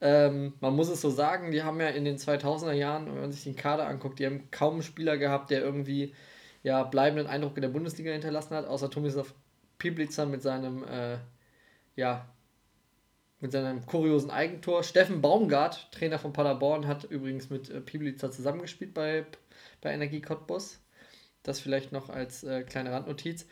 [0.00, 3.32] Ähm, man muss es so sagen, die haben ja in den 2000er Jahren, wenn man
[3.32, 6.14] sich den Kader anguckt, die haben kaum einen Spieler gehabt, der irgendwie
[6.62, 9.34] ja, bleibenden Eindruck in der Bundesliga hinterlassen hat, außer Tomislav
[9.78, 11.18] Piblitzer mit seinem äh,
[11.96, 12.28] ja,
[13.40, 14.82] mit seinem kuriosen Eigentor.
[14.82, 19.26] Steffen Baumgart, Trainer von Paderborn, hat übrigens mit äh, Piblitzer zusammengespielt bei,
[19.80, 20.80] bei Energie Cottbus.
[21.42, 23.46] Das vielleicht noch als äh, kleine Randnotiz.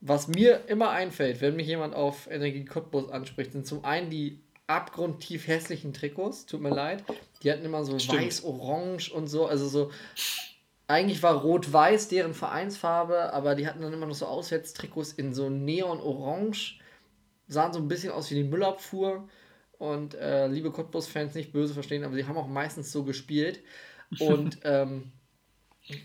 [0.00, 4.43] Was mir immer einfällt, wenn mich jemand auf Energie Cottbus anspricht, sind zum einen die
[4.66, 6.46] abgrundtief hässlichen Trikots.
[6.46, 7.04] Tut mir leid.
[7.42, 9.46] Die hatten immer so weiß-orange und so.
[9.46, 9.90] Also so.
[10.86, 15.48] Eigentlich war rot-weiß deren Vereinsfarbe, aber die hatten dann immer noch so Auswärtstrikots in so
[15.48, 16.78] neon-orange
[17.48, 19.28] sahen so ein bisschen aus wie die Müllabfuhr.
[19.78, 23.60] Und äh, liebe Cottbus-Fans nicht böse verstehen, aber sie haben auch meistens so gespielt.
[24.18, 25.12] Und ähm,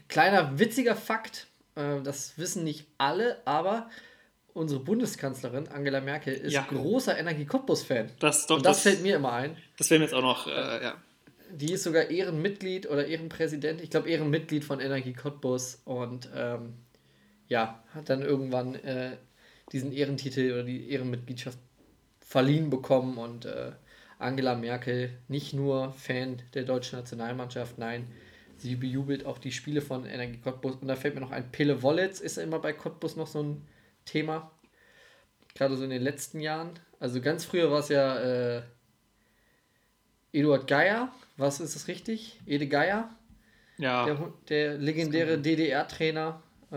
[0.07, 3.89] kleiner witziger Fakt, äh, das wissen nicht alle, aber
[4.53, 6.63] unsere Bundeskanzlerin Angela Merkel ist Ja.
[6.63, 8.11] großer Energie Cottbus-Fan.
[8.19, 9.57] Das, doch, Und das, das, fällt mir immer ein.
[9.77, 10.95] das wäre mir jetzt auch noch, äh, ja.
[11.51, 16.73] Die ist sogar Ehrenmitglied oder Ehrenpräsident, ich glaube Ehrenmitglied von Energie Cottbus und ähm,
[17.47, 19.17] ja, hat dann irgendwann äh,
[19.71, 21.57] diesen Ehrentitel oder die Ehrenmitgliedschaft
[22.19, 23.71] verliehen bekommen und äh,
[24.19, 28.07] Angela Merkel nicht nur Fan der deutschen Nationalmannschaft, nein,
[28.57, 31.81] sie bejubelt auch die Spiele von Energie Cottbus und da fällt mir noch ein Pele
[31.81, 33.61] Wollitz ist immer bei Cottbus noch so ein
[34.09, 34.51] Thema,
[35.55, 36.71] gerade so in den letzten Jahren.
[36.99, 38.17] Also ganz früher war es ja
[38.57, 38.61] äh,
[40.31, 42.39] Eduard Geier, was ist das richtig?
[42.45, 43.09] Ede Geier,
[43.77, 46.41] Ja, der, der legendäre DDR-Trainer,
[46.71, 46.75] äh,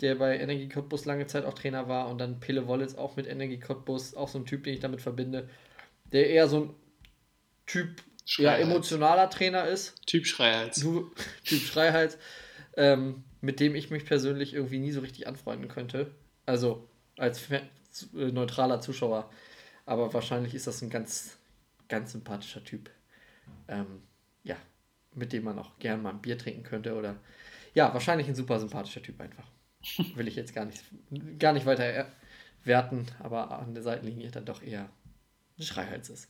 [0.00, 3.26] der bei Energie Cottbus lange Zeit auch Trainer war und dann Pele Wollitz auch mit
[3.26, 5.48] Energie Cottbus, auch so ein Typ, den ich damit verbinde,
[6.12, 6.74] der eher so ein
[7.66, 8.02] Typ,
[8.38, 9.94] ja, emotionaler Trainer ist.
[10.06, 10.80] Typ Schreihals.
[10.80, 11.10] Du,
[11.44, 12.16] Typ Schreihals,
[12.76, 16.10] ähm, mit dem ich mich persönlich irgendwie nie so richtig anfreunden könnte.
[16.46, 17.62] Also als äh,
[18.32, 19.30] neutraler Zuschauer.
[19.86, 21.38] Aber wahrscheinlich ist das ein ganz,
[21.88, 22.90] ganz sympathischer Typ.
[23.68, 24.02] Ähm,
[24.44, 24.56] ja,
[25.14, 26.94] mit dem man auch gern mal ein Bier trinken könnte.
[26.94, 27.16] Oder
[27.74, 29.46] ja, wahrscheinlich ein super sympathischer Typ einfach.
[30.14, 30.82] Will ich jetzt gar nicht,
[31.38, 32.12] gar nicht weiter er-
[32.64, 34.90] werten, aber an der Seitenlinie dann doch eher
[35.58, 36.28] ein Schreihals ist.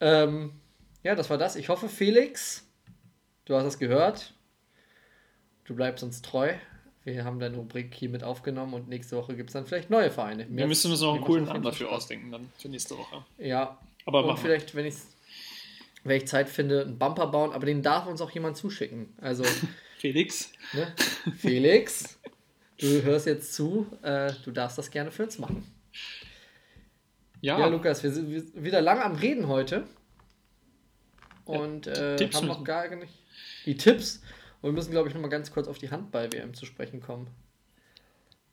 [0.00, 0.52] Ähm,
[1.02, 1.56] ja, das war das.
[1.56, 2.66] Ich hoffe, Felix,
[3.46, 4.34] du hast es gehört.
[5.70, 6.52] Du bleibst uns treu.
[7.04, 10.10] Wir haben deine Rubrik hier mit aufgenommen und nächste Woche gibt es dann vielleicht neue
[10.10, 10.44] Vereine.
[10.50, 13.24] Wir müssen uns noch einen coolen Namen dafür ausdenken, dann für nächste Woche.
[13.38, 14.96] Ja, Aber und vielleicht, wenn ich,
[16.02, 19.10] wenn ich Zeit finde, einen Bumper bauen, aber den darf uns auch jemand zuschicken.
[19.20, 19.44] Also,
[19.98, 20.92] Felix, ne?
[21.38, 22.18] Felix,
[22.80, 25.64] du hörst jetzt zu, äh, du darfst das gerne für uns machen.
[27.42, 29.84] ja, Ja, Lukas, wir sind wieder lang am Reden heute.
[31.44, 33.14] Und äh, haben noch gar nicht
[33.66, 34.20] die Tipps.
[34.62, 37.28] Und wir müssen, glaube ich, noch mal ganz kurz auf die Handball-WM zu sprechen kommen.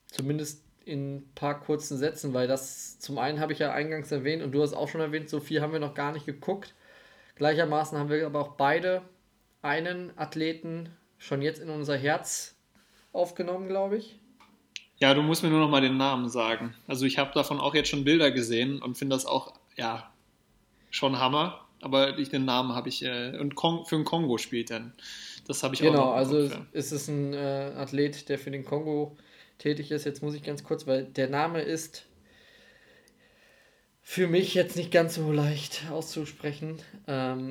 [0.08, 4.42] Zumindest in ein paar kurzen Sätzen, weil das zum einen habe ich ja eingangs erwähnt
[4.42, 6.74] und du hast auch schon erwähnt, so viel haben wir noch gar nicht geguckt.
[7.36, 9.02] Gleichermaßen haben wir aber auch beide
[9.62, 12.56] einen Athleten schon jetzt in unser Herz
[13.12, 14.18] aufgenommen, glaube ich.
[15.00, 16.74] ja, du musst mir nur noch mal den Namen sagen.
[16.88, 20.12] Also ich habe davon auch jetzt schon Bilder gesehen und finde das auch, ja,
[20.90, 21.67] schon Hammer.
[21.82, 24.94] Aber ich, den Namen habe ich, äh, und Kong, für den Kongo spielt dann.
[25.48, 28.52] Das habe ich auch Genau, noch im also ist es ein äh, Athlet, der für
[28.52, 29.16] den Kongo
[29.58, 30.06] tätig ist.
[30.06, 32.06] Jetzt muss ich ganz kurz, weil der Name ist
[34.02, 36.78] für mich jetzt nicht ganz so leicht auszusprechen.
[37.08, 37.50] Ähm,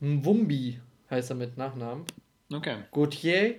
[0.00, 0.80] Mwumbi
[1.10, 2.04] heißt er mit Nachnamen.
[2.52, 2.76] Okay.
[2.92, 3.56] Gauthier,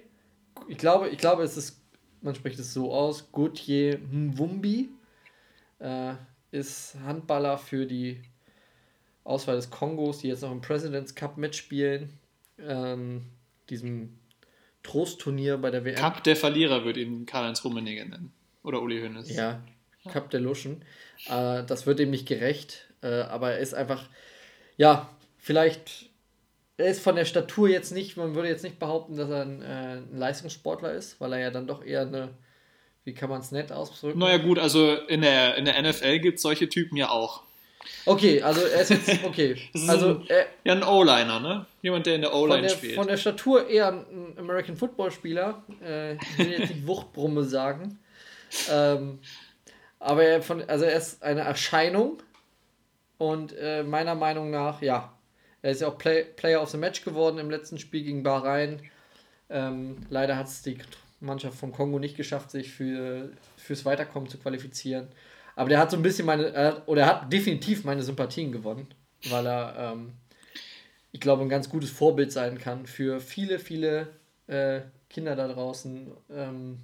[0.68, 1.82] ich glaube, ich glaube, es ist,
[2.22, 4.90] man spricht es so aus, Gauthier Mwumbi
[5.80, 6.14] äh,
[6.52, 8.22] ist Handballer für die
[9.26, 12.14] Auswahl des Kongos, die jetzt noch im President's Cup mitspielen,
[12.60, 13.26] ähm,
[13.70, 14.18] diesem
[14.84, 15.96] Trostturnier bei der WM.
[15.96, 18.32] Cup der Verlierer wird ihn Karl-Heinz Rummenigge nennen.
[18.64, 19.36] Oder Uli Hoeneß.
[19.36, 19.64] Ja,
[20.12, 20.84] Cup der Luschen.
[21.28, 24.08] Äh, das wird ihm nicht gerecht, äh, aber er ist einfach,
[24.78, 25.10] ja,
[25.40, 26.10] vielleicht,
[26.78, 29.62] er ist von der Statur jetzt nicht, man würde jetzt nicht behaupten, dass er ein,
[29.64, 32.30] äh, ein Leistungssportler ist, weil er ja dann doch eher eine,
[33.06, 34.20] wie kann man es nett ausdrücken?
[34.20, 37.42] Naja, gut, also in der, in der NFL gibt es solche Typen ja auch.
[38.06, 41.66] Okay, also er ist jetzt, okay, ist also ein- er, Ja, ein O-Liner, ne?
[41.82, 42.96] Jemand, der in der von, O-Line der, spielt.
[42.96, 48.00] von der Statur eher ein American Football Spieler, äh, ich will jetzt nicht Wuchtbrumme sagen,
[48.72, 49.20] ähm,
[50.00, 52.18] aber er, von, also er ist eine Erscheinung
[53.18, 55.12] und äh, meiner Meinung nach, ja,
[55.62, 58.82] er ist ja auch Play, Player of the Match geworden im letzten Spiel gegen Bahrain.
[59.50, 60.78] Ähm, leider hat es die
[61.22, 65.08] Mannschaft vom Kongo nicht geschafft, sich für, fürs Weiterkommen zu qualifizieren.
[65.56, 68.88] Aber der hat so ein bisschen meine, äh, oder er hat definitiv meine Sympathien gewonnen,
[69.30, 70.14] weil er, ähm,
[71.12, 74.08] ich glaube, ein ganz gutes Vorbild sein kann für viele, viele
[74.48, 76.80] äh, Kinder da draußen, ähm,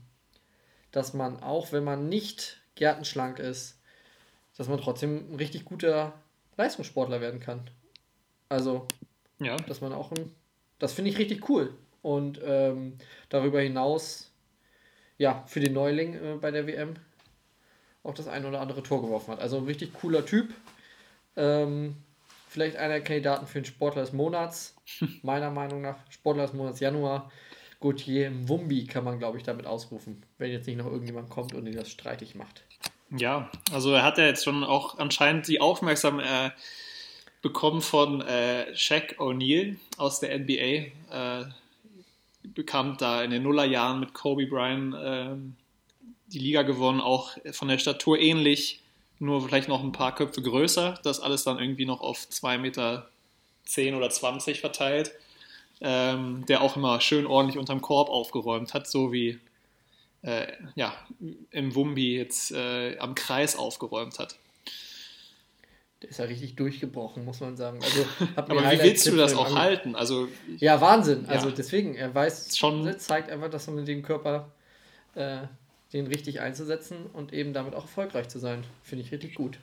[0.92, 3.78] dass man auch, wenn man nicht gärtenschlank ist,
[4.58, 6.14] dass man trotzdem ein richtig guter
[6.58, 7.70] Leistungssportler werden kann.
[8.50, 8.88] Also,
[9.40, 9.56] Ja.
[9.58, 10.32] dass man auch ein,
[10.80, 11.74] das finde ich richtig cool.
[12.02, 12.98] Und ähm,
[13.30, 14.32] darüber hinaus,
[15.18, 16.96] ja, für den Neuling äh, bei der WM
[18.04, 19.40] auch das ein oder andere Tor geworfen hat.
[19.40, 20.54] Also ein richtig cooler Typ.
[21.36, 21.96] Ähm,
[22.48, 24.76] vielleicht einer der Kandidaten für den Sportler des Monats.
[25.24, 27.32] Meiner Meinung nach Sportler des Monats Januar.
[27.80, 31.66] Gauthier Mwumbi kann man, glaube ich, damit ausrufen, wenn jetzt nicht noch irgendjemand kommt und
[31.66, 32.64] ihn das streitig macht.
[33.10, 36.56] Ja, also er hat ja jetzt schon auch anscheinend die Aufmerksamkeit äh,
[37.42, 40.54] bekommen von äh, Shaq O'Neal aus der NBA.
[40.54, 41.46] Äh,
[42.44, 45.56] bekannt da in den Nullerjahren mit Kobe Bryant ähm,
[46.32, 48.82] die Liga gewonnen, auch von der Statur ähnlich,
[49.20, 51.00] nur vielleicht noch ein paar Köpfe größer.
[51.04, 53.10] Das alles dann irgendwie noch auf 2 Meter
[53.66, 55.12] 10 oder 20 verteilt.
[55.84, 59.40] Ähm, der auch immer schön ordentlich unterm Korb aufgeräumt hat, so wie
[60.22, 60.94] äh, ja,
[61.50, 64.36] im Wumbi jetzt äh, am Kreis aufgeräumt hat.
[66.02, 67.80] Der ist ja richtig durchgebrochen, muss man sagen.
[67.84, 68.06] Also,
[68.36, 69.96] Aber wie willst du das auch halten?
[69.96, 70.28] Also,
[70.58, 71.26] Ja, Wahnsinn.
[71.26, 71.32] Ja.
[71.32, 74.52] Also deswegen, er weiß, Schon- zeigt einfach, dass man mit dem Körper
[75.16, 75.42] äh,
[75.94, 78.64] den richtig einzusetzen und eben damit auch erfolgreich zu sein.
[78.82, 79.60] Finde ich richtig gut.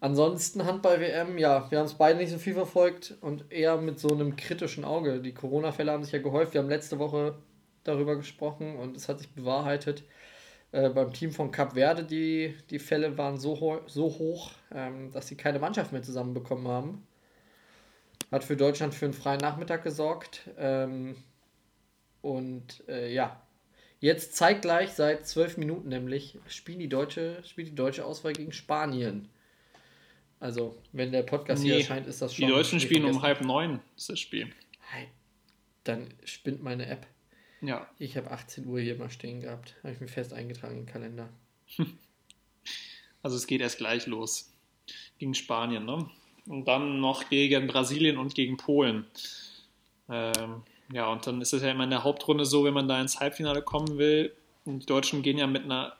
[0.00, 4.08] Ansonsten Handball-WM, ja, wir haben es beide nicht so viel verfolgt und eher mit so
[4.08, 5.20] einem kritischen Auge.
[5.20, 6.54] Die Corona-Fälle haben sich ja gehäuft.
[6.54, 7.34] Wir haben letzte Woche
[7.82, 10.04] darüber gesprochen und es hat sich bewahrheitet.
[10.70, 15.10] Äh, beim Team von Cap Verde, die, die Fälle waren so, ho so hoch, ähm,
[15.10, 17.06] dass sie keine Mannschaft mehr zusammenbekommen haben.
[18.30, 20.48] Hat für Deutschland für einen freien Nachmittag gesorgt.
[20.58, 21.16] Ähm,
[22.20, 23.40] und äh, ja,
[24.00, 29.28] jetzt zeitgleich, seit zwölf Minuten nämlich, spielen die deutsche, spielt die deutsche Auswahl gegen Spanien.
[30.40, 32.50] Also, wenn der Podcast hier Nee, erscheint, ist das die schon.
[32.50, 34.52] Deutschen nicht spielen um halb neun, ist das Spiel.
[35.84, 37.06] Dann spinnt meine App.
[37.60, 39.74] Ja, Ich habe 18 Uhr hier mal stehen gehabt.
[39.82, 41.28] Habe ich mir fest eingetragen im Kalender.
[43.22, 44.52] also es geht erst gleich los.
[45.18, 46.08] Gegen Spanien, ne?
[46.46, 49.06] Und dann noch gegen Brasilien und gegen Polen.
[50.08, 50.62] Ähm,
[50.92, 53.20] ja, und dann ist es ja immer in der Hauptrunde so, wenn man da ins
[53.20, 54.34] Halbfinale kommen will.
[54.64, 55.96] Und die Deutschen gehen ja mit einer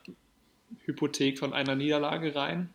[0.85, 2.69] Hypothek von einer Niederlage rein.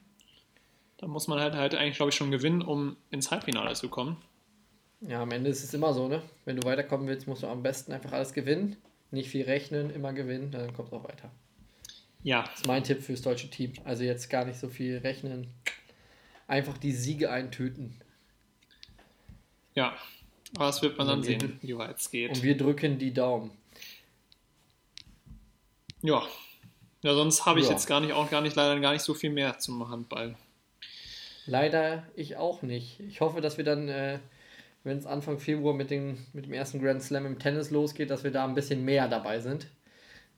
[0.98, 4.16] Da muss man halt, halt eigentlich, glaube ich, schon gewinnen, um ins Halbfinale zu kommen.
[5.00, 6.22] Ja, am Ende ist es immer so, ne?
[6.44, 8.76] Wenn du weiterkommen willst, musst du am besten einfach alles gewinnen.
[9.10, 11.30] Nicht viel rechnen, immer gewinnen, dann kommst du auch weiter.
[12.22, 13.72] Ja, Das ist mein Tipp fürs deutsche Team.
[13.84, 15.48] Also jetzt gar nicht so viel rechnen.
[16.46, 18.00] Einfach die Siege eintüten.
[19.74, 19.94] ja.
[20.56, 22.30] Aber das wird man dann Und wir- sehen, wie weit es geht.
[22.30, 23.50] Und wir drücken die Daumen.
[26.02, 26.22] Ja.
[27.02, 27.72] Ja, sonst habe ich Ja.
[27.72, 30.36] jetzt gar nicht, auch gar nicht, leider gar nicht so viel mehr zum Handball.
[31.46, 33.00] Leider ich auch nicht.
[33.00, 34.18] Ich hoffe, dass wir dann, äh,
[34.84, 38.24] wenn es Anfang Februar mit, den, mit dem ersten Grand Slam im Tennis losgeht, dass
[38.24, 39.66] wir da ein bisschen mehr dabei sind.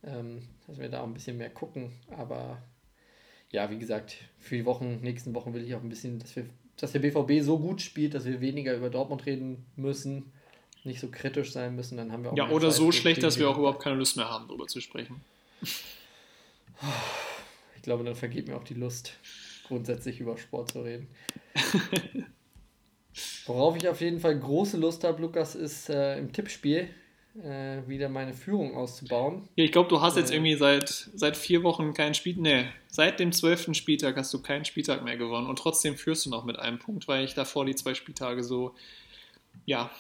[0.05, 1.93] Ähm, dass wir da auch ein bisschen mehr gucken.
[2.17, 2.61] Aber
[3.51, 6.47] ja, wie gesagt, für die Wochen, nächsten Wochen will ich auch ein bisschen, dass wir,
[6.79, 10.33] dass der BVB so gut spielt, dass wir weniger über Dortmund reden müssen,
[10.85, 11.97] nicht so kritisch sein müssen.
[11.97, 13.97] Dann haben wir auch Ja, mehr oder Zeit so schlecht, dass wir auch überhaupt keine
[13.97, 15.21] Lust mehr haben, darüber zu sprechen.
[17.77, 19.15] Ich glaube, dann vergeht mir auch die Lust,
[19.67, 21.09] grundsätzlich über Sport zu reden.
[23.47, 26.91] Worauf ich auf jeden Fall große Lust habe, Lukas, ist äh, im Tippspiel
[27.43, 29.49] äh, wieder meine Führung auszubauen.
[29.57, 32.37] Ja, ich glaube, du hast jetzt irgendwie seit, seit vier Wochen keinen Spiel.
[32.39, 36.31] Nee, seit dem zwölften Spieltag hast du keinen Spieltag mehr gewonnen und trotzdem führst du
[36.31, 38.75] noch mit einem Punkt, weil ich davor die zwei Spieltage so,
[39.65, 39.91] ja,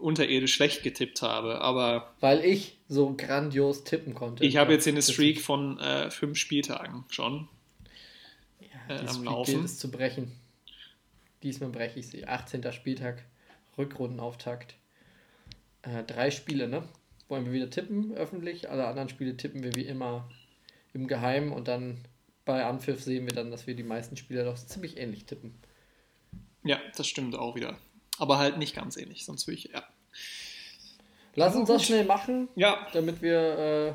[0.00, 1.60] unterirdisch schlecht getippt habe.
[1.60, 4.44] Aber Weil ich so grandios tippen konnte.
[4.44, 7.48] ich habe jetzt hier eine Streak von äh, fünf Spieltagen schon.
[8.60, 9.54] ja, äh, die am Streak Laufen.
[9.54, 10.32] gilt es zu brechen.
[11.42, 12.26] Diesmal breche ich sie.
[12.26, 12.72] 18.
[12.72, 13.24] Spieltag,
[13.76, 14.74] Rückrundenauftakt.
[15.82, 16.82] Äh, drei Spiele, ne?
[17.28, 18.70] Wollen wir wieder tippen, öffentlich.
[18.70, 20.28] Alle anderen Spiele tippen wir wie immer
[20.92, 21.98] im Geheimen und dann
[22.44, 25.54] bei Anpfiff sehen wir dann, dass wir die meisten Spiele doch ziemlich ähnlich tippen.
[26.64, 27.78] Ja, das stimmt auch wieder.
[28.18, 29.84] Aber halt nicht ganz ähnlich, sonst würde ich, ja.
[31.34, 33.92] Lass uns das schnell machen, Ja, damit wir, äh,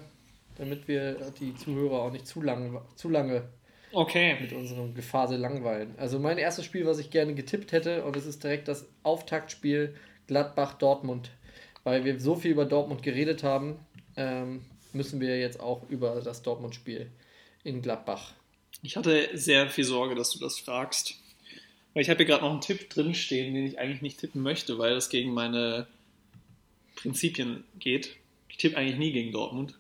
[0.58, 3.50] damit wir die Zuhörer auch nicht zu lange, zu lange
[3.92, 4.38] okay.
[4.40, 5.96] mit unserem Gefasel langweilen.
[5.98, 9.96] Also mein erstes Spiel, was ich gerne getippt hätte, und es ist direkt das Auftaktspiel
[10.28, 11.32] Gladbach-Dortmund.
[11.84, 13.78] Weil wir so viel über Dortmund geredet haben,
[14.16, 14.62] ähm,
[14.94, 17.10] müssen wir jetzt auch über das Dortmund-Spiel
[17.64, 18.34] in Gladbach.
[18.82, 21.16] Ich hatte sehr viel Sorge, dass du das fragst.
[21.94, 24.78] Weil ich habe hier gerade noch einen Tipp drinstehen, den ich eigentlich nicht tippen möchte,
[24.78, 25.88] weil das gegen meine
[26.96, 28.16] Prinzipien geht.
[28.50, 29.76] Ich tippe eigentlich nie gegen Dortmund.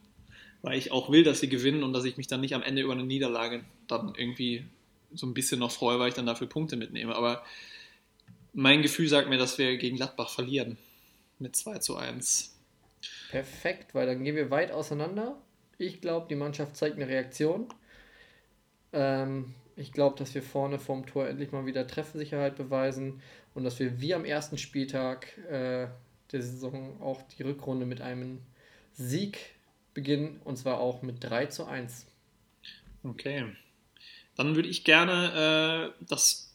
[0.63, 2.81] weil ich auch will, dass sie gewinnen und dass ich mich dann nicht am Ende
[2.81, 4.63] über eine Niederlage dann irgendwie
[5.13, 7.15] so ein bisschen noch freue, weil ich dann dafür Punkte mitnehme.
[7.15, 7.43] Aber
[8.53, 10.77] mein Gefühl sagt mir, dass wir gegen Gladbach verlieren
[11.43, 12.57] mit 2 zu 1.
[13.29, 15.37] Perfekt, weil dann gehen wir weit auseinander.
[15.77, 17.67] Ich glaube, die Mannschaft zeigt eine Reaktion.
[18.93, 23.21] Ähm, ich glaube, dass wir vorne vorm Tor endlich mal wieder Treffsicherheit beweisen
[23.53, 25.87] und dass wir wie am ersten Spieltag äh,
[26.31, 28.39] der Saison auch die Rückrunde mit einem
[28.93, 29.37] Sieg
[29.93, 32.07] beginnen und zwar auch mit 3 zu 1.
[33.03, 33.45] Okay.
[34.35, 36.52] Dann würde ich gerne äh, das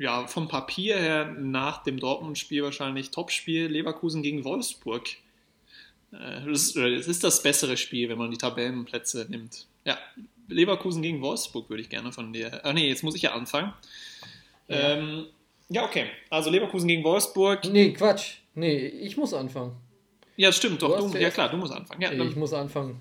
[0.00, 5.06] ja, vom Papier her nach dem Dortmund-Spiel wahrscheinlich Topspiel Leverkusen gegen Wolfsburg.
[6.12, 9.66] Äh, das, das ist das bessere Spiel, wenn man die Tabellenplätze nimmt.
[9.84, 9.98] Ja,
[10.48, 12.62] Leverkusen gegen Wolfsburg würde ich gerne von dir.
[12.64, 13.74] Ach nee, jetzt muss ich ja anfangen.
[14.68, 14.94] Ja.
[14.94, 15.26] Ähm,
[15.68, 16.06] ja, okay.
[16.30, 17.66] Also Leverkusen gegen Wolfsburg.
[17.70, 18.38] Nee, Quatsch.
[18.54, 19.76] Nee, ich muss anfangen.
[20.36, 21.12] Ja, stimmt, doch.
[21.12, 22.00] Du, ja, klar, du musst anfangen.
[22.00, 22.98] Ja, ich muss anfangen.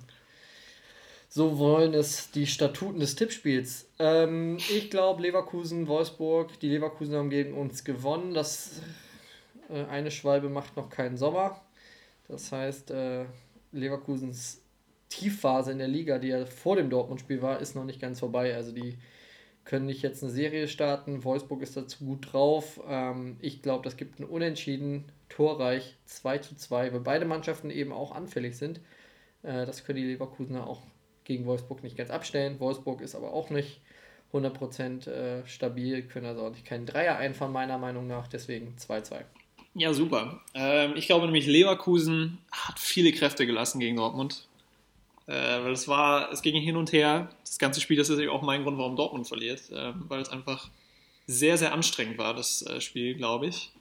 [1.31, 3.87] So wollen es die Statuten des Tippspiels.
[3.99, 8.33] Ähm, ich glaube, Leverkusen, Wolfsburg, die Leverkusen haben gegen uns gewonnen.
[8.33, 8.81] Das
[9.69, 11.61] äh, eine Schwalbe macht noch keinen Sommer.
[12.27, 13.25] Das heißt, äh,
[13.71, 14.63] Leverkusens
[15.09, 18.55] Tiefphase in der Liga, die ja vor dem Dortmund-Spiel war, ist noch nicht ganz vorbei.
[18.55, 18.97] Also die
[19.65, 21.23] können nicht jetzt eine Serie starten.
[21.23, 22.81] Wolfsburg ist dazu gut drauf.
[22.87, 27.91] Ähm, ich glaube, das gibt ein Unentschieden, torreich 2 zu 2, weil beide Mannschaften eben
[27.91, 28.79] auch anfällig sind.
[29.43, 30.81] Äh, das können die Leverkusener auch
[31.29, 32.59] gegen Wolfsburg nicht ganz abstellen.
[32.59, 33.79] Wolfsburg ist aber auch nicht
[34.33, 38.27] 100% äh, stabil, können also auch nicht keinen Dreier einfahren, meiner Meinung nach.
[38.27, 39.21] Deswegen 2-2.
[39.75, 40.41] Ja, super.
[40.55, 44.47] Ähm, ich glaube nämlich, Leverkusen hat viele Kräfte gelassen gegen Dortmund.
[45.27, 47.29] Äh, weil es war, es ging hin und her.
[47.41, 50.71] Das ganze Spiel, das ist auch mein Grund, warum Dortmund verliert, äh, weil es einfach
[51.27, 53.71] sehr, sehr anstrengend war, das äh, Spiel, glaube ich.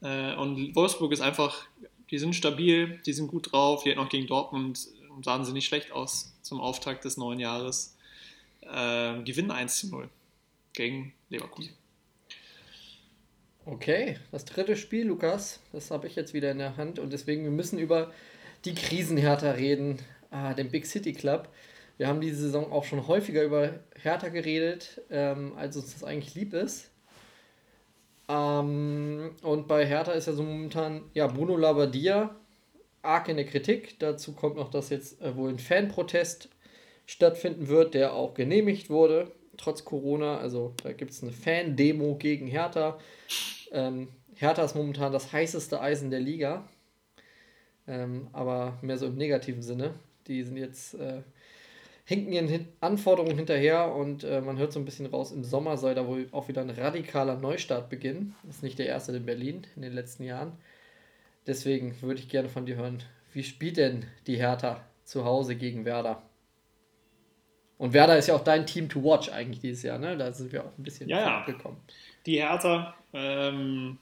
[0.00, 1.66] Äh, und Wolfsburg ist einfach,
[2.12, 3.82] die sind stabil, die sind gut drauf.
[3.82, 4.78] Die hatten auch gegen Dortmund
[5.22, 7.96] sahen sie nicht schlecht aus zum Auftakt des neuen Jahres.
[8.62, 10.08] Äh, gewinnen 1 zu 0
[10.72, 11.72] gegen Leverkusen.
[13.64, 17.44] Okay, das dritte Spiel, Lukas, das habe ich jetzt wieder in der Hand und deswegen,
[17.44, 18.12] wir müssen über
[18.64, 19.98] die Krisenhärter reden
[20.30, 21.48] ah, dem Big City Club.
[21.98, 26.34] Wir haben diese Saison auch schon häufiger über Hertha geredet, ähm, als uns das eigentlich
[26.34, 26.90] lieb ist.
[28.28, 32.34] Ähm, und bei Hertha ist ja so momentan ja, Bruno Labbadia
[33.02, 33.98] arg in der Kritik.
[33.98, 36.48] Dazu kommt noch, dass jetzt äh, wohl ein Fanprotest
[37.06, 40.38] stattfinden wird, der auch genehmigt wurde, trotz Corona.
[40.38, 42.98] Also da gibt es eine Fan-Demo gegen Hertha.
[43.72, 46.68] Ähm, Hertha ist momentan das heißeste Eisen der Liga.
[47.86, 49.94] Ähm, aber mehr so im negativen Sinne.
[50.26, 51.22] Die sind jetzt, äh,
[52.04, 55.94] hinken ihren Anforderungen hinterher und äh, man hört so ein bisschen raus, im Sommer soll
[55.94, 58.34] da wohl auch wieder ein radikaler Neustart beginnen.
[58.44, 60.52] Das ist nicht der erste in Berlin in den letzten Jahren.
[61.48, 63.02] Deswegen würde ich gerne von dir hören,
[63.32, 66.22] wie spielt denn die Hertha zu Hause gegen Werder?
[67.78, 70.14] Und Werder ist ja auch dein Team to watch eigentlich dieses Jahr, ne?
[70.18, 71.80] Da sind wir auch ein bisschen ja, gekommen.
[72.26, 73.98] Die Hertha, ähm,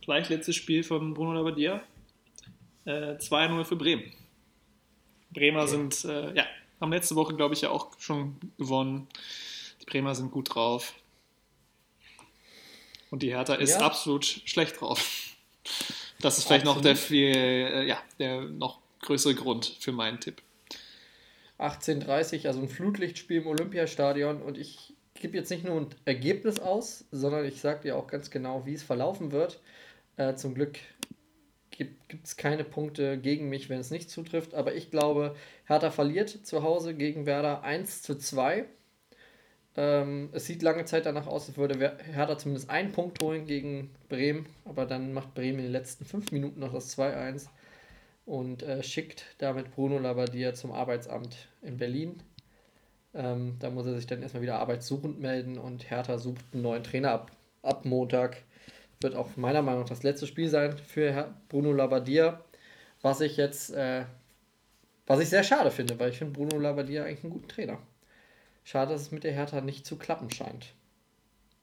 [0.00, 1.82] gleich letztes Spiel von Bruno Labbadia,
[2.86, 4.10] äh, 2-0 für Bremen.
[5.30, 5.70] Bremer okay.
[5.70, 6.46] sind, äh, ja,
[6.80, 9.08] haben letzte Woche, glaube ich, ja auch schon gewonnen.
[9.82, 10.94] Die Bremer sind gut drauf.
[13.10, 13.80] Und die Hertha ist ja.
[13.80, 15.36] absolut schlecht drauf.
[16.22, 20.40] Das ist vielleicht noch der viel, äh, ja, der noch größere Grund für meinen Tipp.
[21.58, 27.04] 18:30, also ein Flutlichtspiel im Olympiastadion und ich gebe jetzt nicht nur ein Ergebnis aus,
[27.12, 29.60] sondern ich sage dir auch ganz genau, wie es verlaufen wird.
[30.16, 30.78] Äh, zum Glück
[31.70, 34.54] gibt es keine Punkte gegen mich, wenn es nicht zutrifft.
[34.54, 35.34] Aber ich glaube,
[35.64, 38.66] Hertha verliert zu Hause gegen Werder 1 zu 2.
[39.76, 43.90] Ähm, es sieht lange Zeit danach aus, als würde Hertha zumindest einen Punkt holen gegen
[44.08, 44.46] Bremen.
[44.64, 47.46] Aber dann macht Bremen in den letzten fünf Minuten noch das 2-1
[48.26, 52.20] und äh, schickt damit Bruno Labbadia zum Arbeitsamt in Berlin.
[53.14, 56.84] Ähm, da muss er sich dann erstmal wieder arbeitssuchend melden und Hertha sucht einen neuen
[56.84, 57.30] Trainer ab,
[57.62, 58.42] ab Montag
[59.00, 62.40] wird auch meiner Meinung nach das letzte Spiel sein für Bruno Labbadia,
[63.02, 64.04] was ich jetzt, äh,
[65.06, 67.78] was ich sehr schade finde, weil ich finde Bruno Labbadia eigentlich einen guten Trainer.
[68.64, 70.74] Schade, dass es mit der Hertha nicht zu klappen scheint.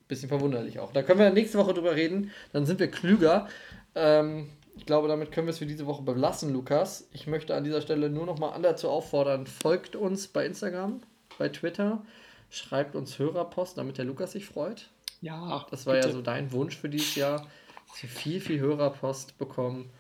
[0.08, 0.92] Bisschen verwunderlich auch.
[0.92, 3.48] Da können wir nächste Woche drüber reden, dann sind wir klüger.
[3.96, 7.10] Ähm, ich glaube, damit können wir es für diese Woche belassen, Lukas.
[7.12, 11.02] Ich möchte an dieser Stelle nur noch mal alle dazu auffordern, folgt uns bei Instagram,
[11.38, 12.04] bei Twitter,
[12.50, 14.90] schreibt uns Hörerpost, damit der Lukas sich freut.
[15.22, 15.66] Ja.
[15.70, 16.08] Das war bitte.
[16.08, 17.48] ja so dein Wunsch für dieses Jahr,
[17.90, 19.92] dass wir viel, viel Hörerpost bekommen.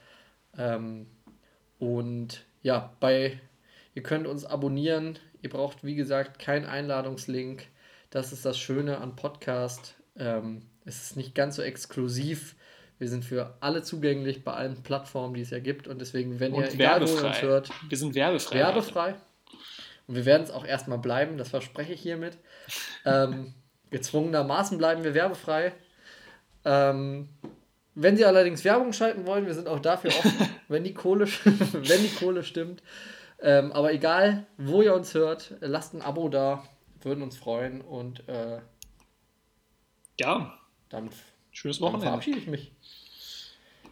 [0.57, 1.07] Ähm,
[1.77, 3.39] und ja, bei,
[3.95, 5.19] ihr könnt uns abonnieren.
[5.41, 7.67] Ihr braucht, wie gesagt, keinen Einladungslink.
[8.09, 9.95] Das ist das Schöne an Podcast.
[10.17, 12.55] Ähm, es ist nicht ganz so exklusiv.
[12.97, 15.87] Wir sind für alle zugänglich bei allen Plattformen, die es ja gibt.
[15.87, 17.69] Und deswegen, wenn und ihr, egal wo ihr uns hört.
[17.87, 18.55] Wir sind werbefrei.
[18.55, 19.15] Werbefrei.
[20.07, 22.37] Und wir werden es auch erstmal bleiben, das verspreche ich hiermit.
[23.05, 23.53] ähm,
[23.91, 25.73] gezwungenermaßen bleiben wir werbefrei.
[26.65, 27.29] Ähm,
[27.95, 32.01] wenn Sie allerdings Werbung schalten wollen, wir sind auch dafür offen, wenn die Kohle, wenn
[32.01, 32.81] die Kohle stimmt.
[33.41, 36.63] Ähm, aber egal, wo ihr uns hört, lasst ein Abo da,
[37.01, 38.59] würden uns freuen und äh,
[40.19, 40.57] Ja,
[40.89, 41.13] damit,
[41.51, 42.07] schönes damit Wochenende.
[42.07, 42.71] verabschiede ich mich.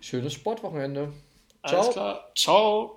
[0.01, 1.13] Schönes Sportwochenende.
[1.61, 2.31] Alles klar.
[2.35, 2.95] Ciao.